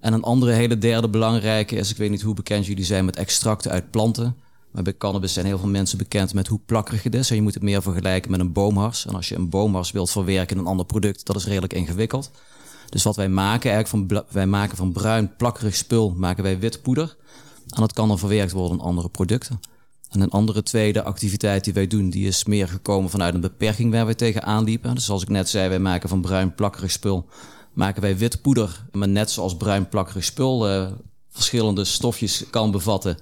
En 0.00 0.12
een 0.12 0.22
andere 0.22 0.52
hele 0.52 0.78
derde 0.78 1.08
belangrijke 1.08 1.76
is, 1.76 1.90
ik 1.90 1.96
weet 1.96 2.10
niet 2.10 2.22
hoe 2.22 2.34
bekend 2.34 2.66
jullie 2.66 2.84
zijn 2.84 3.04
met 3.04 3.16
extracten 3.16 3.70
uit 3.70 3.90
planten. 3.90 4.36
Maar 4.70 4.82
bij 4.82 4.96
cannabis 4.96 5.32
zijn 5.32 5.46
heel 5.46 5.58
veel 5.58 5.68
mensen 5.68 5.98
bekend 5.98 6.34
met 6.34 6.46
hoe 6.46 6.60
plakkerig 6.66 7.02
het 7.02 7.14
is. 7.14 7.30
En 7.30 7.36
je 7.36 7.42
moet 7.42 7.54
het 7.54 7.62
meer 7.62 7.82
vergelijken 7.82 8.30
met 8.30 8.40
een 8.40 8.52
boomhars. 8.52 9.06
En 9.06 9.14
als 9.14 9.28
je 9.28 9.34
een 9.34 9.48
boomhars 9.48 9.90
wilt 9.90 10.10
verwerken 10.10 10.56
in 10.56 10.62
een 10.62 10.68
ander 10.68 10.86
product, 10.86 11.26
dat 11.26 11.36
is 11.36 11.46
redelijk 11.46 11.72
ingewikkeld. 11.72 12.30
Dus 12.88 13.02
wat 13.02 13.16
wij 13.16 13.28
maken, 13.28 13.70
eigenlijk 13.72 14.08
van, 14.10 14.24
wij 14.30 14.46
maken 14.46 14.76
van 14.76 14.92
bruin 14.92 15.36
plakkerig 15.36 15.76
spul, 15.76 16.14
maken 16.16 16.42
wij 16.42 16.58
wit 16.58 16.82
poeder. 16.82 17.16
En 17.68 17.80
dat 17.80 17.92
kan 17.92 18.08
dan 18.08 18.18
verwerkt 18.18 18.52
worden 18.52 18.78
in 18.78 18.84
andere 18.84 19.08
producten. 19.08 19.60
En 20.16 20.22
een 20.22 20.30
andere 20.30 20.62
tweede 20.62 21.02
activiteit 21.02 21.64
die 21.64 21.72
wij 21.72 21.86
doen, 21.86 22.10
die 22.10 22.26
is 22.26 22.44
meer 22.44 22.68
gekomen 22.68 23.10
vanuit 23.10 23.34
een 23.34 23.40
beperking 23.40 23.92
waar 23.92 24.04
wij 24.04 24.14
tegenaan 24.14 24.64
liepen. 24.64 24.94
Dus 24.94 25.04
zoals 25.04 25.22
ik 25.22 25.28
net 25.28 25.48
zei, 25.48 25.68
wij 25.68 25.78
maken 25.78 26.08
van 26.08 26.20
bruin 26.20 26.54
plakkerig 26.54 26.90
spul, 26.90 27.26
maken 27.72 28.02
wij 28.02 28.16
wit 28.16 28.42
poeder. 28.42 28.86
Maar 28.92 29.08
net 29.08 29.30
zoals 29.30 29.56
bruin 29.56 29.88
plakkerig 29.88 30.24
spul 30.24 30.70
uh, 30.70 30.90
verschillende 31.30 31.84
stofjes 31.84 32.44
kan 32.50 32.70
bevatten, 32.70 33.18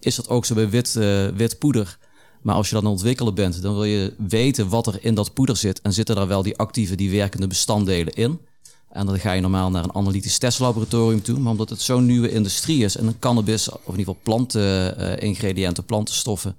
is 0.00 0.14
dat 0.14 0.28
ook 0.28 0.44
zo 0.44 0.54
bij 0.54 0.70
wit, 0.70 0.94
uh, 0.98 1.28
wit 1.28 1.58
poeder. 1.58 1.98
Maar 2.42 2.54
als 2.54 2.68
je 2.68 2.74
dat 2.74 2.84
aan 2.84 2.90
ontwikkelen 2.90 3.34
bent, 3.34 3.62
dan 3.62 3.74
wil 3.74 3.84
je 3.84 4.14
weten 4.28 4.68
wat 4.68 4.86
er 4.86 5.04
in 5.04 5.14
dat 5.14 5.34
poeder 5.34 5.56
zit. 5.56 5.80
En 5.80 5.92
zitten 5.92 6.16
daar 6.16 6.28
wel 6.28 6.42
die 6.42 6.56
actieve, 6.56 6.94
die 6.94 7.10
werkende 7.10 7.46
bestanddelen 7.46 8.14
in. 8.14 8.40
En 8.90 9.06
dan 9.06 9.18
ga 9.18 9.32
je 9.32 9.40
normaal 9.40 9.70
naar 9.70 9.84
een 9.84 9.94
analytisch 9.94 10.38
testlaboratorium 10.38 11.22
toe. 11.22 11.38
Maar 11.38 11.52
omdat 11.52 11.70
het 11.70 11.80
zo'n 11.80 12.06
nieuwe 12.06 12.30
industrie 12.30 12.84
is 12.84 12.96
en 12.96 13.18
cannabis, 13.18 13.70
of 13.70 13.76
in 13.76 13.98
ieder 13.98 14.14
geval 14.14 14.18
planteningrediënten, 14.22 15.82
uh, 15.82 15.88
plantenstoffen, 15.88 16.56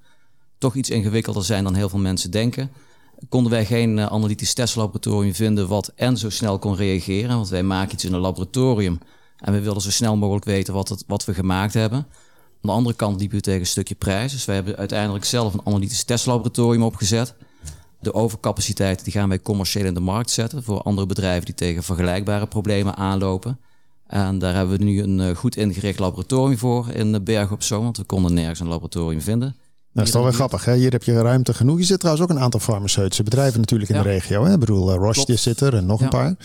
toch 0.57 0.75
iets 0.75 0.89
ingewikkelder 0.89 1.43
zijn 1.43 1.63
dan 1.63 1.75
heel 1.75 1.89
veel 1.89 1.99
mensen 1.99 2.31
denken, 2.31 2.71
konden 3.29 3.51
wij 3.51 3.65
geen 3.65 3.97
uh, 3.97 4.05
analytisch 4.05 4.53
testlaboratorium 4.53 5.33
vinden 5.33 5.67
wat 5.67 5.91
en 5.95 6.17
zo 6.17 6.29
snel 6.29 6.59
kon 6.59 6.75
reageren. 6.75 7.35
Want 7.35 7.49
wij 7.49 7.63
maken 7.63 7.93
iets 7.93 8.05
in 8.05 8.13
een 8.13 8.19
laboratorium 8.19 8.99
en 9.37 9.53
we 9.53 9.59
wilden 9.59 9.81
zo 9.81 9.91
snel 9.91 10.17
mogelijk 10.17 10.45
weten 10.45 10.73
wat, 10.73 10.89
het, 10.89 11.03
wat 11.07 11.25
we 11.25 11.33
gemaakt 11.33 11.73
hebben. 11.73 11.97
Aan 11.97 12.69
de 12.69 12.71
andere 12.71 12.95
kant 12.95 13.19
liepen 13.19 13.37
we 13.37 13.43
tegen 13.43 13.59
een 13.59 13.67
stukje 13.67 13.95
prijs. 13.95 14.31
Dus 14.31 14.45
wij 14.45 14.55
hebben 14.55 14.77
uiteindelijk 14.77 15.25
zelf 15.25 15.53
een 15.53 15.61
analytisch 15.63 16.03
testlaboratorium 16.03 16.83
opgezet. 16.83 17.35
De 18.01 18.13
overcapaciteit 18.13 19.03
die 19.03 19.13
gaan 19.13 19.29
wij 19.29 19.39
commercieel 19.41 19.85
in 19.85 19.93
de 19.93 19.99
markt 19.99 20.29
zetten 20.31 20.63
voor 20.63 20.81
andere 20.81 21.07
bedrijven 21.07 21.45
die 21.45 21.55
tegen 21.55 21.83
vergelijkbare 21.83 22.47
problemen 22.47 22.95
aanlopen. 22.95 23.59
En 24.07 24.39
daar 24.39 24.55
hebben 24.55 24.77
we 24.77 24.83
nu 24.83 25.01
een 25.01 25.19
eh, 25.19 25.35
goed 25.35 25.55
ingericht 25.55 25.99
laboratorium 25.99 26.57
voor 26.57 26.89
in 26.89 27.12
de 27.12 27.21
Berg 27.21 27.51
op 27.51 27.63
Zoom, 27.63 27.83
want 27.83 27.97
we 27.97 28.03
konden 28.03 28.33
nergens 28.33 28.59
een 28.59 28.67
laboratorium 28.67 29.21
vinden. 29.21 29.55
Dat 29.93 30.05
is 30.05 30.12
toch 30.12 30.23
wel 30.23 30.31
grappig. 30.31 30.65
Hè? 30.65 30.75
Hier 30.75 30.91
heb 30.91 31.03
je 31.03 31.21
ruimte 31.21 31.53
genoeg. 31.53 31.77
Je 31.77 31.83
zit 31.83 31.99
trouwens 31.99 32.25
ook 32.29 32.35
een 32.38 32.43
aantal 32.43 32.59
farmaceutische 32.59 33.23
bedrijven 33.23 33.59
natuurlijk 33.59 33.89
in 33.89 33.95
Ja. 33.95 34.03
de 34.03 34.09
regio. 34.09 34.43
Hè? 34.45 34.53
Ik 34.53 34.59
bedoel, 34.59 34.89
uh, 34.93 34.95
Roche 34.95 35.35
zit 35.35 35.59
er 35.59 35.75
en 35.75 35.85
nog 35.85 36.01
een 36.01 36.09
paar. 36.09 36.35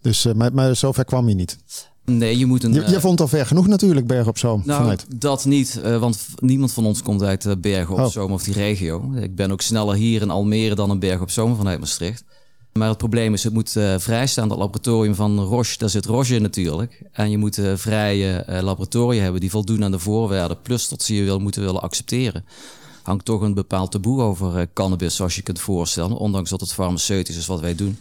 Dus, 0.00 0.26
uh, 0.26 0.32
maar, 0.34 0.54
maar 0.54 0.76
zover 0.76 1.04
kwam 1.04 1.28
je 1.28 1.34
niet. 1.34 1.58
Nee, 2.04 2.38
je 2.38 2.46
moet 2.46 2.64
een. 2.64 2.72
Je, 2.72 2.82
eh, 2.82 2.92
je 2.92 3.00
vond 3.00 3.20
al 3.20 3.28
ver 3.28 3.46
genoeg 3.46 3.66
natuurlijk, 3.66 4.06
Berg 4.06 4.26
op 4.26 4.38
Zoom. 4.38 4.62
Nou, 4.64 4.80
vanuit. 4.80 5.06
dat 5.20 5.44
niet, 5.44 5.80
eh, 5.80 5.98
want 5.98 6.26
niemand 6.36 6.72
van 6.72 6.86
ons 6.86 7.02
komt 7.02 7.22
uit 7.22 7.44
uh, 7.44 7.52
Bergen 7.58 7.94
op 7.94 8.00
Oh. 8.00 8.06
Zoom 8.06 8.32
of 8.32 8.42
die 8.42 8.54
regio. 8.54 9.12
Ik 9.20 9.34
ben 9.34 9.50
ook 9.50 9.60
sneller 9.60 9.94
hier 9.94 10.22
in 10.22 10.30
Almere 10.30 10.74
dan 10.74 10.90
in 10.90 10.98
Bergen 10.98 11.22
op 11.22 11.30
Zoom 11.30 11.56
vanuit 11.56 11.78
Maastricht. 11.78 12.24
Maar 12.78 12.88
het 12.88 12.98
probleem 12.98 13.32
is, 13.32 13.44
het 13.44 13.52
moet 13.52 13.76
eh, 13.76 13.94
vrijstaan. 13.98 14.48
Dat 14.48 14.58
laboratorium 14.58 15.14
van 15.14 15.40
Roche, 15.40 15.78
daar 15.78 15.88
zit 15.88 16.06
Roche 16.06 16.34
in 16.34 16.42
natuurlijk. 16.42 17.02
En 17.12 17.30
je 17.30 17.38
moet 17.38 17.56
een 17.56 17.78
vrije 17.78 18.34
eh, 18.34 18.62
laboratoria 18.62 19.22
hebben 19.22 19.40
die 19.40 19.50
voldoen 19.50 19.84
aan 19.84 19.90
de 19.90 19.98
voorwaarden. 19.98 20.60
Plus 20.62 20.88
dat 20.88 21.02
ze 21.02 21.14
je 21.14 21.22
wil, 21.22 21.38
moeten 21.38 21.62
willen 21.62 21.82
accepteren. 21.82 22.44
Hangt 23.02 23.24
toch 23.24 23.40
een 23.40 23.54
bepaald 23.54 23.90
taboe 23.90 24.22
over 24.22 24.58
eh, 24.58 24.66
cannabis, 24.72 25.16
zoals 25.16 25.36
je 25.36 25.42
kunt 25.42 25.60
voorstellen. 25.60 26.16
Ondanks 26.16 26.50
dat 26.50 26.60
het 26.60 26.72
farmaceutisch 26.72 27.36
is 27.36 27.46
wat 27.46 27.60
wij 27.60 27.74
doen. 27.74 27.98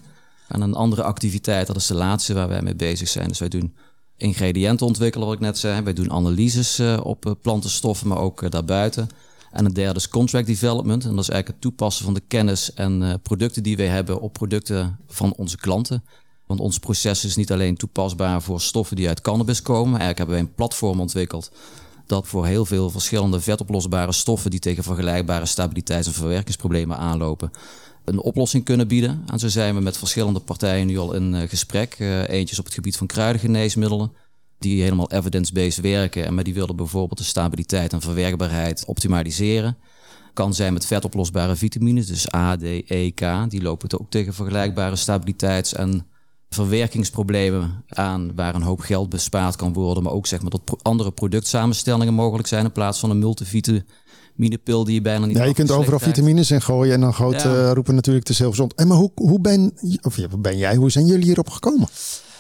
En 0.48 0.62
een 0.62 0.74
andere 0.74 1.04
activiteit, 1.04 1.68
dat 1.68 1.76
is 1.76 1.88
de 1.88 1.94
laatste 1.96 2.34
waar 2.34 2.48
wij 2.48 2.62
mee 2.62 2.76
bezig 2.76 3.08
zijn. 3.08 3.28
Dus 3.28 3.40
wij 3.40 3.50
doen 3.50 3.74
ingrediënten 4.18 4.88
ontwikkelen, 4.88 5.28
wat 5.28 5.36
ik 5.36 5.42
net 5.42 5.58
zei. 5.58 5.82
Wij 5.82 5.94
doen 5.94 6.12
analyses 6.12 6.80
uh, 6.80 7.00
op 7.04 7.26
uh, 7.26 7.34
plantenstoffen, 7.42 8.08
maar 8.08 8.18
ook 8.18 8.42
uh, 8.42 8.50
daarbuiten. 8.50 9.10
En 9.52 9.66
een 9.66 9.74
derde 9.74 10.00
is 10.00 10.10
contract 10.10 10.48
development. 10.48 11.04
En 11.04 11.16
dat 11.16 11.24
is 11.24 11.30
eigenlijk 11.30 11.48
het 11.48 11.62
toepassen 11.62 12.06
van 12.06 12.14
de 12.14 12.24
kennis 12.28 12.74
en 12.74 13.20
producten 13.24 13.64
die 13.64 13.78
wij 13.78 13.88
hebben 13.88 14.22
op 14.22 14.34
producten 14.34 15.00
van 15.08 15.34
onze 15.38 15.58
klanten. 15.58 16.04
Want 16.46 16.60
ons 16.60 16.80
proces 16.80 17.26
is 17.26 17.36
niet 17.36 17.52
alleen 17.52 17.76
toepasbaar 17.76 18.42
voor 18.42 18.62
stoffen 18.62 18.96
die 18.96 19.08
uit 19.08 19.22
cannabis 19.22 19.62
komen. 19.62 20.00
Eigenlijk 20.00 20.18
hebben 20.18 20.36
wij 20.36 20.46
een 20.46 20.56
platform 20.56 21.00
ontwikkeld 21.00 21.52
dat 22.06 22.28
voor 22.28 22.46
heel 22.46 22.66
veel 22.66 22.90
verschillende 22.90 23.40
vetoplosbare 23.40 24.12
stoffen 24.12 24.52
die 24.52 24.60
tegen 24.60 24.84
vergelijkbare 24.84 25.46
stabiliteits- 25.46 26.08
en 26.08 26.14
verwerkingsproblemen 26.14 26.98
aanlopen, 26.98 27.52
een 28.06 28.20
oplossing 28.20 28.64
kunnen 28.64 28.88
bieden. 28.88 29.24
En 29.28 29.40
zo 29.40 29.48
zijn 29.48 29.76
we 29.76 29.82
met 29.82 29.98
verschillende 29.98 30.40
partijen 30.40 30.88
nu 30.88 30.98
al 30.98 31.14
in 31.14 31.34
uh, 31.34 31.42
gesprek. 31.50 31.96
Uh, 32.00 32.30
eentje 32.30 32.58
op 32.60 32.66
het 32.66 32.74
gebied 32.74 32.98
van 32.98 33.08
kruidengeneesmiddelen, 33.08 34.12
die 34.60 34.82
helemaal 34.82 35.12
evidence-based 35.12 35.82
werken. 35.84 36.26
En 36.26 36.34
maar 36.34 36.44
die 36.44 36.54
willen 36.54 36.76
bijvoorbeeld 36.76 37.18
de 37.18 37.26
stabiliteit 37.26 37.94
en 37.94 38.02
verwerkbaarheid 38.02 38.86
optimaliseren. 38.86 39.78
Kan 40.34 40.54
zijn 40.54 40.74
met 40.74 40.86
vetoplosbare 40.86 41.56
vitamines, 41.56 42.08
dus 42.08 42.34
A, 42.34 42.58
D, 42.58 42.64
E, 42.88 43.12
K. 43.12 43.50
Die 43.50 43.62
lopen 43.62 44.00
ook 44.00 44.10
tegen 44.10 44.34
vergelijkbare 44.34 44.96
stabiliteits- 44.96 45.74
en 45.74 46.08
verwerkingsproblemen 46.50 47.84
aan, 47.88 48.36
waar 48.36 48.56
een 48.56 48.62
hoop 48.62 48.80
geld 48.80 49.10
bespaard 49.10 49.56
kan 49.56 49.74
worden. 49.74 50.04
Maar 50.04 50.14
ook 50.14 50.28
zeg 50.28 50.42
maar 50.42 50.50
dat 50.50 50.78
andere 50.82 51.12
productsamenstellingen 51.12 52.14
mogelijk 52.14 52.48
zijn 52.48 52.66
in 52.66 52.72
plaats 52.72 53.00
van 53.00 53.10
een 53.10 53.20
multivitamine-pil 54.36 54.84
die 54.84 54.94
je 54.94 55.02
bijna 55.02 55.26
niet 55.26 55.38
Ja, 55.38 55.44
je 55.44 55.54
kunt 55.54 55.72
overal 55.72 56.00
krijgt. 56.00 56.16
vitamines 56.16 56.52
in 56.52 56.62
gooien 56.62 56.94
en 56.94 57.02
dan 57.02 57.14
groot 57.14 57.42
Ja. 57.42 57.54
uh, 57.54 57.72
roepen 57.72 57.96
natuurlijk 57.96 58.30
is 58.30 58.40
heel 58.40 58.50
gezond. 58.50 58.74
En 58.76 58.88
maar 58.88 58.98
hoe, 58.98 59.12
hoe 59.16 59.40
ben, 59.40 59.74
of 60.02 60.18
ja, 60.18 60.28
ben 60.38 60.58
jij, 60.58 60.76
hoe 60.76 60.92
zijn 60.92 61.06
jullie 61.06 61.26
hierop 61.26 61.50
gekomen? 61.50 61.88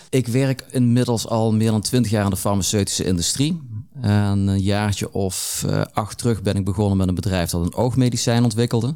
Ik 0.09 0.27
werk 0.27 0.65
inmiddels 0.71 1.27
al 1.27 1.53
meer 1.53 1.71
dan 1.71 1.81
twintig 1.81 2.11
jaar 2.11 2.23
in 2.23 2.29
de 2.29 2.37
farmaceutische 2.37 3.03
industrie. 3.03 3.61
En 4.01 4.47
een 4.47 4.61
jaartje 4.61 5.13
of 5.13 5.63
uh, 5.69 5.81
acht 5.93 6.17
terug 6.17 6.41
ben 6.41 6.55
ik 6.55 6.65
begonnen 6.65 6.97
met 6.97 7.07
een 7.07 7.15
bedrijf 7.15 7.49
dat 7.49 7.65
een 7.65 7.75
oogmedicijn 7.75 8.43
ontwikkelde. 8.43 8.95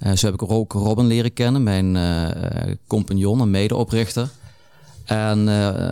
Uh, 0.00 0.12
zo 0.12 0.26
heb 0.26 0.34
ik 0.34 0.50
ook 0.50 0.72
Robin 0.72 1.06
leren 1.06 1.32
kennen, 1.32 1.62
mijn 1.62 2.78
compagnon 2.86 3.40
en 3.40 3.50
medeoprichter. 3.50 4.28
En 5.04 5.48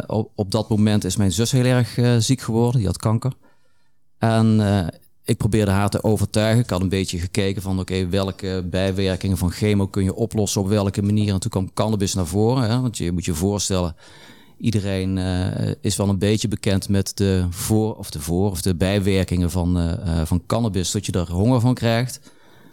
op, 0.07 0.31
op, 0.35 0.51
dat 0.51 0.68
moment 0.68 1.05
is 1.05 1.16
mijn 1.16 1.33
zus 1.33 1.51
heel 1.51 1.64
erg 1.64 1.99
ziek 2.18 2.40
geworden. 2.40 2.77
Die 2.77 2.87
had 2.87 2.96
kanker. 2.96 3.33
En 4.18 4.61
ik 5.26 5.36
probeerde 5.36 5.70
haar 5.70 5.88
te 5.88 6.02
overtuigen. 6.02 6.62
Ik 6.62 6.70
had 6.70 6.80
een 6.80 6.88
beetje 6.88 7.18
gekeken 7.18 7.62
van... 7.62 7.80
oké, 7.80 8.08
welke 8.08 8.66
bijwerkingen 8.70 9.36
van 9.36 9.50
chemo 9.50 9.86
kun 9.86 10.04
je 10.04 10.14
oplossen... 10.14 10.60
op 10.60 10.68
welke 10.68 11.02
manier. 11.02 11.32
En 11.32 11.40
toen 11.40 11.50
kwam 11.50 11.72
cannabis 11.72 12.14
naar 12.14 12.26
voren. 12.26 12.70
Hè? 12.70 12.80
Want 12.80 12.96
je 12.98 13.12
moet 13.12 13.24
je 13.24 13.34
voorstellen... 13.34 13.96
iedereen 14.58 15.16
uh, 15.16 15.46
is 15.80 15.96
wel 15.96 16.08
een 16.08 16.18
beetje 16.18 16.48
bekend 16.48 16.88
met 16.88 17.16
de 17.16 17.46
voor... 17.50 17.96
of 17.96 18.10
de 18.10 18.20
voor- 18.20 18.50
of 18.50 18.62
de 18.62 18.74
bijwerkingen 18.74 19.50
van, 19.50 19.78
uh, 19.78 19.92
van 20.24 20.42
cannabis. 20.46 20.90
Dat 20.90 21.06
je 21.06 21.12
er 21.12 21.32
honger 21.32 21.60
van 21.60 21.74
krijgt. 21.74 22.20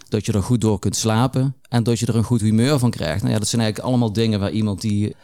Dat 0.09 0.25
je 0.25 0.31
er 0.31 0.43
goed 0.43 0.61
door 0.61 0.79
kunt 0.79 0.95
slapen. 0.95 1.55
En 1.69 1.83
dat 1.83 1.99
je 1.99 2.05
er 2.05 2.15
een 2.15 2.23
goed 2.23 2.41
humeur 2.41 2.79
van 2.79 2.91
krijgt. 2.91 3.21
Nou 3.21 3.33
ja, 3.33 3.39
dat 3.39 3.47
zijn 3.47 3.61
eigenlijk 3.61 3.91
allemaal 3.91 4.13
dingen 4.13 4.39
waar 4.39 4.51
iemand 4.51 4.81
die 4.81 5.15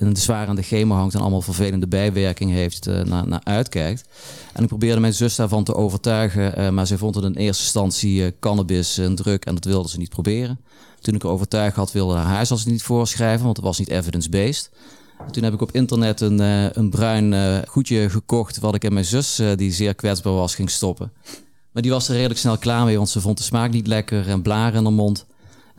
een 0.00 0.16
zwaar 0.16 0.46
aan 0.46 0.56
de 0.56 0.62
chemo 0.62 0.94
hangt 0.94 1.14
en 1.14 1.20
allemaal 1.20 1.42
vervelende 1.42 1.88
bijwerkingen 1.88 2.56
heeft, 2.56 2.86
uh, 2.86 3.02
naar, 3.02 3.28
naar 3.28 3.40
uitkijkt. 3.44 4.04
En 4.52 4.62
ik 4.62 4.68
probeerde 4.68 5.00
mijn 5.00 5.14
zus 5.14 5.36
daarvan 5.36 5.64
te 5.64 5.74
overtuigen, 5.74 6.58
uh, 6.58 6.68
maar 6.68 6.86
zij 6.86 6.96
vond 6.96 7.14
het 7.14 7.24
in 7.24 7.34
eerste 7.34 7.62
instantie 7.62 8.20
uh, 8.20 8.30
cannabis 8.40 8.98
en 8.98 9.14
druk 9.14 9.44
en 9.44 9.54
dat 9.54 9.64
wilde 9.64 9.88
ze 9.88 9.98
niet 9.98 10.08
proberen. 10.08 10.60
Toen 11.00 11.14
ik 11.14 11.22
haar 11.22 11.32
overtuigd 11.32 11.76
had, 11.76 11.92
wilde 11.92 12.14
haar 12.14 12.34
huisarts 12.34 12.64
niet 12.64 12.82
voorschrijven, 12.82 13.44
want 13.44 13.56
het 13.56 13.66
was 13.66 13.78
niet 13.78 13.88
evidence-based. 13.88 14.70
Toen 15.30 15.42
heb 15.42 15.52
ik 15.52 15.60
op 15.60 15.72
internet 15.72 16.20
een, 16.20 16.38
een 16.78 16.90
bruin 16.90 17.64
goedje 17.68 18.10
gekocht, 18.10 18.58
wat 18.58 18.74
ik 18.74 18.84
in 18.84 18.92
mijn 18.92 19.04
zus, 19.04 19.42
die 19.56 19.72
zeer 19.72 19.94
kwetsbaar 19.94 20.32
was, 20.32 20.54
ging 20.54 20.70
stoppen. 20.70 21.12
Maar 21.72 21.82
die 21.82 21.90
was 21.90 22.08
er 22.08 22.14
redelijk 22.14 22.40
snel 22.40 22.58
klaar 22.58 22.84
mee, 22.84 22.96
want 22.96 23.08
ze 23.08 23.20
vond 23.20 23.38
de 23.38 23.44
smaak 23.44 23.70
niet 23.70 23.86
lekker 23.86 24.28
en 24.28 24.42
blaren 24.42 24.78
in 24.78 24.84
de 24.84 24.90
mond. 24.90 25.26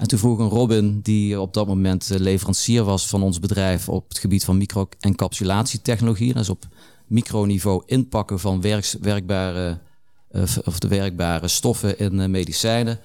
En 0.02 0.08
toen 0.08 0.20
vroeg 0.20 0.40
een 0.40 0.50
Robin, 0.50 1.00
die 1.02 1.42
op 1.42 1.54
dat 1.54 1.68
moment 1.68 2.10
leverancier 2.18 2.84
was 2.84 3.08
van 3.08 3.24
ons 3.24 3.40
bedrijf 3.40 3.90
op 3.90 4.10
het 4.10 4.20
gebied 4.20 4.46
van 4.46 4.58
micro-encapsulatietechnologie. 4.58 6.34
Dat 6.34 6.42
is 6.42 6.50
op 6.50 6.66
microniveau 7.08 7.84
inpakken 7.86 8.40
van 8.40 8.62
werkbare, 9.02 9.80
uh, 10.32 10.44
of 10.64 10.80
de 10.80 10.88
werkbare 10.88 11.48
stoffen 11.48 12.00
in 12.00 12.20
uh, 12.20 12.26
medicijnen. 12.26 13.00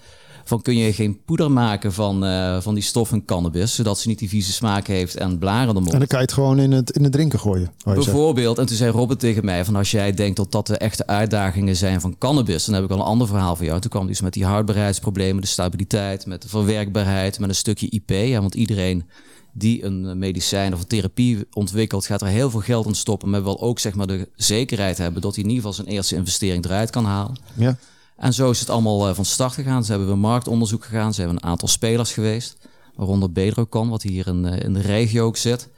Van 0.48 0.62
kun 0.62 0.76
je 0.76 0.92
geen 0.92 1.20
poeder 1.24 1.50
maken 1.50 1.92
van, 1.92 2.24
uh, 2.24 2.60
van 2.60 2.74
die 2.74 2.82
stof 2.82 3.12
in 3.12 3.24
cannabis, 3.24 3.74
zodat 3.74 3.98
ze 3.98 4.08
niet 4.08 4.18
die 4.18 4.28
vieze 4.28 4.52
smaak 4.52 4.86
heeft 4.86 5.16
en 5.16 5.38
blaren 5.38 5.74
de 5.74 5.80
mond. 5.80 5.92
En 5.92 5.98
dan 5.98 6.08
kan 6.08 6.18
je 6.18 6.24
het 6.24 6.34
gewoon 6.34 6.58
in 6.58 6.72
het, 6.72 6.90
in 6.90 7.02
het 7.02 7.12
drinken 7.12 7.38
gooien. 7.38 7.72
Bijvoorbeeld, 7.84 8.58
en 8.58 8.66
toen 8.66 8.76
zei 8.76 8.90
Robert 8.90 9.20
tegen 9.20 9.44
mij 9.44 9.64
van 9.64 9.76
als 9.76 9.90
jij 9.90 10.12
denkt 10.12 10.36
dat 10.36 10.52
dat 10.52 10.66
de 10.66 10.76
echte 10.76 11.06
uitdagingen 11.06 11.76
zijn 11.76 12.00
van 12.00 12.18
cannabis, 12.18 12.64
dan 12.64 12.74
heb 12.74 12.84
ik 12.84 12.90
al 12.90 12.96
een 12.96 13.04
ander 13.04 13.26
verhaal 13.26 13.56
voor 13.56 13.64
jou. 13.66 13.80
Toen 13.80 13.90
kwam 13.90 14.06
dus 14.06 14.20
met 14.20 14.32
die 14.32 14.44
houdbaarheidsproblemen, 14.44 15.40
de 15.40 15.48
stabiliteit, 15.48 16.26
met 16.26 16.42
de 16.42 16.48
verwerkbaarheid, 16.48 17.38
met 17.38 17.48
een 17.48 17.54
stukje 17.54 17.88
IP. 17.90 18.10
Ja, 18.10 18.40
want 18.40 18.54
iedereen 18.54 19.04
die 19.52 19.84
een 19.84 20.18
medicijn 20.18 20.74
of 20.74 20.80
een 20.80 20.86
therapie 20.86 21.46
ontwikkelt, 21.52 22.06
gaat 22.06 22.22
er 22.22 22.28
heel 22.28 22.50
veel 22.50 22.60
geld 22.60 22.86
in 22.86 22.94
stoppen, 22.94 23.30
maar 23.30 23.42
wil 23.42 23.60
ook 23.60 23.78
zeg 23.78 23.94
maar 23.94 24.06
de 24.06 24.28
zekerheid 24.34 24.98
hebben 24.98 25.22
dat 25.22 25.34
hij 25.34 25.44
in 25.44 25.50
ieder 25.50 25.64
geval 25.64 25.84
zijn 25.84 25.94
eerste 25.94 26.14
investering 26.14 26.64
eruit 26.64 26.90
kan 26.90 27.04
halen. 27.04 27.36
Ja. 27.54 27.76
En 28.16 28.32
zo 28.32 28.50
is 28.50 28.60
het 28.60 28.70
allemaal 28.70 29.08
uh, 29.08 29.14
van 29.14 29.24
start 29.24 29.52
gegaan. 29.52 29.84
Ze 29.84 29.90
hebben 29.90 30.08
we 30.08 30.16
marktonderzoek 30.16 30.84
gegaan. 30.84 31.14
Ze 31.14 31.20
hebben 31.20 31.38
een 31.42 31.48
aantal 31.48 31.68
spelers 31.68 32.12
geweest. 32.12 32.56
Waaronder 32.94 33.32
Bedrocan, 33.32 33.88
wat 33.88 34.02
hier 34.02 34.26
in, 34.26 34.44
uh, 34.44 34.60
in 34.60 34.72
de 34.72 34.80
regio 34.80 35.24
ook 35.24 35.36
zit. 35.36 35.68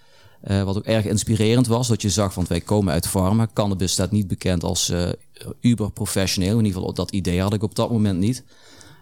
Uh, 0.44 0.62
wat 0.62 0.76
ook 0.76 0.84
erg 0.84 1.04
inspirerend 1.04 1.66
was. 1.66 1.88
Dat 1.88 2.02
je 2.02 2.10
zag, 2.10 2.34
want 2.34 2.48
wij 2.48 2.60
komen 2.60 2.92
uit 2.92 3.08
pharma. 3.08 3.48
Cannabis 3.52 3.92
staat 3.92 4.10
niet 4.10 4.26
bekend 4.28 4.64
als 4.64 4.92
uber 5.60 5.90
professioneel. 5.90 6.58
In 6.58 6.64
ieder 6.64 6.72
geval 6.72 6.94
dat 6.94 7.10
idee 7.10 7.40
had 7.40 7.54
ik 7.54 7.62
op 7.62 7.74
dat 7.74 7.90
moment 7.90 8.18
niet. 8.18 8.44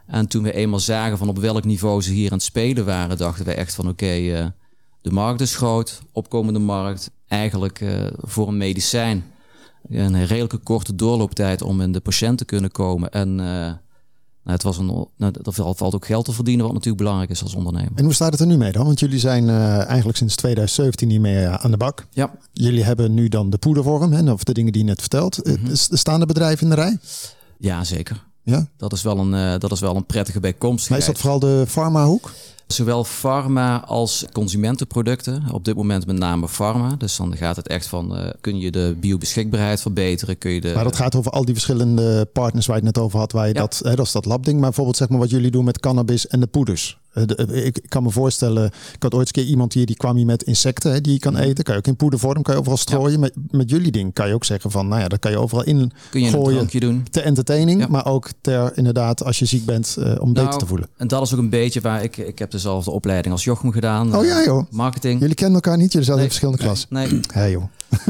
En 0.07 0.29
toen 0.29 0.43
we 0.43 0.53
eenmaal 0.53 0.81
zagen 0.81 1.19
van 1.19 1.29
op 1.29 1.39
welk 1.39 1.65
niveau 1.65 2.03
ze 2.03 2.13
hier 2.13 2.31
aan 2.31 2.37
het 2.37 2.47
spelen 2.47 2.85
waren, 2.85 3.17
dachten 3.17 3.45
we 3.45 3.55
echt 3.55 3.75
van 3.75 3.89
oké, 3.89 4.53
de 5.03 5.11
markt 5.11 5.41
is 5.41 5.57
groot, 5.57 6.03
opkomende 6.13 6.59
markt. 6.59 7.11
eigenlijk 7.29 7.81
uh, 7.81 8.07
voor 8.17 8.49
een 8.49 8.57
medicijn 8.57 9.25
een 9.89 10.27
redelijke 10.27 10.59
korte 10.59 10.95
doorlooptijd 10.95 11.63
om 11.63 11.81
in 11.81 11.93
de 11.93 12.01
patiënt 12.01 12.39
te 12.39 12.45
kunnen 12.45 12.71
komen. 12.71 13.11
En 13.11 13.29
uh, 13.29 13.73
nou, 14.47 14.59
het 14.59 14.63
was 14.63 14.79
een, 14.79 15.07
nou, 15.17 15.33
er 15.43 15.75
valt 15.75 15.95
ook 15.95 16.07
geld 16.07 16.25
te 16.25 16.33
verdienen, 16.33 16.65
wat 16.65 16.75
natuurlijk 16.75 17.03
belangrijk 17.03 17.31
is 17.31 17.43
als 17.43 17.55
ondernemer. 17.55 17.93
En 17.95 18.05
hoe 18.05 18.15
staat 18.15 18.33
het 18.33 18.41
er 18.41 18.47
nu 18.47 18.57
mee 18.57 18.73
dan? 18.73 18.85
Want 18.85 19.01
jullie 19.01 19.19
zijn 19.19 19.45
uh, 19.45 19.85
eigenlijk 19.87 20.19
sinds 20.19 20.37
2017 20.37 21.09
niet 21.09 21.21
meer 21.21 21.49
aan 21.49 21.71
de 21.71 21.77
bak. 21.77 22.07
Ja. 22.11 22.31
Jullie 22.53 22.85
hebben 22.85 23.15
nu 23.15 23.29
dan 23.29 23.51
de 23.51 23.59
poedervorm, 23.59 24.13
hè, 24.13 24.33
of 24.33 24.45
de 24.45 24.53
dingen 24.53 24.73
die 24.73 24.83
je 24.83 24.89
net 24.89 25.01
vertelt. 25.01 25.41
Mm 25.43 25.55
-hmm. 25.55 25.75
Staan 25.75 26.21
de 26.21 26.27
bedrijven 26.27 26.63
in 26.63 26.69
de 26.69 26.75
rij? 26.75 26.99
Ja, 27.59 27.85
zeker. 27.85 28.25
Ja? 28.43 28.67
Dat, 28.77 28.93
is 28.93 29.03
wel 29.03 29.19
een, 29.19 29.33
uh, 29.33 29.59
dat 29.59 29.73
is 29.73 29.81
wel 29.81 29.97
een 29.97 30.07
prettige 30.07 30.41
bijkomstigheid. 30.41 30.91
Maar 31.07 31.15
is 31.15 31.21
dat 31.23 31.31
vooral 31.31 31.39
de 31.39 31.65
farmahoek? 31.69 32.33
Zowel 32.67 33.05
pharma 33.05 33.85
als 33.85 34.25
consumentenproducten. 34.33 35.43
Op 35.53 35.65
dit 35.65 35.77
moment 35.77 36.07
met 36.07 36.19
name 36.19 36.49
pharma. 36.49 36.95
Dus 36.99 37.17
dan 37.17 37.37
gaat 37.37 37.57
het 37.57 37.69
echt 37.69 37.87
van, 37.87 38.19
uh, 38.19 38.29
kun 38.41 38.59
je 38.59 38.71
de 38.71 38.97
biobeschikbaarheid 39.01 39.81
verbeteren? 39.81 40.39
Kun 40.39 40.51
je 40.51 40.61
de, 40.61 40.73
maar 40.75 40.85
dat 40.85 40.97
gaat 40.97 41.15
over 41.15 41.31
al 41.31 41.45
die 41.45 41.55
verschillende 41.55 42.29
partners 42.33 42.67
waar 42.67 42.77
je 42.77 42.85
het 42.85 42.95
net 42.95 43.05
over 43.05 43.19
had. 43.19 43.33
Waar 43.33 43.49
je 43.49 43.55
ja. 43.55 43.61
dat, 43.61 43.81
hè, 43.85 43.95
dat 43.95 44.07
is 44.07 44.13
dat 44.13 44.25
labding. 44.25 44.57
Maar 44.57 44.67
bijvoorbeeld 44.67 44.97
zeg 44.97 45.09
maar 45.09 45.19
wat 45.19 45.31
jullie 45.31 45.51
doen 45.51 45.65
met 45.65 45.81
cannabis 45.81 46.27
en 46.27 46.41
de 46.41 46.47
poeders. 46.47 46.99
Ik 47.53 47.83
kan 47.89 48.03
me 48.03 48.11
voorstellen, 48.11 48.65
ik 48.67 49.03
had 49.03 49.15
ooit 49.15 49.27
eens 49.27 49.37
een 49.37 49.43
keer 49.43 49.51
iemand 49.51 49.73
hier 49.73 49.87
die 49.87 49.97
kwam 49.97 50.17
hier 50.17 50.27
met 50.27 50.43
insecten 50.43 50.93
hè, 50.93 51.01
die 51.01 51.13
je 51.13 51.19
kan 51.19 51.37
eten. 51.37 51.65
Kan 51.65 51.75
je 51.75 51.81
ook 51.81 51.87
in 51.87 51.97
poedervorm, 51.97 52.43
kan 52.43 52.55
je 52.55 52.61
overal 52.61 52.79
strooien. 52.79 53.13
Ja. 53.13 53.19
Met, 53.19 53.35
met 53.51 53.71
jullie 53.71 53.93
ding 53.93 54.13
kan 54.13 54.29
je 54.29 54.35
ook 54.35 54.45
zeggen 54.45 54.71
van, 54.71 54.89
nou 54.89 55.01
ja, 55.01 55.09
dat 55.09 55.19
kan 55.19 55.31
je 55.31 55.39
overal 55.39 55.65
in 55.65 55.93
kun 56.11 56.21
je 56.21 56.31
gooien. 56.31 56.69
Een 56.71 56.81
doen. 56.81 57.07
Ter 57.11 57.23
entertaining, 57.23 57.81
ja. 57.81 57.87
maar 57.87 58.07
ook 58.07 58.29
ter 58.41 58.73
inderdaad 58.77 59.25
als 59.25 59.39
je 59.39 59.45
ziek 59.45 59.65
bent 59.65 59.97
uh, 59.99 60.05
om 60.05 60.33
nou, 60.33 60.47
beter 60.47 60.59
te 60.59 60.67
voelen. 60.67 60.89
En 60.97 61.09
dat 61.09 61.23
is 61.23 61.33
ook 61.33 61.39
een 61.39 61.51
beetje 61.51 61.81
waar 61.81 62.03
ik, 62.03 62.17
ik 62.17 62.39
heb 62.39 62.51
dezelfde 62.57 62.91
opleiding 62.91 63.35
als 63.35 63.45
Jochem 63.45 63.73
gedaan. 63.73 64.17
Oh 64.17 64.25
ja 64.25 64.45
joh. 64.45 64.67
Marketing. 64.71 65.21
Jullie 65.21 65.35
kennen 65.35 65.55
elkaar 65.55 65.77
niet, 65.77 65.93
jullie 65.93 66.07
zijn 66.07 66.19
nee. 66.19 66.27
in 66.27 66.33
verschillende 66.33 66.63
klas. 66.63 66.87
Nee. 66.89 67.21
Hey 67.33 67.51
joh. 67.51 67.65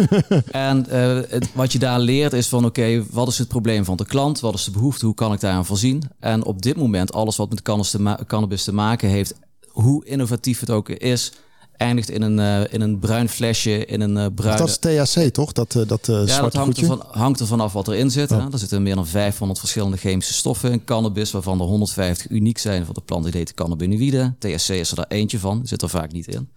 en 0.51 0.87
uh, 0.89 1.21
het, 1.29 1.49
wat 1.55 1.73
je 1.73 1.79
daar 1.79 2.01
leert 2.01 2.33
is 2.33 2.49
van 2.49 2.65
oké, 2.65 2.81
okay, 2.81 3.05
wat 3.11 3.29
is 3.29 3.39
het 3.39 3.49
probleem 3.49 3.85
van 3.85 3.97
de 3.97 4.07
klant? 4.07 4.41
Wat 4.41 4.55
is 4.55 4.65
de 4.65 4.71
behoefte? 4.71 5.07
Hoe 5.07 5.15
kan 5.15 5.33
ik 5.33 5.41
daaraan 5.41 5.67
voorzien? 5.67 6.03
En 6.21 6.45
op 6.45 6.63
dit 6.63 6.77
moment 6.77 7.13
alles 7.13 7.37
wat 7.37 7.51
met 7.51 7.63
cannabis 7.63 7.91
te, 7.91 8.01
ma 8.01 8.19
cannabis 8.27 8.65
te 8.65 8.73
maken 8.73 9.09
heeft, 9.09 9.35
hoe 9.69 10.05
innovatief 10.05 10.61
het 10.61 10.71
ook 10.71 10.89
is, 10.89 11.33
eindigt 11.77 12.11
in 12.11 12.23
een, 12.23 12.39
uh, 12.39 12.73
in 12.73 12.81
een 12.81 12.99
bruin 12.99 13.29
flesje, 13.29 13.87
in 13.87 14.01
een 14.01 14.17
uh, 14.17 14.27
bruin. 14.35 14.57
Dat 14.57 14.69
is 14.69 14.79
THC 14.79 15.35
toch? 15.35 15.53
Dat, 15.53 15.75
uh, 15.75 15.87
dat 15.87 16.07
ja, 16.07 16.41
dat 16.41 16.53
hangt 16.53 16.79
ervan, 16.79 17.03
hangt 17.11 17.41
ervan 17.41 17.61
af 17.61 17.73
wat 17.73 17.89
erin 17.89 18.11
zit. 18.11 18.33
Oh. 18.33 18.53
Er 18.53 18.59
zitten 18.59 18.83
meer 18.83 18.95
dan 18.95 19.07
500 19.07 19.59
verschillende 19.59 19.97
chemische 19.97 20.33
stoffen 20.33 20.73
in 20.73 20.85
cannabis, 20.85 21.31
waarvan 21.31 21.61
er 21.61 21.67
150 21.67 22.31
uniek 22.31 22.59
zijn 22.59 22.85
voor 22.85 22.95
de 22.95 23.01
plant 23.05 23.25
die 23.25 23.33
heet 23.37 23.55
cannabinoïden. 23.55 24.37
THC 24.39 24.69
is 24.69 24.91
er 24.91 24.97
daar 24.97 25.07
eentje 25.09 25.39
van, 25.39 25.61
zit 25.65 25.83
er 25.83 25.89
vaak 25.89 26.13
niet 26.13 26.27
in. 26.27 26.49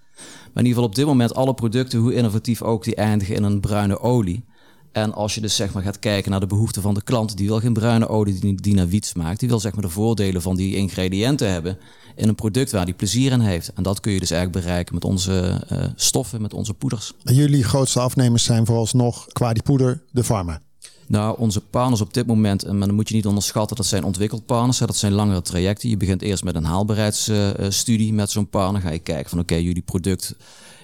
Maar 0.54 0.64
in 0.64 0.70
ieder 0.70 0.74
geval 0.74 0.84
op 0.84 0.96
dit 0.96 1.06
moment 1.06 1.36
alle 1.36 1.54
producten, 1.54 2.00
hoe 2.00 2.14
innovatief 2.14 2.62
ook, 2.62 2.84
die 2.84 2.96
eindigen 2.96 3.36
in 3.36 3.44
een 3.44 3.60
bruine 3.60 4.00
olie. 4.00 4.46
En 4.92 5.14
als 5.14 5.36
je 5.36 5.42
dus 5.42 5.56
zeg 5.56 5.74
maar 5.74 5.84
gaat 5.84 6.00
kijken 6.00 6.32
naar 6.32 6.40
de 6.40 6.46
behoeften 6.46 6.82
van 6.82 6.94
de 6.94 7.04
klant, 7.04 7.38
die 7.38 7.48
wil 7.48 7.60
geen 7.60 7.74
bruine 7.74 8.08
olie 8.08 8.40
die, 8.40 8.62
die 8.62 8.74
naar 8.74 8.88
wiet 8.88 9.06
smaakt. 9.06 9.40
Die 9.40 9.50
wil 9.50 9.60
zeg 9.60 9.74
maar 9.74 9.82
de 9.82 9.90
voordelen 9.90 10.42
van 10.42 10.56
die 10.56 10.76
ingrediënten 10.76 11.52
hebben 11.52 11.78
in 12.16 12.28
een 12.28 12.36
product 12.36 12.72
waar 12.72 12.86
die 12.86 12.94
plezier 12.94 13.32
in 13.32 13.40
heeft. 13.40 13.74
En 13.74 13.84
dat 13.84 14.00
kun 14.00 14.12
je 14.12 14.20
dus 14.20 14.32
eigenlijk 14.32 14.66
bereiken 14.66 14.94
met 14.94 15.06
onze 15.06 15.62
uh, 15.72 15.84
stoffen, 15.96 16.42
met 16.42 16.54
onze 16.54 16.74
poeders. 16.74 17.14
En 17.24 17.36
jullie 17.36 17.64
grootste 17.64 18.00
afnemers 18.00 18.44
zijn 18.44 18.66
vooralsnog 18.66 19.28
qua 19.28 19.54
die 19.54 19.64
poeder 19.64 20.04
de 20.12 20.24
farma. 20.24 20.62
Nou, 21.08 21.40
onze 21.40 21.62
partners 21.62 22.02
op 22.02 22.14
dit 22.14 22.28
moment, 22.28 22.64
en 22.64 22.80
dan 22.80 22.94
moet 22.94 23.10
je 23.10 23.16
niet 23.16 23.26
onderschatten, 23.26 23.76
dat 23.76 23.86
zijn 23.86 24.04
ontwikkelpartners. 24.04 24.78
Dat 24.78 24.96
zijn 24.96 25.14
langere 25.14 25.42
trajecten. 25.42 25.90
Je 25.90 25.98
begint 25.98 26.22
eerst 26.22 26.44
met 26.44 26.56
een 26.56 26.64
haalbaarheidsstudie 26.64 28.14
met 28.14 28.32
zo'n 28.32 28.50
partner. 28.50 28.82
Ga 28.82 28.92
je 28.92 29.00
kijken 29.00 29.30
van 29.30 29.40
oké, 29.40 29.54
okay, 29.54 29.66
jullie 29.66 29.82
product 29.82 30.36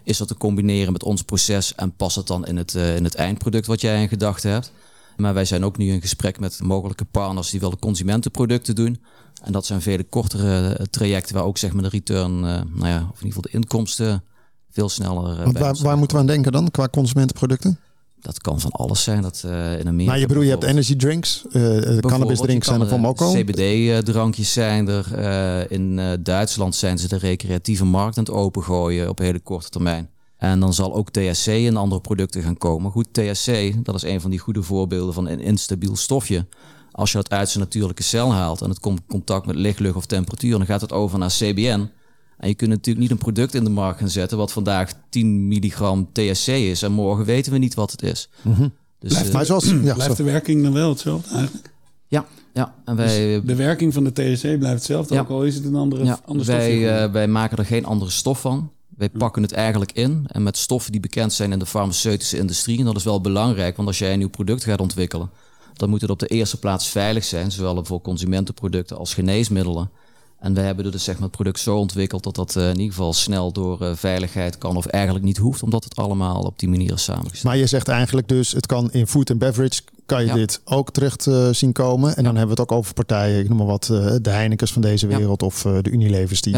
is 0.05 0.17
dat 0.17 0.27
te 0.27 0.37
combineren 0.37 0.91
met 0.91 1.03
ons 1.03 1.21
proces 1.21 1.75
en 1.75 1.95
past 1.95 2.15
het 2.15 2.27
dan 2.27 2.45
in 2.45 2.57
het, 2.57 2.73
uh, 2.73 2.95
in 2.95 3.03
het 3.03 3.15
eindproduct 3.15 3.67
wat 3.67 3.81
jij 3.81 4.01
in 4.01 4.07
gedachten 4.07 4.51
hebt. 4.51 4.71
Maar 5.17 5.33
wij 5.33 5.45
zijn 5.45 5.65
ook 5.65 5.77
nu 5.77 5.91
in 5.91 6.01
gesprek 6.01 6.39
met 6.39 6.59
mogelijke 6.63 7.05
partners 7.05 7.49
die 7.49 7.59
willen 7.59 7.79
consumentenproducten 7.79 8.75
doen. 8.75 9.01
En 9.43 9.51
dat 9.51 9.65
zijn 9.65 9.81
vele 9.81 10.03
kortere 10.03 10.87
trajecten 10.89 11.35
waar 11.35 11.43
ook 11.43 11.57
zeg 11.57 11.73
maar 11.73 11.83
de 11.83 11.89
return, 11.89 12.35
uh, 12.35 12.41
nou 12.41 12.87
ja, 12.87 12.97
of 13.11 13.19
in 13.21 13.25
ieder 13.25 13.33
geval 13.33 13.41
de 13.41 13.51
inkomsten 13.51 14.23
veel 14.71 14.89
sneller. 14.89 15.47
Uh, 15.47 15.51
waar, 15.51 15.75
waar 15.81 15.97
moeten 15.97 16.17
we 16.17 16.21
aan 16.23 16.29
denken 16.29 16.51
dan 16.51 16.71
qua 16.71 16.87
consumentenproducten? 16.87 17.79
Dat 18.25 18.41
kan 18.41 18.59
van 18.59 18.71
alles 18.71 19.03
zijn. 19.03 19.21
Dat 19.21 19.43
uh, 19.45 19.79
in 19.79 19.87
Amerika. 19.87 20.11
Maar 20.11 20.19
je 20.19 20.25
bedoelt, 20.25 20.45
je 20.45 20.51
hebt 20.51 20.63
energy 20.63 20.95
drinks, 20.95 21.45
uh, 21.51 21.97
cannabis 21.97 22.39
drinks 22.39 22.67
zijn 22.67 22.81
er 22.81 22.87
van 22.87 23.05
al. 23.05 23.33
CBD-drankjes 23.33 24.53
zijn 24.53 24.87
er. 24.87 25.07
Uh, 25.17 25.71
in 25.71 26.17
Duitsland 26.23 26.75
zijn 26.75 26.97
ze 26.97 27.07
de 27.07 27.17
recreatieve 27.17 27.85
markt 27.85 28.17
aan 28.17 28.23
het 28.23 28.33
opengooien 28.33 29.09
op 29.09 29.17
hele 29.17 29.39
korte 29.39 29.69
termijn. 29.69 30.09
En 30.37 30.59
dan 30.59 30.73
zal 30.73 30.95
ook 30.95 31.09
THC 31.09 31.45
in 31.45 31.77
andere 31.77 32.01
producten 32.01 32.41
gaan 32.41 32.57
komen. 32.57 32.91
Goed, 32.91 33.07
THC, 33.11 33.73
dat 33.85 33.95
is 33.95 34.03
een 34.03 34.21
van 34.21 34.29
die 34.29 34.39
goede 34.39 34.63
voorbeelden 34.63 35.13
van 35.13 35.27
een 35.27 35.39
instabiel 35.39 35.95
stofje. 35.95 36.45
Als 36.91 37.11
je 37.11 37.17
dat 37.17 37.29
uit 37.31 37.49
zijn 37.49 37.63
natuurlijke 37.63 38.03
cel 38.03 38.33
haalt 38.33 38.61
en 38.61 38.69
het 38.69 38.79
komt 38.79 38.99
in 38.99 39.05
contact 39.07 39.45
met 39.45 39.55
licht, 39.55 39.79
lucht 39.79 39.95
of 39.95 40.05
temperatuur, 40.05 40.57
dan 40.57 40.65
gaat 40.65 40.81
het 40.81 40.91
over 40.91 41.19
naar 41.19 41.29
CBN. 41.29 41.89
En 42.37 42.47
je 42.47 42.55
kunt 42.55 42.69
natuurlijk 42.69 42.99
niet 42.99 43.11
een 43.11 43.17
product 43.17 43.53
in 43.53 43.63
de 43.63 43.69
markt 43.69 43.99
gaan 43.99 44.09
zetten 44.09 44.37
wat 44.37 44.51
vandaag 44.51 44.91
10 45.09 45.47
milligram 45.47 46.09
THC 46.11 46.47
is 46.47 46.81
en 46.81 46.91
morgen 46.91 47.25
weten 47.25 47.51
we 47.51 47.57
niet 47.57 47.73
wat 47.73 47.91
het 47.91 48.03
is. 48.03 48.29
Mm 48.41 48.53
-hmm. 48.53 48.73
dus, 48.99 49.11
blijft, 49.11 49.33
maar 49.33 49.45
zoals, 49.45 49.65
ja, 49.83 49.93
blijft 49.93 50.17
de 50.17 50.23
werking 50.23 50.63
dan 50.63 50.73
wel 50.73 50.89
hetzelfde 50.89 51.35
eigenlijk? 51.35 51.71
Ja, 52.07 52.25
ja. 52.53 52.75
En 52.85 52.95
wij, 52.95 53.27
dus 53.27 53.41
de 53.43 53.55
werking 53.55 53.93
van 53.93 54.03
de 54.03 54.11
THC 54.11 54.41
blijft 54.41 54.75
hetzelfde, 54.75 55.13
ja. 55.13 55.21
ook 55.21 55.29
al 55.29 55.43
is 55.43 55.55
het 55.55 55.65
een 55.65 55.75
andere, 55.75 56.03
ja, 56.03 56.19
ander 56.25 56.45
wij, 56.45 57.05
uh, 57.05 57.11
wij 57.11 57.27
maken 57.27 57.57
er 57.57 57.65
geen 57.65 57.85
andere 57.85 58.11
stof 58.11 58.41
van. 58.41 58.71
Wij 58.97 59.09
pakken 59.09 59.41
het 59.41 59.51
eigenlijk 59.51 59.91
in 59.91 60.25
en 60.27 60.43
met 60.43 60.57
stoffen 60.57 60.91
die 60.91 61.01
bekend 61.01 61.33
zijn 61.33 61.51
in 61.51 61.59
de 61.59 61.65
farmaceutische 61.65 62.37
industrie. 62.37 62.79
En 62.79 62.85
dat 62.85 62.95
is 62.95 63.03
wel 63.03 63.21
belangrijk, 63.21 63.75
want 63.75 63.87
als 63.87 63.99
jij 63.99 64.11
een 64.11 64.19
nieuw 64.19 64.29
product 64.29 64.63
gaat 64.63 64.81
ontwikkelen, 64.81 65.29
dan 65.73 65.89
moet 65.89 66.01
het 66.01 66.09
op 66.09 66.19
de 66.19 66.27
eerste 66.27 66.59
plaats 66.59 66.87
veilig 66.87 67.23
zijn, 67.23 67.51
zowel 67.51 67.85
voor 67.85 68.01
consumentenproducten 68.01 68.97
als 68.97 69.13
geneesmiddelen. 69.13 69.89
En 70.39 70.53
we 70.53 70.59
hebben 70.59 70.91
dus 70.91 71.03
zeg 71.03 71.15
maar, 71.15 71.23
het 71.23 71.31
product 71.31 71.59
zo 71.59 71.77
ontwikkeld 71.77 72.23
dat 72.23 72.35
dat 72.35 72.55
uh, 72.55 72.63
in 72.63 72.75
ieder 72.75 72.93
geval 72.93 73.13
snel 73.13 73.51
door 73.51 73.81
uh, 73.81 73.95
veiligheid 73.95 74.57
kan 74.57 74.77
of 74.77 74.85
eigenlijk 74.85 75.25
niet 75.25 75.37
hoeft, 75.37 75.63
omdat 75.63 75.83
het 75.83 75.95
allemaal 75.95 76.41
op 76.41 76.59
die 76.59 76.69
manier 76.69 76.93
is 76.93 77.03
samengesteld. 77.03 77.43
Maar 77.43 77.57
je 77.57 77.67
zegt 77.67 77.87
eigenlijk 77.87 78.27
dus, 78.27 78.51
het 78.51 78.65
kan 78.65 78.91
in 78.91 79.07
food 79.07 79.29
and 79.29 79.39
beverage, 79.39 79.81
kan 80.05 80.21
je 80.21 80.27
ja. 80.27 80.33
dit 80.33 80.61
ook 80.63 80.91
terecht 80.91 81.25
uh, 81.25 81.47
zien 81.51 81.71
komen. 81.71 82.09
En 82.09 82.23
ja. 82.23 82.27
dan 82.27 82.37
hebben 82.37 82.55
we 82.55 82.61
het 82.61 82.71
ook 82.71 82.77
over 82.77 82.93
partijen, 82.93 83.39
ik 83.39 83.47
noem 83.49 83.57
maar 83.57 83.67
wat, 83.67 83.85
de 84.21 84.29
Heinekens 84.29 84.73
van 84.73 84.81
deze 84.81 85.07
wereld 85.07 85.41
ja. 85.41 85.47
of 85.47 85.61
de 85.61 85.89
Unilevers. 85.89 86.41
Die, 86.41 86.57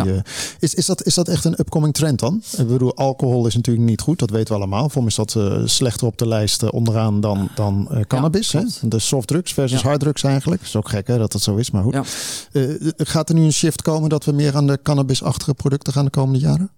is, 0.60 0.74
is, 0.74 0.86
dat, 0.86 1.04
is 1.04 1.14
dat 1.14 1.28
echt 1.28 1.46
een 1.46 1.60
upcoming 1.60 1.94
trend 1.94 2.20
dan? 2.20 2.42
Ik 2.58 2.68
bedoel, 2.68 2.96
alcohol 2.96 3.48
is 3.48 3.56
natuurlijk 3.56 3.88
niet 3.88 4.02
goed, 4.02 4.20
dat 4.20 4.30
weten 4.30 4.48
we 4.48 4.60
allemaal. 4.60 4.90
Voor 4.90 5.02
mij 5.02 5.12
is 5.18 5.34
dat 5.34 5.38
slechter 5.70 6.08
op 6.08 6.18
de 6.18 6.28
lijst 6.28 6.72
onderaan 6.72 7.22
dan, 7.22 7.50
dan 7.56 8.06
cannabis. 8.08 8.52
hè? 8.52 8.62
De 8.82 9.00
softdrugs 9.00 9.54
versus 9.54 9.82
harddrugs 9.82 10.24
eigenlijk. 10.24 10.62
Dat 10.62 10.70
is 10.70 10.76
ook 10.76 10.90
gek 10.90 11.08
hè, 11.08 11.18
dat 11.18 11.32
dat 11.32 11.42
zo 11.42 11.56
is, 11.56 11.72
maar 11.72 11.84
goed. 11.84 11.98
gaat 12.98 13.30
er 13.30 13.36
nu 13.36 13.44
een 13.44 13.54
shift 13.54 13.82
komen 13.82 14.10
dat 14.10 14.26
we 14.26 14.32
meer 14.32 14.56
aan 14.56 14.68
de 14.68 14.80
cannabisachtige 14.84 15.54
producten 15.54 15.94
gaan 15.94 16.06
de 16.06 16.12
komende 16.12 16.40
jaren? 16.40 16.70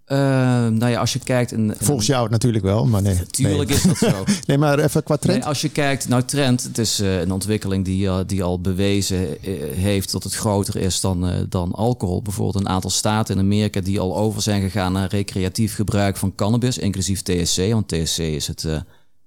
Nou 0.77 0.87
ja, 0.87 0.99
als 0.99 1.13
je 1.13 1.19
kijkt... 1.19 1.51
In, 1.51 1.59
in 1.59 1.75
Volgens 1.79 2.07
jou 2.07 2.29
natuurlijk 2.29 2.63
wel, 2.63 2.85
maar 2.85 3.01
nee. 3.01 3.25
Tuurlijk 3.25 3.69
nee. 3.69 3.77
is 3.77 3.83
dat 3.83 3.97
zo. 3.97 4.23
nee, 4.47 4.57
maar 4.57 4.79
even 4.79 5.03
qua 5.03 5.17
trend. 5.17 5.37
Nee, 5.37 5.47
als 5.47 5.61
je 5.61 5.69
kijkt, 5.69 6.07
nou 6.07 6.23
trend, 6.23 6.58
het 6.63 6.77
is 6.77 6.99
uh, 6.99 7.19
een 7.19 7.31
ontwikkeling 7.31 7.85
die, 7.85 8.05
uh, 8.05 8.19
die 8.25 8.43
al 8.43 8.61
bewezen 8.61 9.37
heeft 9.71 10.11
dat 10.11 10.23
het 10.23 10.35
groter 10.35 10.75
is 10.75 11.01
dan, 11.01 11.45
dan 11.49 11.71
alcohol. 11.71 12.21
Bijvoorbeeld 12.21 12.65
een 12.65 12.71
aantal 12.71 12.89
staten 12.89 13.35
in 13.35 13.41
Amerika 13.41 13.81
die 13.81 13.99
al 13.99 14.17
over 14.17 14.41
zijn 14.41 14.61
gegaan 14.61 14.91
naar 14.91 15.09
recreatief 15.09 15.75
gebruik 15.75 16.17
van 16.17 16.35
cannabis, 16.35 16.77
inclusief 16.77 17.21
THC. 17.21 17.71
Want 17.71 17.87
THC 17.87 18.17
is 18.17 18.47
het 18.47 18.67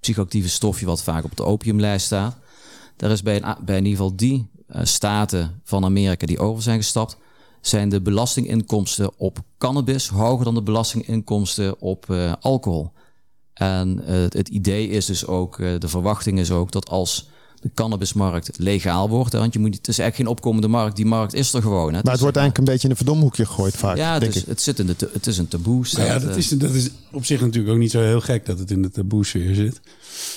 psychoactieve 0.00 0.48
stofje 0.48 0.86
wat 0.86 1.02
vaak 1.02 1.24
op 1.24 1.36
de 1.36 1.44
opiumlijst 1.44 2.06
staat. 2.06 2.36
Daar 2.96 3.10
is 3.10 3.22
bij, 3.22 3.40
bij 3.40 3.76
in 3.76 3.84
ieder 3.84 3.98
geval 3.98 4.16
die 4.16 4.50
staten 4.82 5.60
van 5.64 5.84
Amerika 5.84 6.26
die 6.26 6.38
over 6.38 6.62
zijn 6.62 6.78
gestapt, 6.78 7.16
zijn 7.60 7.88
de 7.88 8.00
belastinginkomsten 8.00 9.10
op 9.18 9.38
cannabis 9.58 10.08
hoger 10.08 10.44
dan 10.44 10.54
de 10.54 10.62
belastinginkomsten 10.62 11.80
op 11.80 12.14
alcohol. 12.40 12.92
En 13.54 14.00
uh, 14.00 14.06
het, 14.08 14.32
het, 14.32 14.48
idee 14.48 14.88
is 14.88 15.06
dus 15.06 15.26
ook, 15.26 15.58
uh, 15.58 15.78
de 15.78 15.88
verwachting 15.88 16.38
is 16.38 16.50
ook 16.50 16.72
dat 16.72 16.88
als 16.88 17.30
de 17.62 17.70
cannabismarkt 17.74 18.50
legaal 18.58 19.08
wordt, 19.08 19.32
hè, 19.32 19.38
want 19.38 19.52
je 19.52 19.58
moet, 19.58 19.74
het 19.74 19.88
is 19.88 19.98
eigenlijk 19.98 20.16
geen 20.16 20.36
opkomende 20.36 20.68
markt, 20.68 20.96
die 20.96 21.06
markt 21.06 21.34
is 21.34 21.52
er 21.52 21.62
gewoon. 21.62 21.86
Hè. 21.86 21.90
Maar 21.90 22.00
het, 22.00 22.10
het 22.10 22.20
wordt 22.20 22.36
eigenlijk 22.36 22.58
een 22.58 22.72
beetje 22.72 22.84
in 22.84 22.90
een 22.90 22.96
verdomhoekje 22.96 23.46
gegooid 23.46 23.76
vaak. 23.76 23.96
Ja, 23.96 24.18
denk 24.18 24.32
dus, 24.32 24.42
ik. 24.42 24.48
het, 24.48 24.60
zit 24.60 24.78
in 24.78 24.86
de, 24.86 24.94
het 25.12 25.26
is 25.26 25.38
een 25.38 25.48
taboe. 25.48 25.84
Nou 25.92 26.06
ja, 26.06 26.18
dat 26.18 26.36
is, 26.36 26.48
dat 26.48 26.70
is 26.70 26.90
op 27.12 27.24
zich 27.24 27.40
natuurlijk 27.40 27.74
ook 27.74 27.80
niet 27.80 27.90
zo 27.90 28.00
heel 28.00 28.20
gek 28.20 28.46
dat 28.46 28.58
het 28.58 28.70
in 28.70 28.82
de 28.82 28.90
taboe 28.90 29.26
sfeer 29.26 29.54
zit. 29.54 29.80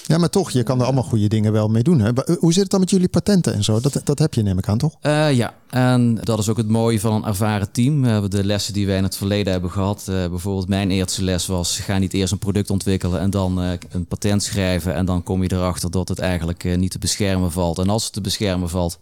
Ja, 0.06 0.18
maar 0.18 0.30
toch, 0.30 0.52
je 0.52 0.64
kan 0.64 0.80
er 0.80 0.86
allemaal 0.86 1.04
goede 1.04 1.28
dingen 1.28 1.52
wel 1.52 1.68
mee 1.68 1.84
doen. 1.84 2.00
Hè? 2.00 2.12
Hoe 2.40 2.54
zit 2.54 2.62
het 2.62 2.72
dan 2.72 2.80
met 2.80 2.90
jullie 2.90 3.08
patenten 3.08 3.54
en 3.54 3.64
zo? 3.64 3.80
Dat, 3.80 4.02
dat 4.04 4.20
heb 4.20 4.34
je 4.34 4.42
neem 4.42 4.58
ik 4.58 4.68
aan, 4.68 4.78
toch? 4.78 4.96
Uh, 5.02 5.34
ja, 5.34 5.54
en 5.76 6.16
dat 6.24 6.40
is 6.40 6.50
ook 6.50 6.58
het 6.58 6.70
mooie 6.70 7.00
van 7.00 7.14
een 7.14 7.26
ervaren 7.26 7.72
team. 7.72 8.04
Uh, 8.04 8.24
de 8.28 8.46
lessen 8.46 8.74
die 8.74 8.86
wij 8.86 8.98
in 8.98 9.04
het 9.04 9.18
verleden 9.18 9.52
hebben 9.52 9.72
gehad. 9.72 10.06
Uh, 10.10 10.28
bijvoorbeeld 10.28 10.68
mijn 10.68 10.92
eerste 10.92 11.24
les 11.24 11.46
was... 11.46 11.80
ga 11.80 11.98
niet 11.98 12.14
eerst 12.14 12.32
een 12.32 12.38
product 12.38 12.70
ontwikkelen 12.70 13.20
en 13.20 13.30
dan 13.30 13.58
een 13.58 14.06
patent 14.08 14.44
schrijven... 14.44 14.94
en 14.94 15.06
dan 15.06 15.24
kom 15.24 15.44
je 15.44 15.52
erachter 15.52 15.92
dat 15.92 16.08
het 16.08 16.20
eigenlijk 16.20 16.78
niet 16.78 16.92
te 16.92 17.00
beschermen 17.00 17.52
valt. 17.52 17.80
En 17.80 17.90
als 17.90 18.04
het 18.04 18.14
te 18.14 18.22
beschermen 18.22 18.70
valt... 18.70 19.00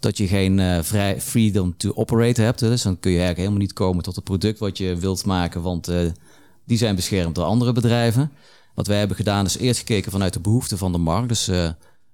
dat 0.00 0.16
je 0.16 0.26
geen 0.26 0.84
freedom 1.18 1.76
to 1.76 1.92
operate 1.94 2.42
hebt. 2.42 2.58
Dus 2.58 2.82
dan 2.82 3.00
kun 3.00 3.10
je 3.10 3.16
eigenlijk 3.16 3.46
helemaal 3.46 3.66
niet 3.66 3.72
komen 3.72 4.02
tot 4.02 4.14
het 4.14 4.24
product 4.24 4.58
wat 4.58 4.78
je 4.78 4.96
wilt 4.96 5.24
maken... 5.24 5.62
want 5.62 5.90
die 6.64 6.78
zijn 6.78 6.94
beschermd 6.94 7.34
door 7.34 7.44
andere 7.44 7.72
bedrijven... 7.72 8.32
Wat 8.74 8.86
wij 8.86 8.98
hebben 8.98 9.16
gedaan 9.16 9.44
is 9.44 9.58
eerst 9.58 9.78
gekeken 9.78 10.12
vanuit 10.12 10.32
de 10.32 10.40
behoeften 10.40 10.78
van 10.78 10.92
de 10.92 10.98
markt. 10.98 11.28
Dus 11.28 11.50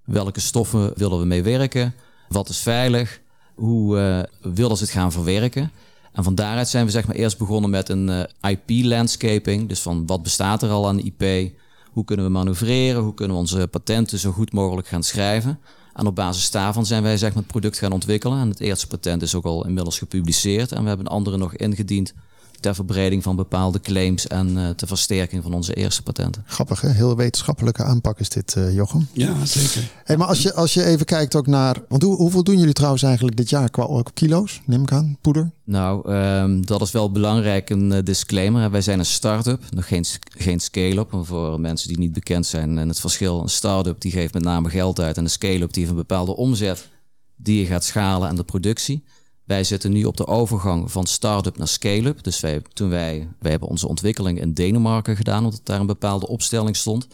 welke 0.05 0.41
stoffen 0.41 0.93
willen 0.97 1.19
we 1.19 1.25
mee 1.25 1.43
werken? 1.43 1.95
Wat 2.29 2.49
is 2.49 2.59
veilig? 2.59 3.21
Hoe 3.59 4.29
willen 4.41 4.77
ze 4.77 4.83
het 4.83 4.93
gaan 4.93 5.13
verwerken? 5.13 5.71
En 6.13 6.25
van 6.25 6.35
daaruit 6.35 6.69
zijn 6.69 6.85
we 6.85 6.91
zeg 6.91 7.07
maar 7.07 7.17
eerst 7.17 7.39
begonnen 7.39 7.71
met 7.71 7.89
een 7.89 8.09
uh, 8.09 8.51
IP-landscaping. 8.51 9.69
Dus 9.69 9.81
van 9.81 10.07
wat 10.07 10.23
bestaat 10.23 10.63
er 10.63 10.71
al 10.71 10.89
aan 10.89 10.99
IP? 10.99 11.53
Hoe 11.93 12.05
kunnen 12.05 12.25
we 12.25 12.31
manoeuvreren? 12.31 13.03
Hoe 13.03 13.15
kunnen 13.15 13.37
we 13.37 13.43
onze 13.43 13.67
patenten 13.67 14.19
zo 14.19 14.33
goed 14.33 14.53
mogelijk 14.53 14.89
gaan 14.89 15.03
schrijven? 15.03 15.59
En 15.95 16.07
op 16.07 16.15
basis 16.15 16.51
daarvan 16.51 16.87
zijn 16.87 17.03
wij 17.03 17.17
zeg 17.17 17.29
maar, 17.29 17.43
het 17.43 17.53
product 17.53 17.79
gaan 17.79 17.93
ontwikkelen. 17.93 18.41
En 18.41 18.49
het 18.49 18.61
eerste 18.61 18.87
patent 18.87 19.23
is 19.23 19.35
ook 19.35 19.45
al 19.45 19.67
inmiddels 19.67 19.99
gepubliceerd. 19.99 20.73
En 20.73 20.83
we 20.83 20.89
hebben 20.89 21.07
andere 21.07 21.37
nog 21.37 21.55
ingediend 21.55 22.15
ter 22.61 22.75
verbreding 22.75 23.23
van 23.23 23.37
bepaalde 23.37 23.81
claims 23.81 24.27
en 24.27 24.49
uh, 24.57 24.69
ter 24.69 24.87
versterking 24.87 25.43
van 25.43 25.55
onze 25.55 25.75
eerste 25.75 26.03
patenten. 26.03 26.43
Grappig, 26.47 26.81
hè? 26.81 26.89
heel 26.89 27.17
wetenschappelijke 27.17 27.83
aanpak 27.83 28.19
is 28.19 28.29
dit, 28.29 28.55
uh, 28.59 28.75
Jochem. 28.75 29.09
Ja, 29.13 29.45
zeker. 29.45 29.91
Hey, 30.05 30.17
maar 30.17 30.27
als 30.27 30.43
je, 30.43 30.55
als 30.55 30.75
je 30.75 30.85
even 30.85 31.07
kijkt 31.07 31.37
ook 31.37 31.47
naar. 31.47 31.77
Want 31.89 32.03
hoe, 32.03 32.17
hoeveel 32.17 32.45
doen 32.45 32.59
jullie 32.59 32.73
trouwens 32.73 33.03
eigenlijk 33.03 33.37
dit 33.37 33.51
jaar 33.51 33.71
qua 33.71 34.03
kilo's? 34.15 34.61
Neem 34.65 34.83
ik 34.83 34.93
aan, 34.93 35.17
poeder? 35.21 35.51
Nou, 35.65 36.13
um, 36.13 36.67
dat 36.67 36.81
is 36.81 36.91
wel 36.91 37.13
belangrijk, 37.13 37.71
een 37.71 37.93
uh, 37.93 37.99
disclaimer. 38.05 38.71
Wij 38.71 38.83
zijn 38.83 38.99
een 38.99 39.07
start-up, 39.07 39.63
nog 39.71 39.89
geen, 39.89 40.05
geen 40.39 40.61
scale-up. 40.61 41.17
Voor 41.21 41.61
mensen 41.61 41.89
die 41.89 41.99
niet 41.99 42.13
bekend 42.13 42.47
zijn 42.47 42.79
en 42.79 42.89
het 42.89 43.01
verschil. 43.01 43.43
Een 43.43 43.49
start-up 43.49 44.01
die 44.01 44.13
geeft 44.13 44.35
met 44.35 44.43
name 44.43 44.69
geld 44.69 45.01
uit 45.01 45.17
en 45.17 45.25
een 45.25 45.31
scale-up 45.31 45.73
die 45.73 45.83
heeft 45.83 45.91
een 45.91 46.07
bepaalde 46.07 46.37
omzet 46.37 46.89
die 47.37 47.61
je 47.61 47.67
gaat 47.67 47.85
schalen 47.85 48.29
aan 48.29 48.37
de 48.37 48.45
productie. 48.45 49.05
Wij 49.49 49.65
zitten 49.65 49.93
nu 49.93 50.05
op 50.05 50.17
de 50.17 50.27
overgang 50.27 50.93
van 50.93 51.07
start-up 51.07 51.59
naar 51.59 51.69
scale-up. 51.69 52.23
Dus 52.23 52.41
wij, 52.41 52.63
toen 52.73 52.89
wij, 52.89 53.29
wij 53.39 53.51
hebben 53.51 53.69
onze 53.69 53.89
ontwikkeling 53.89 54.41
in 54.41 54.53
Denemarken 54.53 55.17
gedaan, 55.17 55.45
omdat 55.45 55.61
daar 55.63 55.81
een 55.81 55.87
bepaalde 55.87 56.29
opstelling 56.29 56.77
stond. 56.77 57.07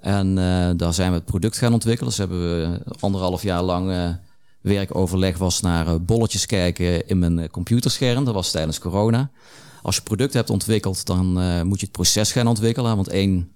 En 0.00 0.26
uh, 0.28 0.70
daar 0.76 0.94
zijn 0.94 1.10
we 1.10 1.16
het 1.16 1.24
product 1.24 1.56
gaan 1.56 1.72
ontwikkelen. 1.72 2.08
Dus 2.08 2.18
hebben 2.18 2.40
we 2.40 2.80
anderhalf 3.00 3.42
jaar 3.42 3.62
lang 3.62 3.90
uh, 3.90 4.08
werkoverleg 4.60 5.38
was 5.38 5.60
naar 5.60 5.86
uh, 5.86 5.94
bolletjes 6.00 6.46
kijken 6.46 7.08
in 7.08 7.18
mijn 7.18 7.50
computerscherm. 7.50 8.24
Dat 8.24 8.34
was 8.34 8.50
tijdens 8.50 8.78
corona. 8.78 9.30
Als 9.82 9.96
je 9.96 10.02
product 10.02 10.32
hebt 10.32 10.50
ontwikkeld, 10.50 11.06
dan 11.06 11.26
moet 11.66 11.80
je 11.80 11.86
het 11.86 11.94
proces 11.94 12.32
gaan 12.32 12.46
ontwikkelen. 12.46 12.96
Want 12.96 13.08
één, 13.08 13.52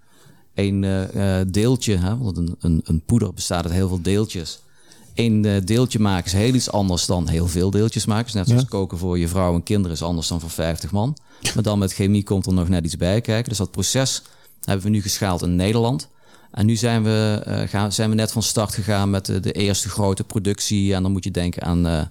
één 0.55 0.81
deeltje, 1.53 1.97
hè, 1.97 2.19
want 2.19 2.37
een, 2.37 2.57
een, 2.61 2.81
een 2.85 3.03
poeder 3.05 3.35
bestaat 3.35 3.65
uit 3.65 3.73
heel 3.73 3.89
veel 3.89 4.03
deeltjes 4.03 4.61
één 5.21 5.45
eh, 5.45 5.64
deeltje 5.64 5.99
maken 5.99 6.25
is 6.25 6.33
heel 6.33 6.55
iets 6.55 6.71
anders 6.71 7.07
dan 7.07 7.29
heel 7.29 7.47
veel 7.47 7.71
deeltjes 7.71 8.07
maken. 8.07 8.25
Dus 8.25 8.35
net 8.35 8.49
zoals 8.49 8.64
koken 8.64 8.99
voor 8.99 9.18
je 9.18 9.29
vrouw 9.29 9.55
en 9.55 9.62
kinderen 9.62 9.97
is 9.97 10.03
anders 10.03 10.29
dan 10.29 10.41
voor 10.41 10.51
50 10.51 10.91
man. 10.91 11.16
Maar 11.55 11.62
dan 11.62 11.79
met 11.79 11.93
chemie 11.93 12.23
komt 12.23 12.47
er 12.47 12.53
nog 12.53 12.68
net 12.68 12.85
iets 12.85 12.97
bij 12.97 13.21
kijken. 13.21 13.49
Dus 13.49 13.59
dat 13.59 13.71
proces 13.71 14.23
hebben 14.64 14.85
we 14.85 14.91
nu 14.91 15.03
geschaald 15.03 15.43
in 15.43 15.57
Nederland. 15.57 16.09
En 16.51 16.66
nu 16.66 16.77
zijn 16.77 17.03
we, 17.03 17.45
uh, 17.49 17.61
gaan, 17.68 17.93
zijn 17.93 18.11
we 18.11 18.14
net 18.14 18.33
van 18.33 18.43
start 18.43 18.75
gegaan 18.75 19.11
met 19.11 19.27
de, 19.27 19.41
de, 19.41 19.53
eerste 19.53 19.89
grote 19.89 20.25
productie. 20.25 20.95
En 20.95 21.03
dan 21.03 21.12
moet 21.12 21.25
je 21.25 21.31
denken 21.31 21.62
aan 21.62 21.87
uh, 21.87 22.03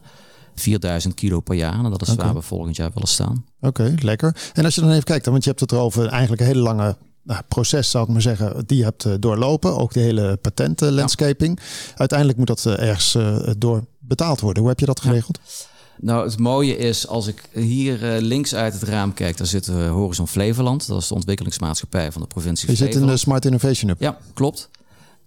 4000 0.56 1.14
kilo 1.14 1.40
per 1.40 1.56
jaar. 1.56 1.74
En 1.74 1.90
dat 1.90 2.02
is 2.02 2.10
okay. 2.10 2.26
waar 2.26 2.36
we 2.36 2.42
volgend 2.42 2.76
jaar 2.76 2.92
willen 2.94 3.08
staan. 3.08 3.46
Oké, 3.62 3.82
okay, 3.82 3.98
lekker. 4.02 4.36
En 4.54 4.66
als 4.66 4.76
je 4.76 4.82
dan 4.82 4.92
even 4.92 5.04
kijkt, 5.04 5.26
want 5.26 5.44
je 5.44 5.50
hebt 5.50 5.62
het 5.62 5.72
erover 5.72 6.08
eigenlijk 6.08 6.42
een 6.42 6.48
hele 6.48 6.62
lange 6.62 6.98
nou, 7.24 7.42
proces, 7.48 7.90
zou 7.90 8.04
ik 8.06 8.12
maar 8.12 8.22
zeggen, 8.22 8.64
die 8.66 8.78
je 8.78 8.84
hebt 8.84 9.06
uh, 9.06 9.14
doorlopen. 9.20 9.78
Ook 9.78 9.94
de 9.94 10.00
hele 10.00 10.38
patentenlandscaping. 10.42 11.60
Ja. 11.60 11.94
Uiteindelijk 11.96 12.38
moet 12.38 12.48
dat 12.48 12.66
uh, 12.68 12.80
ergens 12.80 13.16
uh, 13.16 13.50
door 13.58 13.84
betaald 14.00 14.40
worden. 14.40 14.62
Hoe 14.62 14.72
heb 14.72 14.80
je 14.80 14.86
dat 14.86 15.00
geregeld? 15.00 15.40
Ja. 15.44 15.68
Nou, 16.02 16.26
het 16.26 16.40
mooie 16.40 16.78
is, 16.78 17.08
als 17.08 17.28
ik 17.28 17.50
hier 17.54 18.00
links 18.22 18.56
uit 18.56 18.74
het 18.74 18.84
raam 18.84 19.14
kijk, 19.14 19.38
daar 19.38 19.48
zit 19.48 19.68
Horizon 19.68 20.28
Flevoland. 20.28 20.88
Dat 20.88 21.02
is 21.02 21.08
de 21.08 21.14
ontwikkelingsmaatschappij 21.14 22.12
van 22.12 22.22
de 22.22 22.28
provincie 22.28 22.70
je 22.70 22.76
Flevoland. 22.76 22.94
Je 22.94 23.00
zit 23.00 23.10
in 23.10 23.16
de 23.16 23.22
Smart 23.22 23.46
Innovation 23.46 23.90
Hub. 23.90 24.02
Ja, 24.02 24.18
klopt. 24.34 24.70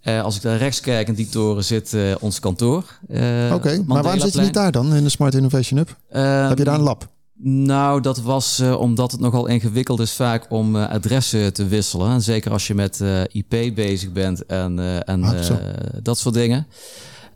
als 0.03 0.35
ik 0.35 0.41
daar 0.41 0.57
rechts 0.57 0.79
kijk 0.79 1.07
in 1.07 1.13
die 1.13 1.29
toren 1.29 1.63
zit 1.63 1.95
ons 2.19 2.39
kantoor. 2.39 2.83
Oké, 3.07 3.51
okay, 3.53 3.83
maar 3.85 4.03
waarom 4.03 4.21
zit 4.21 4.33
je 4.33 4.41
niet 4.41 4.53
daar 4.53 4.71
dan, 4.71 4.93
in 4.93 5.03
de 5.03 5.09
Smart 5.09 5.33
Innovation 5.33 5.79
Hub? 5.79 5.95
heb 6.49 6.57
je 6.57 6.63
daar 6.63 6.75
een 6.75 6.81
lab? 6.81 7.12
Nou, 7.45 8.01
dat 8.01 8.21
was 8.21 8.59
uh, 8.59 8.79
omdat 8.79 9.11
het 9.11 9.21
nogal 9.21 9.47
ingewikkeld 9.47 9.99
is 9.99 10.13
vaak 10.13 10.45
om 10.49 10.75
uh, 10.75 10.89
adressen 10.89 11.53
te 11.53 11.67
wisselen. 11.67 12.11
En 12.11 12.21
zeker 12.21 12.51
als 12.51 12.67
je 12.67 12.75
met 12.75 12.99
uh, 12.99 13.21
IP 13.31 13.75
bezig 13.75 14.11
bent 14.11 14.45
en, 14.45 15.03
en 15.05 15.23
ah, 15.23 15.49
dat 16.01 16.17
soort 16.17 16.35
dingen. 16.35 16.67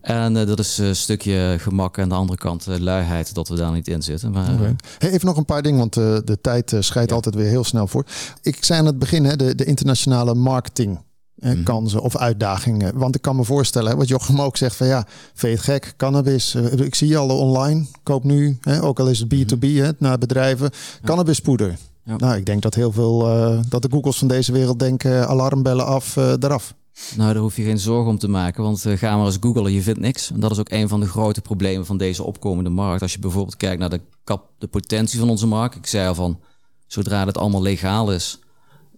En 0.01 0.33
dat 0.33 0.59
is 0.59 0.77
een 0.77 0.95
stukje 0.95 1.55
gemak 1.59 1.97
en 1.97 2.09
de 2.09 2.15
andere 2.15 2.39
kant 2.39 2.65
luiheid 2.79 3.33
dat 3.33 3.47
we 3.47 3.55
daar 3.55 3.71
niet 3.71 3.87
in 3.87 4.01
zitten. 4.01 4.31
Maar, 4.31 4.53
okay. 4.53 4.75
hey, 4.97 5.11
even 5.11 5.27
nog 5.27 5.37
een 5.37 5.45
paar 5.45 5.61
dingen, 5.61 5.79
want 5.79 5.93
de 5.93 6.37
tijd 6.41 6.75
scheidt 6.79 7.09
ja. 7.09 7.15
altijd 7.15 7.35
weer 7.35 7.47
heel 7.47 7.63
snel 7.63 7.87
voor. 7.87 8.05
Ik 8.41 8.63
zei 8.63 8.79
aan 8.79 8.85
het 8.85 8.99
begin, 8.99 9.23
hè, 9.23 9.35
de, 9.35 9.55
de 9.55 9.65
internationale 9.65 10.33
marketing 10.33 10.99
mm. 11.39 11.63
kansen 11.63 12.01
of 12.01 12.17
uitdagingen. 12.17 12.97
Want 12.97 13.15
ik 13.15 13.21
kan 13.21 13.35
me 13.35 13.43
voorstellen, 13.43 13.97
wat 13.97 14.07
Jochem 14.07 14.41
ook 14.41 14.57
zegt 14.57 14.75
van 14.75 14.87
ja, 14.87 15.05
vind 15.33 15.39
je 15.39 15.47
het 15.47 15.59
gek, 15.59 15.93
cannabis. 15.97 16.55
Ik 16.55 16.95
zie 16.95 17.07
je 17.07 17.17
al 17.17 17.39
online, 17.39 17.85
koop 18.03 18.23
nu, 18.23 18.57
hè, 18.61 18.83
ook 18.83 18.99
al 18.99 19.09
is 19.09 19.19
het 19.19 19.33
B2B, 19.35 19.59
mm. 19.59 19.75
hè, 19.75 19.91
naar 19.97 20.17
bedrijven, 20.17 20.71
cannabispoeder. 21.03 21.77
Ja. 22.03 22.15
Nou, 22.15 22.35
ik 22.35 22.45
denk 22.45 22.61
dat 22.61 22.75
heel 22.75 22.91
veel, 22.91 23.37
uh, 23.37 23.59
dat 23.69 23.81
de 23.81 23.87
Googles 23.91 24.17
van 24.17 24.27
deze 24.27 24.51
wereld 24.51 24.79
denken, 24.79 25.27
alarmbellen 25.27 25.85
af, 25.85 26.15
uh, 26.15 26.33
eraf. 26.39 26.73
Nou, 27.15 27.33
daar 27.33 27.41
hoef 27.41 27.55
je 27.55 27.63
geen 27.63 27.79
zorgen 27.79 28.09
om 28.09 28.17
te 28.17 28.27
maken, 28.27 28.63
want 28.63 28.85
uh, 28.85 28.97
ga 28.97 29.17
maar 29.17 29.25
eens 29.25 29.37
googlen, 29.39 29.71
je 29.71 29.81
vindt 29.81 29.99
niks. 29.99 30.31
En 30.31 30.39
dat 30.39 30.51
is 30.51 30.59
ook 30.59 30.71
een 30.71 30.87
van 30.87 30.99
de 30.99 31.07
grote 31.07 31.41
problemen 31.41 31.85
van 31.85 31.97
deze 31.97 32.23
opkomende 32.23 32.69
markt. 32.69 33.01
Als 33.01 33.13
je 33.13 33.19
bijvoorbeeld 33.19 33.57
kijkt 33.57 33.79
naar 33.79 33.89
de, 33.89 34.01
kap, 34.23 34.49
de 34.57 34.67
potentie 34.67 35.19
van 35.19 35.29
onze 35.29 35.47
markt. 35.47 35.75
Ik 35.75 35.85
zei 35.85 36.07
al 36.07 36.15
van, 36.15 36.39
zodra 36.87 37.25
het 37.25 37.37
allemaal 37.37 37.61
legaal 37.61 38.13
is, 38.13 38.39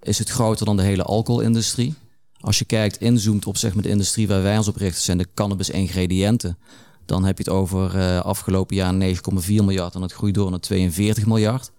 is 0.02 0.20
het 0.20 0.30
groter 0.30 0.66
dan 0.66 0.78
de 0.78 0.84
hele 0.84 1.04
alcoholindustrie. 1.04 1.96
Als 2.40 2.60
je 2.60 2.66
kijkt, 2.66 3.02
inzoomt 3.02 3.46
op 3.46 3.58
zeg 3.58 3.74
maar, 3.74 3.84
de 3.84 3.90
industrie 3.90 4.28
waar 4.28 4.42
wij 4.42 4.58
ons 4.58 4.68
op 4.68 4.76
richten, 4.76 5.04
zijn 5.04 5.18
de 5.18 5.28
cannabis-ingrediënten. 5.34 6.58
Dan 7.06 7.24
heb 7.24 7.38
je 7.38 7.44
het 7.44 7.54
over 7.54 7.96
uh, 7.96 8.20
afgelopen 8.20 8.76
jaar 8.76 8.94
9,4 8.94 9.20
miljard 9.46 9.96
en 9.96 10.02
het 10.02 10.14
groeit 10.14 10.34
door 10.34 10.50
naar 10.50 10.60
42 10.60 11.26
miljard. 11.26 11.72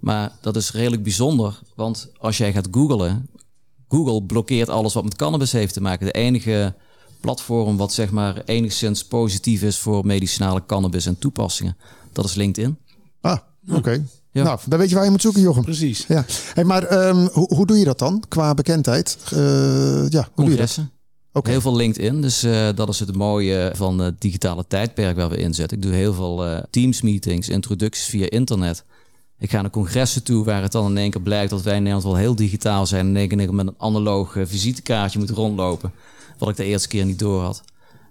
Maar 0.00 0.32
dat 0.40 0.56
is 0.56 0.72
redelijk 0.72 1.02
bijzonder, 1.02 1.60
want 1.74 2.10
als 2.18 2.36
jij 2.36 2.52
gaat 2.52 2.68
googlen, 2.70 3.28
Google 3.88 4.22
blokkeert 4.22 4.68
alles 4.68 4.94
wat 4.94 5.04
met 5.04 5.16
cannabis 5.16 5.52
heeft 5.52 5.72
te 5.72 5.80
maken. 5.80 6.06
De 6.06 6.12
enige 6.12 6.74
platform 7.20 7.76
wat 7.76 7.92
zeg 7.92 8.10
maar 8.10 8.42
enigszins 8.44 9.04
positief 9.04 9.62
is 9.62 9.78
voor 9.78 10.06
medicinale 10.06 10.66
cannabis 10.66 11.06
en 11.06 11.18
toepassingen, 11.18 11.76
dat 12.12 12.24
is 12.24 12.34
LinkedIn. 12.34 12.78
Ah, 13.20 13.38
oké. 13.70 14.04
Ja. 14.36 14.42
Nou, 14.42 14.58
dan 14.66 14.78
weet 14.78 14.88
je 14.88 14.94
waar 14.94 15.04
je 15.04 15.10
moet 15.10 15.20
zoeken, 15.20 15.42
Jochem. 15.42 15.64
Precies. 15.64 16.04
Ja. 16.08 16.24
Hey, 16.54 16.64
maar 16.64 17.08
um, 17.08 17.28
hoe, 17.32 17.54
hoe 17.54 17.66
doe 17.66 17.78
je 17.78 17.84
dat 17.84 17.98
dan 17.98 18.22
qua 18.28 18.54
bekendheid? 18.54 19.18
Uh, 19.32 19.38
ja, 20.08 20.28
hoe 20.34 20.44
doe 20.44 20.50
je 20.50 20.56
dat? 20.56 20.78
Okay. 21.32 21.52
Heel 21.52 21.60
veel 21.60 21.76
LinkedIn, 21.76 22.20
dus 22.20 22.44
uh, 22.44 22.68
dat 22.74 22.88
is 22.88 23.00
het 23.00 23.16
mooie 23.16 23.72
van 23.74 23.98
het 23.98 24.20
digitale 24.20 24.64
tijdperk 24.68 25.16
waar 25.16 25.28
we 25.28 25.36
in 25.36 25.54
zitten. 25.54 25.76
Ik 25.76 25.82
doe 25.82 25.92
heel 25.92 26.14
veel 26.14 26.48
uh, 26.48 26.58
Teams 26.70 27.02
meetings, 27.02 27.48
introducties 27.48 28.04
via 28.04 28.30
internet. 28.30 28.84
Ik 29.38 29.50
ga 29.50 29.60
naar 29.60 29.70
congressen 29.70 30.22
toe 30.22 30.44
waar 30.44 30.62
het 30.62 30.72
dan 30.72 30.90
in 30.90 30.96
één 30.96 31.10
keer 31.10 31.20
blijkt 31.22 31.50
dat 31.50 31.62
wij 31.62 31.76
in 31.76 31.82
Nederland 31.82 32.04
wel 32.12 32.16
heel 32.16 32.34
digitaal 32.34 32.86
zijn. 32.86 33.00
En 33.00 33.08
in 33.08 33.16
één 33.16 33.28
keer 33.28 33.54
met 33.54 33.66
een 33.66 33.74
analoog 33.78 34.36
visitekaartje 34.44 35.18
moet 35.18 35.30
rondlopen. 35.30 35.92
Wat 36.38 36.48
ik 36.48 36.56
de 36.56 36.64
eerste 36.64 36.88
keer 36.88 37.04
niet 37.04 37.18
door 37.18 37.42
had. 37.42 37.62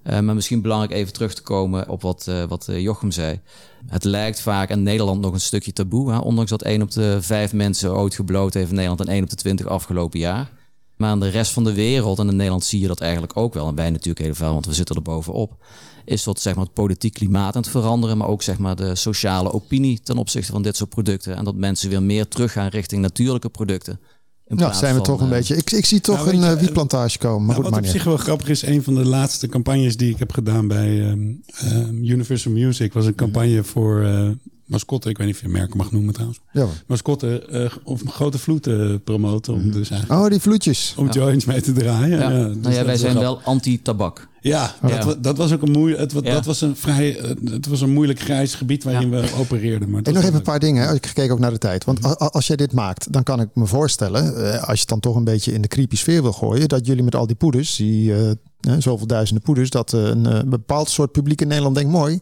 Uh, 0.10 0.20
maar 0.20 0.36
misschien 0.36 0.62
belangrijk 0.62 0.94
even 0.94 1.14
terug 1.14 1.34
te 1.34 1.42
komen 1.42 1.90
op 1.90 2.02
wat, 2.02 2.26
uh, 2.30 2.44
wat 2.44 2.68
Jochem 2.72 3.12
zei. 3.12 3.40
Het 3.88 4.04
lijkt 4.04 4.42
vaak 4.42 4.70
in 4.70 4.84
Nederland 4.84 5.22
nog 5.22 5.34
een 5.34 5.40
stukje 5.40 5.74
taboe. 5.74 6.12
Hè? 6.12 6.18
Ondanks 6.18 6.50
dat 6.50 6.62
1 6.62 6.82
op 6.82 6.92
de 6.92 7.18
5 7.22 7.54
mensen 7.54 7.96
ooit 7.96 8.16
gebloot 8.16 8.54
heeft 8.54 8.70
in 8.70 8.76
Nederland 8.76 9.02
en 9.02 9.08
1 9.08 9.24
op 9.24 9.30
de 9.30 9.36
20 9.36 9.66
afgelopen 9.66 10.20
jaar. 10.20 10.52
Maar 10.98 11.12
in 11.14 11.20
de 11.20 11.30
rest 11.30 11.52
van 11.52 11.64
de 11.64 11.74
wereld, 11.74 12.20
en 12.20 12.30
in 12.30 12.36
Nederland 12.36 12.64
zie 12.64 12.80
je 12.80 12.88
dat 12.88 13.00
eigenlijk 13.00 13.38
ook 13.38 13.54
wel. 13.54 13.68
En 13.68 13.76
wij 13.76 13.90
natuurlijk 13.90 14.26
heel 14.26 14.36
veel, 14.36 14.54
want 14.54 14.66
we 14.66 14.74
zitten 14.74 14.96
er 14.96 15.02
bovenop. 15.02 15.66
Is 16.06 16.24
dat 16.24 16.40
zeg 16.40 16.56
maar, 16.56 16.64
het 16.64 16.74
politiek 16.74 17.14
klimaat 17.14 17.56
aan 17.56 17.62
het 17.62 17.72
veranderen. 17.72 18.18
Maar 18.18 18.28
ook 18.28 18.42
zeg 18.42 18.58
maar, 18.58 18.76
de 18.76 18.96
sociale 18.96 19.54
opinie 19.54 20.00
ten 20.02 20.18
opzichte 20.18 20.52
van 20.52 20.62
dit 20.62 20.76
soort 20.76 20.90
producten. 20.90 21.36
En 21.36 21.44
dat 21.44 21.56
mensen 21.56 21.90
weer 21.90 22.04
meer 22.04 22.28
teruggaan 22.28 22.68
richting 22.68 23.02
natuurlijke 23.02 23.50
producten. 23.50 24.00
Ja, 24.48 24.74
zijn 24.74 24.96
we 24.96 25.02
toch 25.02 25.20
een 25.20 25.26
uh, 25.26 25.32
beetje. 25.32 25.56
Ik, 25.56 25.72
ik 25.72 25.86
zie 25.86 26.02
toch 26.02 26.26
nou, 26.26 26.38
een 26.38 26.52
uh, 26.52 26.60
wietplantage 26.60 27.18
komen. 27.18 27.46
Maar 27.46 27.56
nou, 27.56 27.62
goed, 27.64 27.76
wat 27.76 27.84
op 27.84 27.92
zich 27.92 28.04
wel 28.04 28.18
grappig 28.18 28.50
is, 28.50 28.62
een 28.62 28.84
van 28.84 28.96
de 28.96 29.06
laatste 29.06 29.48
campagnes 29.48 29.98
die 29.98 30.12
ik 30.12 30.20
heb 30.20 30.32
gedaan 30.32 30.68
bij 30.68 31.10
um, 31.10 31.44
um, 31.74 32.04
Universal 32.04 32.52
Music 32.52 32.94
was 32.94 33.06
een 33.06 33.16
campagne 33.16 33.64
voor 33.64 34.02
uh, 34.02 34.30
mascotte. 34.66 35.10
Ik 35.10 35.18
weet 35.18 35.28
niet 35.28 35.36
of 35.36 35.42
je 35.42 35.48
merken 35.48 35.78
mag 35.78 35.92
noemen 35.92 36.14
trouwens. 36.14 36.40
Ja. 36.52 36.68
Mascotte 36.88 37.48
uh, 37.52 37.72
of 37.84 38.02
grote 38.06 38.38
vloed 38.38 38.70
promoten. 39.04 39.54
Om 39.54 39.72
dus 39.72 39.90
eigenlijk, 39.90 40.22
oh, 40.22 40.30
die 40.30 40.40
vloedjes. 40.40 40.94
Om 40.98 41.06
ja. 41.06 41.12
joints 41.12 41.46
mee 41.46 41.62
te 41.62 41.72
draaien. 41.72 42.20
Ja. 42.20 42.30
ja 42.30 42.48
dus 42.48 42.58
nou 42.62 42.74
ja, 42.74 42.86
wij 42.86 42.98
zijn 42.98 43.20
wel 43.20 43.42
anti-tabak. 43.42 44.28
Ja, 44.42 44.76
ja. 44.88 45.04
Dat, 45.04 45.24
dat, 45.24 45.38
was 45.38 45.54
ook 45.54 45.62
een 45.62 45.72
moeilijk. 45.72 46.12
Het, 46.12 46.26
dat 46.26 46.46
was 46.46 46.62
een 46.62 46.76
vrij. 46.76 47.20
Het 47.44 47.68
was 47.68 47.82
een 47.82 47.94
moeilijk 47.94 48.20
grijs 48.20 48.54
gebied 48.54 48.84
waarin 48.84 49.10
we 49.10 49.30
opereerden. 49.38 49.90
Maar 49.90 50.02
en 50.02 50.14
nog 50.14 50.24
even 50.24 50.36
een 50.36 50.42
paar 50.42 50.60
dingen. 50.60 50.94
Ik 50.96 51.12
kijk 51.14 51.32
ook 51.32 51.40
naar 51.40 51.52
de 51.52 51.58
tijd. 51.58 51.84
Want 51.84 52.02
mm 52.02 52.06
-hmm. 52.06 52.28
als 52.28 52.48
jij 52.48 52.56
dit 52.56 52.74
maakt, 52.74 53.14
dan 53.14 53.24
kan 53.24 53.42
ik 53.42 53.50
me 53.54 53.66
voorstellen, 53.66 54.24
als 54.60 54.74
je 54.74 54.80
het 54.80 54.88
dan 54.88 55.00
toch 55.00 55.16
een 55.16 55.24
beetje 55.24 55.54
in 55.54 55.62
de 55.62 55.68
creepy 55.68 55.96
sfeer 55.96 56.22
wil 56.22 56.34
gooien, 56.34 56.68
dat 56.68 56.86
jullie 56.86 57.04
met 57.04 57.16
al 57.16 57.28
die 57.28 57.36
poeders, 57.36 57.76
die 57.76 58.12
uh, 58.12 58.32
zoveel 58.80 59.08
duizenden 59.08 59.44
poeders, 59.44 59.70
dat 59.70 59.92
een, 59.92 60.26
een, 60.26 60.50
bepaald 60.50 60.90
soort 60.90 61.12
publiek 61.12 61.42
in 61.42 61.48
Nederland 61.48 61.76
denkt 61.76 61.92
mooi, 61.92 62.20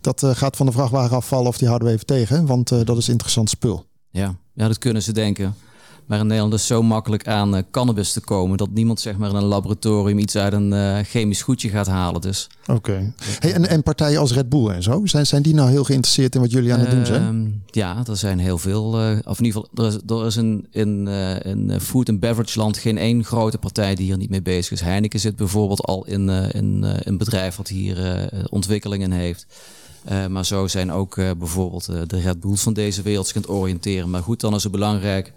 dat 0.00 0.22
uh, 0.22 0.30
gaat 0.30 0.56
van 0.56 0.66
de 0.66 0.72
vrachtwagen 0.72 1.16
afvallen 1.16 1.48
of 1.48 1.58
die 1.58 1.68
houden 1.68 1.88
we 1.88 1.94
even 1.94 2.06
tegen, 2.06 2.46
want 2.46 2.68
dat 2.68 2.96
is 2.96 3.08
interessant 3.08 3.50
spul. 3.50 3.84
Ja, 4.10 4.36
ja, 4.54 4.68
dat 4.68 4.78
kunnen 4.78 5.02
ze 5.02 5.12
denken. 5.12 5.54
Maar 6.12 6.20
in 6.20 6.26
Nederland 6.26 6.54
is 6.54 6.66
zo 6.66 6.82
makkelijk 6.82 7.28
aan 7.28 7.56
eh, 7.56 7.62
cannabis 7.70 8.12
te 8.12 8.20
komen 8.20 8.56
dat 8.56 8.70
niemand 8.70 9.00
zeg 9.00 9.16
maar 9.16 9.30
in 9.30 9.36
een 9.36 9.42
laboratorium 9.42 10.18
iets 10.18 10.36
uit 10.36 10.52
een 10.52 10.72
eh, 10.72 10.98
chemisch 11.04 11.42
goedje 11.42 11.68
gaat 11.68 11.86
halen. 11.86 12.20
Dus 12.20 12.48
Oké. 12.66 13.12
Hey, 13.38 13.52
en, 13.52 13.68
en 13.68 13.82
partijen 13.82 14.20
als 14.20 14.32
Red 14.32 14.48
Bull 14.48 14.68
en 14.68 14.82
zo, 14.82 15.06
zijn, 15.06 15.26
zijn 15.26 15.42
die 15.42 15.54
nou 15.54 15.70
heel 15.70 15.84
geïnteresseerd 15.84 16.34
in 16.34 16.40
wat 16.40 16.50
jullie 16.50 16.72
aan 16.72 16.80
het 16.80 16.90
doen 16.90 17.06
zijn? 17.06 17.22
Ehm, 17.22 17.46
ja, 17.66 18.02
er 18.08 18.16
zijn 18.16 18.38
heel 18.38 18.58
veel. 18.58 19.00
eh, 19.00 19.18
of 19.24 19.38
in 19.38 19.44
ieder 19.44 19.62
geval, 19.62 19.84
er 19.86 19.92
is, 19.92 19.98
er 20.06 20.26
is 20.26 20.36
een, 20.36 20.66
in, 20.70 21.08
in 21.42 21.80
food 21.80 22.08
and 22.08 22.20
beverage 22.20 22.58
land 22.58 22.78
geen 22.78 22.98
één 22.98 23.24
grote 23.24 23.58
partij 23.58 23.94
die 23.94 24.06
hier 24.06 24.16
niet 24.16 24.30
mee 24.30 24.42
bezig 24.42 24.72
is. 24.72 24.80
Heineken 24.80 25.20
zit 25.20 25.36
bijvoorbeeld 25.36 25.82
al 25.82 26.06
in, 26.06 26.28
in 26.28 26.84
een 27.02 27.18
bedrijf 27.18 27.56
wat 27.56 27.68
hier 27.68 28.28
ontwikkelingen 28.50 29.10
heeft. 29.10 29.46
Maar 30.28 30.46
zo 30.46 30.66
zijn 30.66 30.92
ook 30.92 31.14
bijvoorbeeld 31.14 31.84
de 31.84 32.20
Red 32.20 32.40
Bulls 32.40 32.62
van 32.62 32.72
deze 32.72 33.02
wereld 33.02 33.26
zich 33.26 33.36
aan 33.36 33.42
het 33.42 33.50
oriënteren. 33.50 34.10
Maar 34.10 34.22
goed, 34.22 34.40
dan 34.40 34.54
is 34.54 34.62
het 34.62 34.72
belangrijk, 34.72 35.32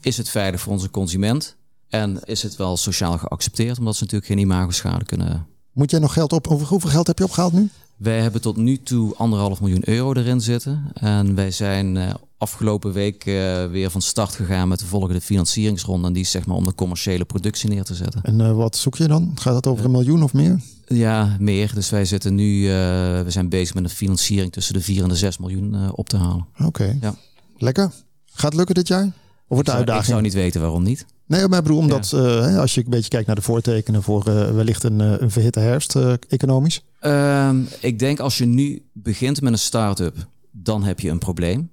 is 0.00 0.16
het 0.16 0.28
veilig 0.28 0.60
voor 0.60 0.72
onze 0.72 0.90
consument? 0.90 1.56
En 1.88 2.20
is 2.24 2.42
het 2.42 2.56
wel 2.56 2.76
sociaal 2.76 3.18
geaccepteerd? 3.18 3.78
Omdat 3.78 3.96
ze 3.96 4.02
natuurlijk 4.02 4.30
geen 4.30 4.40
imagoschade 4.40 5.04
kunnen 5.04 5.46
Moet 5.72 5.90
jij 5.90 6.00
nog 6.00 6.12
geld 6.12 6.32
op? 6.32 6.46
Over 6.46 6.66
hoeveel 6.66 6.90
geld 6.90 7.06
heb 7.06 7.18
je 7.18 7.24
opgehaald 7.24 7.52
nu? 7.52 7.70
wij 7.98 8.20
hebben 8.20 8.40
tot 8.40 8.56
nu 8.56 8.82
toe 8.82 9.14
anderhalf 9.16 9.60
miljoen 9.60 9.88
euro 9.88 10.12
erin 10.12 10.40
zitten. 10.40 10.84
En 10.94 11.34
wij 11.34 11.50
zijn 11.50 11.96
eh, 11.96 12.14
afgelopen 12.36 12.92
week 12.92 13.26
eh, 13.26 13.66
weer 13.66 13.90
van 13.90 14.02
start 14.02 14.34
gegaan 14.34 14.68
met 14.68 14.78
de 14.78 14.86
volgende 14.86 15.20
financieringsronde. 15.20 16.06
En 16.06 16.12
die 16.12 16.22
is 16.22 16.30
zeg 16.30 16.46
maar 16.46 16.56
om 16.56 16.64
de 16.64 16.74
commerciële 16.74 17.24
productie 17.24 17.68
neer 17.68 17.84
te 17.84 17.94
zetten. 17.94 18.22
En 18.22 18.40
eh, 18.40 18.52
wat 18.52 18.76
zoek 18.76 18.96
je 18.96 19.08
dan? 19.08 19.32
Gaat 19.34 19.54
het 19.54 19.66
over 19.66 19.84
een 19.84 19.90
miljoen 19.90 20.22
of 20.22 20.32
meer? 20.32 20.60
Ja, 20.86 21.36
meer. 21.38 21.74
Dus 21.74 21.90
wij 21.90 22.04
zitten 22.04 22.34
nu, 22.34 22.62
we 22.62 23.24
zijn 23.26 23.48
bezig 23.48 23.74
met 23.74 23.84
een 23.84 23.90
financiering 23.90 24.52
tussen 24.52 24.74
de 24.74 24.80
4 24.80 25.02
en 25.02 25.08
de 25.08 25.16
6 25.16 25.38
miljoen 25.38 25.90
op 25.92 26.08
te 26.08 26.16
halen. 26.16 26.46
Oké. 26.64 26.98
Ja. 27.00 27.14
Lekker. 27.56 27.92
Gaat 28.26 28.50
het 28.50 28.54
lukken 28.54 28.74
dit 28.74 28.88
jaar? 28.88 29.12
Of 29.48 29.56
de 29.56 29.62
Ik 29.62 29.66
zou- 29.66 29.76
Ik 29.82 29.88
uitdaging? 29.88 30.04
zou 30.06 30.20
niet 30.22 30.32
weten 30.34 30.60
waarom 30.60 30.82
niet. 30.82 31.06
Nee, 31.26 31.48
maar 31.48 31.58
ik 31.58 31.64
bedoel, 31.64 31.78
omdat 31.78 32.12
eh, 32.12 32.58
als 32.58 32.74
je 32.74 32.84
een 32.84 32.90
beetje 32.90 33.08
kijkt 33.08 33.26
naar 33.26 33.36
de 33.36 33.42
voortekenen 33.42 34.02
voor 34.02 34.26
eh, 34.26 34.50
wellicht 34.50 34.82
een, 34.84 35.00
eh, 35.00 35.12
een 35.18 35.30
verhitte 35.30 35.60
herfst 35.60 35.96
economisch. 36.28 36.84
Ehm, 37.00 37.60
ik 37.80 37.98
denk 37.98 38.20
als 38.20 38.38
je 38.38 38.44
nu 38.44 38.82
begint 38.92 39.40
met 39.40 39.52
een 39.52 39.58
start-up, 39.58 40.16
dan 40.50 40.82
heb 40.84 41.00
je 41.00 41.10
een 41.10 41.18
probleem. 41.18 41.70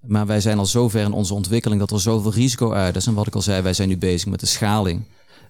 Maar 0.00 0.26
wij 0.26 0.40
zijn 0.40 0.58
al 0.58 0.66
zover 0.66 1.00
in 1.00 1.12
onze 1.12 1.34
ontwikkeling 1.34 1.80
dat 1.80 1.90
er 1.90 2.00
zoveel 2.00 2.32
risico 2.32 2.72
uit 2.72 2.96
is. 2.96 3.06
En 3.06 3.14
wat 3.14 3.26
ik 3.26 3.34
al 3.34 3.42
zei, 3.42 3.62
wij 3.62 3.72
zijn 3.72 3.88
nu 3.88 3.96
bezig 3.98 4.28
met 4.28 4.40
de 4.40 4.46
schaling. 4.46 5.02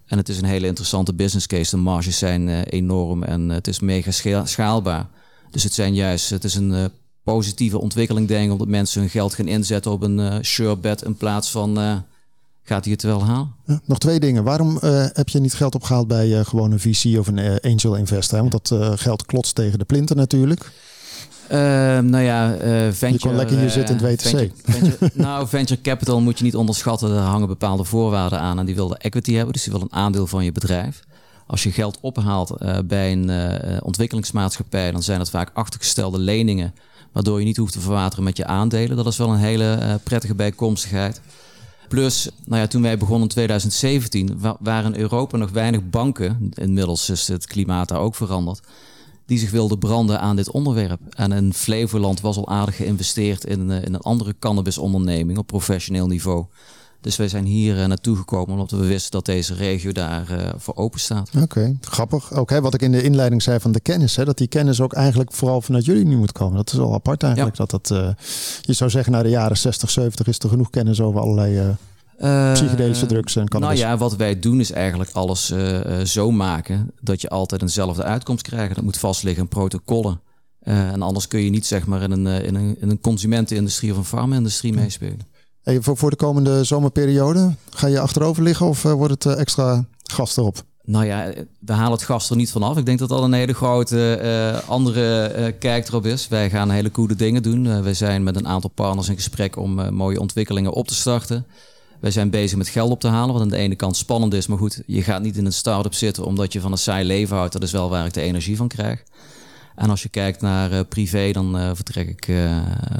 En 0.06 0.16
het 0.18 0.28
is 0.28 0.38
een 0.38 0.44
hele 0.44 0.66
interessante 0.66 1.14
business 1.14 1.46
case. 1.46 1.76
De 1.76 1.82
marges 1.82 2.18
zijn 2.18 2.48
enorm 2.62 3.22
en 3.22 3.48
het 3.48 3.66
is 3.68 3.80
mega 3.80 4.10
scha- 4.10 4.46
schaalbaar. 4.46 5.06
Dus 5.50 5.62
het 5.62 5.72
zijn 5.74 5.94
juist, 5.94 6.30
het 6.30 6.44
is 6.44 6.54
een 6.54 6.90
positieve 7.34 7.78
ontwikkeling, 7.80 8.28
denk 8.28 8.52
omdat 8.52 8.68
mensen 8.68 9.00
hun 9.00 9.10
geld 9.10 9.34
gaan 9.34 9.46
inzetten 9.48 9.92
op 9.92 10.02
een 10.02 10.20
eh 10.20 10.36
sure 10.40 10.76
bet 10.76 11.02
in 11.02 11.16
plaats 11.16 11.50
van 11.50 11.78
eh, 11.80 11.92
gaat 12.62 12.84
hij 12.84 12.92
het 12.92 13.02
wel 13.02 13.24
halen? 13.24 13.52
Ja, 13.66 13.80
nog 13.84 13.98
twee 13.98 14.20
dingen. 14.20 14.44
Waarom 14.44 14.78
eh, 14.78 15.06
heb 15.12 15.28
je 15.28 15.40
niet 15.40 15.54
geld 15.54 15.74
opgehaald 15.74 16.08
bij 16.08 16.38
eh, 16.38 16.44
gewoon 16.44 16.72
een 16.72 16.80
VC 16.80 17.18
of 17.18 17.26
een 17.26 17.38
eh, 17.38 17.72
angel 17.72 17.94
investor? 17.96 18.38
hè? 18.42 18.48
Want 18.48 18.68
dat 18.68 18.80
eh, 18.80 18.92
geld 18.96 19.26
klotst 19.26 19.54
tegen 19.54 19.78
de 19.78 19.84
plinten 19.84 20.16
natuurlijk. 20.16 20.70
Ehm, 21.48 22.06
nou 22.06 22.24
ja, 22.24 22.54
eh 22.54 22.92
venture... 22.92 23.18
kon 23.28 23.36
lekker 23.36 23.56
hier 23.56 23.66
eh, 23.66 23.72
zitten 23.72 23.98
in 23.98 24.04
het 24.04 24.20
WTC. 24.22 24.28
venture- 24.28 24.52
venture- 24.62 25.10
nou, 25.14 25.48
venture 25.48 25.80
capital 25.80 26.20
moet 26.20 26.38
je 26.38 26.44
niet 26.44 26.56
onderschatten. 26.56 27.08
Daar 27.08 27.24
hangen 27.24 27.48
bepaalde 27.48 27.84
voorwaarden 27.84 28.40
aan. 28.40 28.58
En 28.58 28.66
die 28.66 28.74
wil 28.74 28.88
de 28.88 28.98
equity 28.98 29.32
hebben, 29.32 29.52
dus 29.52 29.62
die 29.62 29.72
wil 29.72 29.82
een 29.82 29.92
aandeel 29.92 30.26
van 30.26 30.44
je 30.44 30.52
bedrijf. 30.52 31.00
Als 31.46 31.62
je 31.62 31.72
geld 31.72 31.98
ophaalt 32.00 32.50
eh, 32.50 32.78
bij 32.84 33.12
een 33.12 33.30
eh, 33.30 33.76
ontwikkelingsmaatschappij... 33.82 34.90
dan 34.92 35.02
zijn 35.02 35.18
dat 35.18 35.30
vaak 35.30 35.50
achtergestelde 35.54 36.18
leningen... 36.18 36.74
waardoor 37.16 37.38
je 37.38 37.44
niet 37.44 37.56
hoeft 37.56 37.72
te 37.72 37.80
verwateren 37.80 38.24
met 38.24 38.36
je 38.36 38.46
aandelen. 38.46 38.96
Dat 38.96 39.06
is 39.06 39.16
wel 39.16 39.30
een 39.30 39.38
hele 39.38 39.72
eh, 39.72 39.94
prettige 40.02 40.34
bijkomstigheid. 40.34 41.20
Plus, 41.88 42.28
nou 42.44 42.60
ja, 42.60 42.66
toen 42.66 42.82
wij 42.82 42.98
begonnen 42.98 43.22
in 43.22 43.28
2017... 43.28 44.38
wa- 44.38 44.56
waren 44.60 44.94
in 44.94 45.00
Europa 45.00 45.36
nog 45.36 45.50
weinig 45.50 45.90
banken... 45.90 46.50
inmiddels 46.54 47.10
is 47.10 47.28
het 47.28 47.46
klimaat 47.46 47.88
daar 47.88 47.98
ook 47.98 48.14
veranderd 48.14 48.60
die 49.26 49.38
zich 49.38 49.50
wilden 49.50 49.78
branden 49.78 50.20
aan 50.20 50.36
dit 50.36 50.50
onderwerp. 50.50 51.00
En 51.10 51.32
in 51.32 51.52
Flevoland 51.54 52.20
was 52.20 52.36
al 52.36 52.48
aardig 52.48 52.76
geïnvesteerd 52.76 53.44
in, 53.44 53.70
eh, 53.70 53.82
in 53.82 53.94
een 53.94 54.00
andere 54.00 54.34
cannabisonderneming 54.38 55.38
op 55.38 55.46
professioneel 55.46 56.06
niveau. 56.06 56.44
Dus 57.00 57.16
wij 57.16 57.28
zijn 57.28 57.44
hier 57.44 57.80
eh, 57.80 57.86
naartoe 57.86 58.16
gekomen 58.16 58.52
omdat 58.52 58.70
we 58.70 58.86
wisten 58.86 59.10
dat 59.10 59.24
deze 59.24 59.54
regio 59.54 59.92
daar 59.92 60.30
eh, 60.30 60.52
voor 60.56 60.76
open 60.76 61.00
staat. 61.00 61.30
Oké, 61.42 61.76
grappig. 61.80 62.32
Ook 62.32 62.50
hè, 62.50 62.60
wat 62.60 62.74
ik 62.74 62.82
in 62.82 62.92
de 62.92 63.02
inleiding 63.02 63.42
zei 63.42 63.60
van 63.60 63.72
de 63.72 63.80
kennis. 63.80 64.16
Hè, 64.16 64.24
dat 64.24 64.38
die 64.38 64.46
kennis 64.46 64.80
ook 64.80 64.92
eigenlijk 64.92 65.32
vooral 65.32 65.60
vanuit 65.60 65.84
jullie 65.84 66.04
nu 66.04 66.16
moet 66.16 66.32
komen. 66.32 66.56
Dat 66.56 66.72
is 66.72 66.78
wel 66.78 66.94
apart 66.94 67.22
eigenlijk. 67.22 67.56
Dat 67.56 67.70
dat, 67.70 67.90
eh, 67.90 68.08
je 68.60 68.72
zou 68.72 68.90
zeggen, 68.90 69.12
na 69.12 69.22
de 69.22 69.28
jaren 69.28 69.56
60, 69.56 69.90
70 69.90 70.26
is 70.26 70.38
er 70.38 70.48
genoeg 70.48 70.70
kennis 70.70 71.00
over 71.00 71.20
allerlei 71.20 71.76
psychedelische 72.52 73.06
drugs 73.06 73.36
en 73.36 73.48
cannabis. 73.48 73.78
Nou 73.80 73.90
ja, 73.90 73.98
wat 73.98 74.16
wij 74.16 74.38
doen 74.38 74.60
is 74.60 74.72
eigenlijk 74.72 75.10
alles 75.12 75.52
zo 76.04 76.30
maken 76.30 76.90
dat 77.00 77.20
je 77.20 77.28
altijd 77.28 77.62
eenzelfde 77.62 78.02
uitkomst 78.02 78.42
krijgt. 78.42 78.74
Dat 78.74 78.84
moet 78.84 78.98
vastliggen 78.98 79.42
in 79.42 79.48
protocollen. 79.48 80.20
En 80.60 81.02
anders 81.02 81.28
kun 81.28 81.40
je 81.40 81.50
niet 81.50 81.66
zeg 81.66 81.86
maar 81.86 82.02
in 82.02 82.10
een, 82.10 82.26
in 82.26 82.54
een, 82.54 82.76
in 82.80 82.90
een 82.90 83.00
consumentenindustrie 83.00 83.90
of 83.90 83.96
een 83.96 84.04
farmindustrie 84.04 84.72
meespelen. 84.72 85.35
Hey, 85.66 85.80
voor, 85.80 85.96
voor 85.96 86.10
de 86.10 86.16
komende 86.16 86.64
zomerperiode, 86.64 87.54
ga 87.70 87.86
je 87.86 88.00
achterover 88.00 88.42
liggen 88.42 88.66
of 88.66 88.84
eh, 88.84 88.92
wordt 88.92 89.24
het 89.24 89.34
eh, 89.34 89.40
extra 89.40 89.84
gas 90.02 90.36
erop? 90.36 90.62
Nou 90.84 91.04
ja, 91.04 91.32
we 91.58 91.72
halen 91.72 91.92
het 91.92 92.02
gas 92.02 92.30
er 92.30 92.36
niet 92.36 92.50
vanaf. 92.50 92.76
Ik 92.76 92.86
denk 92.86 92.98
dat 92.98 93.08
dat 93.08 93.22
een 93.22 93.32
hele 93.32 93.52
grote 93.52 94.14
eh, 94.14 94.68
andere 94.68 95.22
eh, 95.22 95.52
kijk 95.58 95.88
erop 95.88 96.06
is. 96.06 96.28
Wij 96.28 96.50
gaan 96.50 96.70
hele 96.70 96.90
coole 96.90 97.14
dingen 97.14 97.42
doen. 97.42 97.82
Wij 97.82 97.94
zijn 97.94 98.22
met 98.22 98.36
een 98.36 98.48
aantal 98.48 98.70
partners 98.70 99.08
in 99.08 99.14
gesprek 99.14 99.56
om 99.56 99.94
mooie 99.94 100.20
ontwikkelingen 100.20 100.72
op 100.72 100.88
te 100.88 100.94
starten. 100.94 101.46
Wij 102.00 102.10
zijn 102.10 102.30
bezig 102.30 102.58
met 102.58 102.68
geld 102.68 102.90
op 102.90 103.00
te 103.00 103.08
halen, 103.08 103.32
wat 103.32 103.42
aan 103.42 103.48
de 103.48 103.56
ene 103.56 103.76
kant 103.76 103.96
spannend 103.96 104.34
is. 104.34 104.46
Maar 104.46 104.58
goed, 104.58 104.82
je 104.86 105.02
gaat 105.02 105.22
niet 105.22 105.36
in 105.36 105.46
een 105.46 105.52
start-up 105.52 105.94
zitten 105.94 106.24
omdat 106.24 106.52
je 106.52 106.60
van 106.60 106.72
een 106.72 106.78
saai 106.78 107.04
leven 107.04 107.36
houdt. 107.36 107.52
Dat 107.52 107.62
is 107.62 107.72
wel 107.72 107.90
waar 107.90 108.06
ik 108.06 108.14
de 108.14 108.20
energie 108.20 108.56
van 108.56 108.68
krijg. 108.68 109.02
En 109.76 109.90
als 109.90 110.02
je 110.02 110.08
kijkt 110.08 110.40
naar 110.40 110.72
eh, 110.72 110.80
privé, 110.88 111.30
dan 111.32 111.58
eh, 111.58 111.70
vertrek 111.74 112.08
ik 112.08 112.28
eh, 112.28 112.56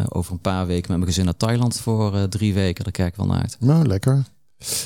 over 0.09 0.33
een 0.33 0.41
paar 0.41 0.67
weken 0.67 0.87
met 0.89 0.97
mijn 0.97 1.07
gezin 1.11 1.25
naar 1.25 1.37
Thailand 1.37 1.81
voor 1.81 2.15
eh, 2.17 2.23
drie 2.23 2.55
weken. 2.55 2.85
Daar 2.85 2.93
kijk 2.93 3.09
ik 3.09 3.17
wel 3.17 3.27
naar 3.27 3.41
uit. 3.41 3.57
Nou, 3.61 3.87
lekker. 3.87 4.25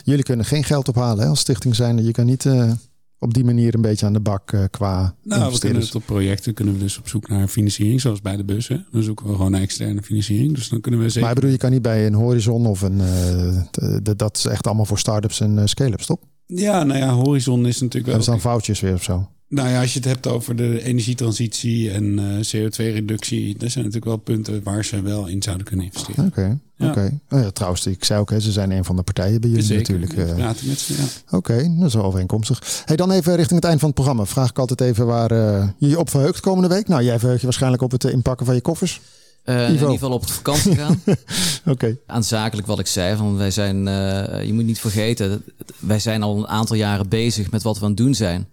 Jullie 0.05 0.25
kunnen 0.25 0.45
geen 0.47 0.65
geld 0.65 0.89
ophalen 0.89 1.23
hè, 1.23 1.29
als 1.29 1.41
stichting 1.41 1.75
zijn. 1.75 2.05
Je 2.05 2.13
kan 2.13 2.27
niet 2.27 2.47
eh, 2.47 2.73
op 3.19 3.35
die 3.35 3.45
manier 3.45 3.75
een 3.75 3.81
beetje 3.83 4.07
aan 4.07 4.13
de 4.13 4.21
bak 4.21 4.53
eh, 4.53 4.65
qua 4.71 5.15
Nou, 5.23 5.53
we 5.53 5.59
kunnen 5.59 5.83
het 5.83 5.95
op 5.95 6.03
projecten 6.07 6.55
kunnen 6.55 6.75
we 6.75 6.81
dus 6.81 6.99
op 6.99 7.09
zoek 7.09 7.29
naar 7.29 7.49
financiering, 7.49 8.01
zoals 8.01 8.21
bij 8.21 8.37
de 8.37 8.45
bussen. 8.45 8.87
Dan 8.93 9.03
zoeken 9.03 9.27
we 9.27 9.33
gewoon 9.35 9.51
naar 9.51 9.61
externe 9.61 10.03
financiering. 10.03 10.55
Dus 10.55 10.69
dan 10.69 10.81
kunnen 10.81 11.01
we 11.01 11.07
zeker. 11.07 11.21
Maar 11.21 11.31
ik 11.31 11.35
bedoel, 11.37 11.51
je 11.51 11.57
kan 11.59 11.71
niet 11.71 11.83
bij 11.83 12.07
een 12.07 12.15
Horizon 12.15 12.67
of 12.67 12.81
een... 12.83 13.01
eh, 13.01 13.97
dat 14.17 14.37
is 14.37 14.45
echt 14.47 14.67
allemaal 14.67 14.85
voor 14.85 14.99
start-ups 14.99 15.41
en 15.41 15.69
scale-ups, 15.69 16.07
toch? 16.07 16.19
Ja, 16.47 16.83
nou 16.85 16.99
ja, 16.99 17.13
Horizon 17.13 17.67
is 17.67 17.81
natuurlijk 17.81 17.95
Dat 17.95 18.05
wel. 18.27 18.35
is 18.35 18.43
dan 18.43 18.51
foutjes 18.53 18.81
weer 18.81 18.95
of 18.95 19.03
zo. 19.03 19.29
Nou 19.51 19.69
ja, 19.69 19.81
als 19.81 19.93
je 19.93 19.99
het 19.99 20.09
hebt 20.09 20.27
over 20.27 20.57
de 20.57 20.83
energietransitie 20.83 21.91
en 21.91 22.19
eh, 22.19 22.25
CO2-reductie, 22.57 23.53
dat 23.59 23.71
zijn 23.71 23.85
natuurlijk 23.85 24.05
wel 24.05 24.17
punten 24.17 24.63
waar 24.63 24.85
ze 24.85 25.03
wel 25.03 25.27
in 25.27 25.43
zouden 25.43 25.67
kunnen 25.67 25.87
investeren. 25.87 26.27
Oké, 26.27 26.59
Ja. 26.77 26.89
oké. 26.91 27.19
Oh 27.31 27.41
ja, 27.41 27.51
trouwens, 27.51 27.87
ik 27.87 28.05
zei 28.05 28.21
ook, 28.21 28.31
hè, 28.31 28.41
ze 28.41 28.53
zijn 28.53 28.71
een 28.71 28.85
van 28.85 28.97
de 28.97 29.03
partijen 29.03 29.41
bij 29.41 29.51
jullie 29.51 29.65
Zeker, 29.65 29.99
natuurlijk. 29.99 30.29
eh. 30.29 30.35
praten 30.35 30.67
met 30.69 30.79
ze, 30.79 30.95
ja. 30.95 31.37
Oké, 31.37 31.75
dat 31.79 31.87
is 31.89 31.95
wel 31.95 32.05
overeenkomstig. 32.05 32.83
Hey, 32.85 32.97
dan 32.97 33.11
even 33.11 33.35
richting 33.37 33.55
het 33.61 33.65
eind 33.69 33.79
van 33.81 33.89
het 33.89 33.99
programma. 33.99 34.25
Vraag 34.27 34.51
ik 34.51 34.59
altijd 34.59 34.81
even 34.81 35.07
waar 35.07 35.31
eh, 35.31 35.69
je 35.79 35.89
je 35.89 35.99
op 35.99 36.11
verheugt 36.11 36.41
komende 36.41 36.69
week. 36.69 36.89
Nou, 36.89 37.03
jij 37.03 37.19
verheugt 37.19 37.41
je 37.41 37.47
waarschijnlijk 37.47 37.83
op 37.83 37.91
het 37.91 38.05
inpakken 38.05 38.47
van 38.47 38.55
je 38.55 38.61
koffers. 38.61 39.01
Eh, 39.45 39.67
in 39.67 39.73
ieder 39.73 39.89
geval 39.89 40.11
op 40.13 40.21
het 40.21 40.31
vakantie 40.31 40.77
gaan. 40.77 41.03
Oké. 41.75 41.97
aanzakelijk 42.07 42.67
wat 42.67 42.79
ik 42.79 42.87
zei. 42.87 43.17
Van 43.17 43.37
wij 43.37 43.51
zijn, 43.51 43.89
eh, 43.89 44.45
je 44.45 44.53
moet 44.53 44.65
niet 44.65 44.81
vergeten, 44.81 45.43
wij 45.79 45.99
zijn 45.99 46.23
al 46.23 46.37
een 46.39 46.49
aantal 46.49 46.77
jaren 46.77 47.09
bezig 47.09 47.51
met 47.51 47.63
wat 47.63 47.79
we 47.79 47.83
aan 47.85 47.89
het 47.91 47.97
doen 47.97 48.15
zijn. 48.15 48.49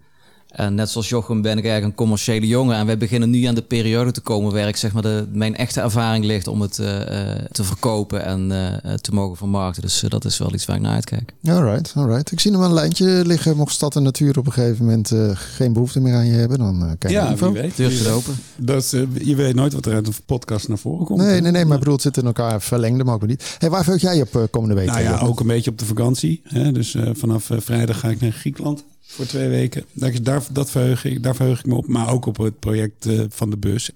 En 0.48 0.74
net 0.74 0.90
zoals 0.90 1.08
Jochem 1.08 1.42
ben 1.42 1.58
ik 1.58 1.64
eigenlijk 1.64 1.84
een 1.84 2.04
commerciële 2.04 2.46
jongen. 2.46 2.76
En 2.76 2.86
wij 2.86 2.98
beginnen 2.98 3.30
nu 3.30 3.44
aan 3.44 3.54
de 3.54 3.62
periode 3.62 4.12
te 4.12 4.20
komen 4.20 4.52
waar 4.52 4.68
ik 4.68 4.76
zeg 4.76 4.92
maar 4.92 5.02
de, 5.02 5.26
mijn 5.32 5.56
echte 5.56 5.80
ervaring 5.80 6.24
ligt 6.24 6.46
om 6.48 6.60
het 6.60 6.78
eh, 6.78 7.30
eh, 7.32 7.44
te 7.52 7.64
verkopen 7.64 8.24
en 8.24 8.52
eh, 8.82 8.94
te 8.94 9.14
mogen 9.14 9.36
vermarkten. 9.36 9.82
Dus 9.82 10.04
dat 10.08 10.24
is 10.24 10.38
wel 10.38 10.54
iets 10.54 10.66
waar 10.66 10.76
ik 10.76 10.82
naar 10.82 10.94
uitkijk. 10.94 11.32
Alright, 11.44 11.92
alright. 11.96 12.32
Ik 12.32 12.40
zie 12.40 12.50
nog 12.50 12.60
wel 12.60 12.68
een 12.68 12.74
lijntje 12.74 13.26
liggen. 13.26 13.56
Mocht 13.56 13.72
stad 13.72 13.96
en 13.96 14.02
natuur 14.02 14.38
op 14.38 14.46
een 14.46 14.52
gegeven 14.52 14.84
moment 14.84 15.12
eh, 15.12 15.30
geen 15.34 15.72
behoefte 15.72 16.00
meer 16.00 16.14
aan 16.14 16.26
je 16.26 16.32
hebben, 16.32 16.58
dan 16.58 16.82
eh 16.82 16.88
kijk 16.98 17.12
je 17.12 17.18
Ja, 17.18 17.34
wie 17.34 17.50
weet. 17.50 17.76
Deur 17.76 17.88
weet. 17.88 18.08
open. 18.08 18.34
Dat, 18.56 18.92
eh, 18.92 19.02
je 19.24 19.34
weet 19.34 19.54
nooit 19.54 19.72
wat 19.72 19.86
er 19.86 19.94
uit 19.94 20.06
een 20.06 20.12
podcast 20.26 20.68
naar 20.68 20.78
voren 20.78 21.06
komt. 21.06 21.20
Nee, 21.20 21.40
nee, 21.40 21.52
nee, 21.52 21.64
maar 21.64 21.72
ik 21.72 21.78
bedoel, 21.78 21.94
het 21.94 22.02
zit 22.02 22.16
in 22.16 22.26
elkaar 22.26 22.62
verlengde, 22.62 23.04
maar 23.04 23.14
ook 23.14 23.26
niet. 23.26 23.56
Hey, 23.58 23.70
waar 23.70 23.84
verheug 23.84 24.00
jij 24.00 24.20
op 24.20 24.48
komende 24.50 24.74
week? 24.74 24.86
Nou 24.86 25.00
ja, 25.00 25.18
ook 25.18 25.40
een 25.40 25.46
beetje 25.46 25.70
op 25.70 25.78
de 25.78 25.84
vakantie. 25.84 26.40
Hè? 26.44 26.72
Dus 26.72 26.94
eh, 26.94 27.10
vanaf 27.12 27.50
vrijdag 27.56 28.00
ga 28.00 28.08
ik 28.08 28.20
naar 28.20 28.32
Griekenland 28.32 28.84
voor 29.10 29.26
twee 29.26 29.48
weken. 29.48 29.84
Daar, 29.92 30.22
daar, 30.22 30.42
dat 30.52 30.70
verheug 30.70 31.04
ik, 31.04 31.22
daar 31.22 31.34
verheug 31.34 31.58
ik 31.58 31.66
me 31.66 31.74
op. 31.74 31.86
Maar 31.86 32.10
ook 32.10 32.26
op 32.26 32.36
het 32.36 32.58
project 32.58 33.06
eh, 33.06 33.20
van 33.28 33.50
de 33.50 33.56
bus. 33.56 33.90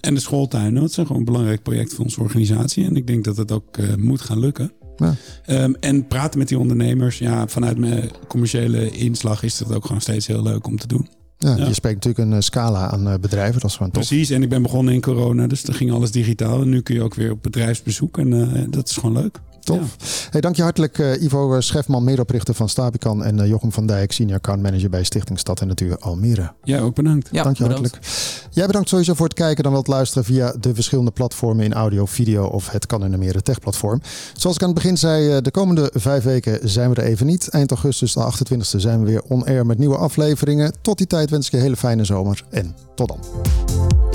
En 0.00 0.14
de 0.14 0.20
schooltuinen. 0.20 0.82
Dat 0.82 0.92
zijn 0.92 1.06
gewoon 1.06 1.20
een 1.20 1.26
belangrijk 1.28 1.62
project 1.62 1.94
voor 1.94 2.04
onze 2.04 2.20
organisatie. 2.20 2.84
En 2.84 2.96
ik 2.96 3.06
denk 3.06 3.24
dat 3.24 3.36
het 3.36 3.52
ook 3.52 3.76
eh, 3.76 3.94
moet 3.94 4.20
gaan 4.20 4.38
lukken. 4.38 4.72
Ja. 4.96 5.14
Ehm, 5.44 5.72
en 5.80 6.06
praten 6.06 6.38
met 6.38 6.48
die 6.48 6.58
ondernemers. 6.58 7.18
Ja, 7.18 7.46
vanuit 7.46 7.78
mijn 7.78 8.10
commerciële 8.28 8.90
inslag 8.90 9.42
is 9.42 9.58
dat 9.58 9.74
ook 9.74 9.86
gewoon 9.86 10.00
steeds 10.00 10.26
heel 10.26 10.42
leuk 10.42 10.66
om 10.66 10.78
te 10.78 10.86
doen. 10.86 11.08
Ja, 11.38 11.56
Ja. 11.56 11.66
Je 11.66 11.74
spreekt 11.74 12.04
natuurlijk 12.04 12.30
een 12.30 12.36
eh, 12.36 12.40
scala 12.40 12.90
aan 12.90 13.20
bedrijven, 13.20 13.60
dat 13.60 13.70
is 13.70 13.76
gewoon 13.76 13.92
tof. 13.92 14.06
Precies. 14.06 14.30
En 14.30 14.42
ik 14.42 14.48
ben 14.48 14.62
begonnen 14.62 14.94
in 14.94 15.00
corona. 15.00 15.46
Dus 15.46 15.62
dan 15.62 15.74
ging 15.74 15.92
alles 15.92 16.10
digitaal. 16.10 16.60
En 16.60 16.68
nu 16.68 16.80
kun 16.80 16.94
je 16.94 17.02
ook 17.02 17.14
weer 17.14 17.30
op 17.30 17.42
bedrijfsbezoek. 17.42 18.18
En 18.18 18.70
dat 18.70 18.88
is 18.88 18.96
gewoon 18.96 19.16
leuk. 19.22 19.40
Tof. 19.64 19.96
Hey, 20.30 20.40
dank 20.40 20.56
je 20.56 20.62
hartelijk 20.62 20.98
uh, 20.98 21.22
Ivo 21.22 21.60
Schefman, 21.60 22.04
medeoprichter 22.04 22.54
van 22.54 22.68
Stabican 22.68 23.24
en 23.24 23.38
uh, 23.38 23.46
Jochem 23.46 23.72
van 23.72 23.86
Dijk, 23.86 24.12
senior 24.12 24.36
account 24.36 24.62
manager 24.62 24.90
bij 24.90 25.04
Stichting 25.04 25.38
Stad 25.38 25.60
en 25.60 25.66
Natuur 25.66 25.98
Almere. 25.98 26.52
Ja, 26.62 26.78
ook 26.78 26.94
bedankt. 26.94 27.28
Ja, 27.32 27.42
dank 27.42 27.56
je 27.56 27.62
bedankt. 27.62 27.90
hartelijk. 27.90 28.48
Jij 28.50 28.66
bedankt 28.66 28.88
sowieso 28.88 29.14
voor 29.14 29.26
het 29.26 29.34
kijken 29.34 29.62
dan 29.62 29.72
wel 29.72 29.80
het 29.80 29.90
luisteren 29.90 30.24
via 30.24 30.54
de 30.60 30.74
verschillende 30.74 31.10
platformen 31.10 31.64
in 31.64 31.72
audio, 31.72 32.06
video 32.06 32.44
of 32.44 32.70
het 32.70 32.86
kan 32.86 33.04
in 33.04 33.12
Almere 33.12 33.42
Tech 33.42 33.60
platform. 33.60 34.00
Zoals 34.32 34.56
ik 34.56 34.62
aan 34.62 34.68
het 34.68 34.78
begin 34.78 34.96
zei, 34.96 35.40
de 35.40 35.50
komende 35.50 35.90
vijf 35.94 36.22
weken 36.24 36.68
zijn 36.68 36.90
we 36.90 36.96
er 36.96 37.04
even 37.04 37.26
niet. 37.26 37.48
Eind 37.48 37.70
augustus, 37.70 38.12
de 38.12 38.20
28e, 38.20 38.60
zijn 38.60 39.00
we 39.00 39.06
weer 39.06 39.22
on-air 39.28 39.66
met 39.66 39.78
nieuwe 39.78 39.96
afleveringen. 39.96 40.72
Tot 40.82 40.98
die 40.98 41.06
tijd 41.06 41.30
wens 41.30 41.46
ik 41.46 41.50
je 41.50 41.56
een 41.56 41.62
hele 41.62 41.76
fijne 41.76 42.04
zomer 42.04 42.44
en 42.50 42.76
tot 42.94 43.08
dan. 43.08 43.18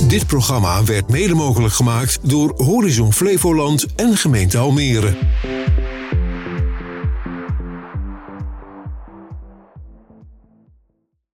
Dit 0.08 0.28
programma 0.28 0.84
werd 0.84 1.10
mede 1.10 1.34
mogelijk 1.34 1.74
gemaakt 1.74 2.20
door 2.22 2.54
Horizon 2.58 3.14
Flevoland 3.14 3.86
en 3.96 4.18
gemeente 4.18 4.58
Almere. 4.58 5.18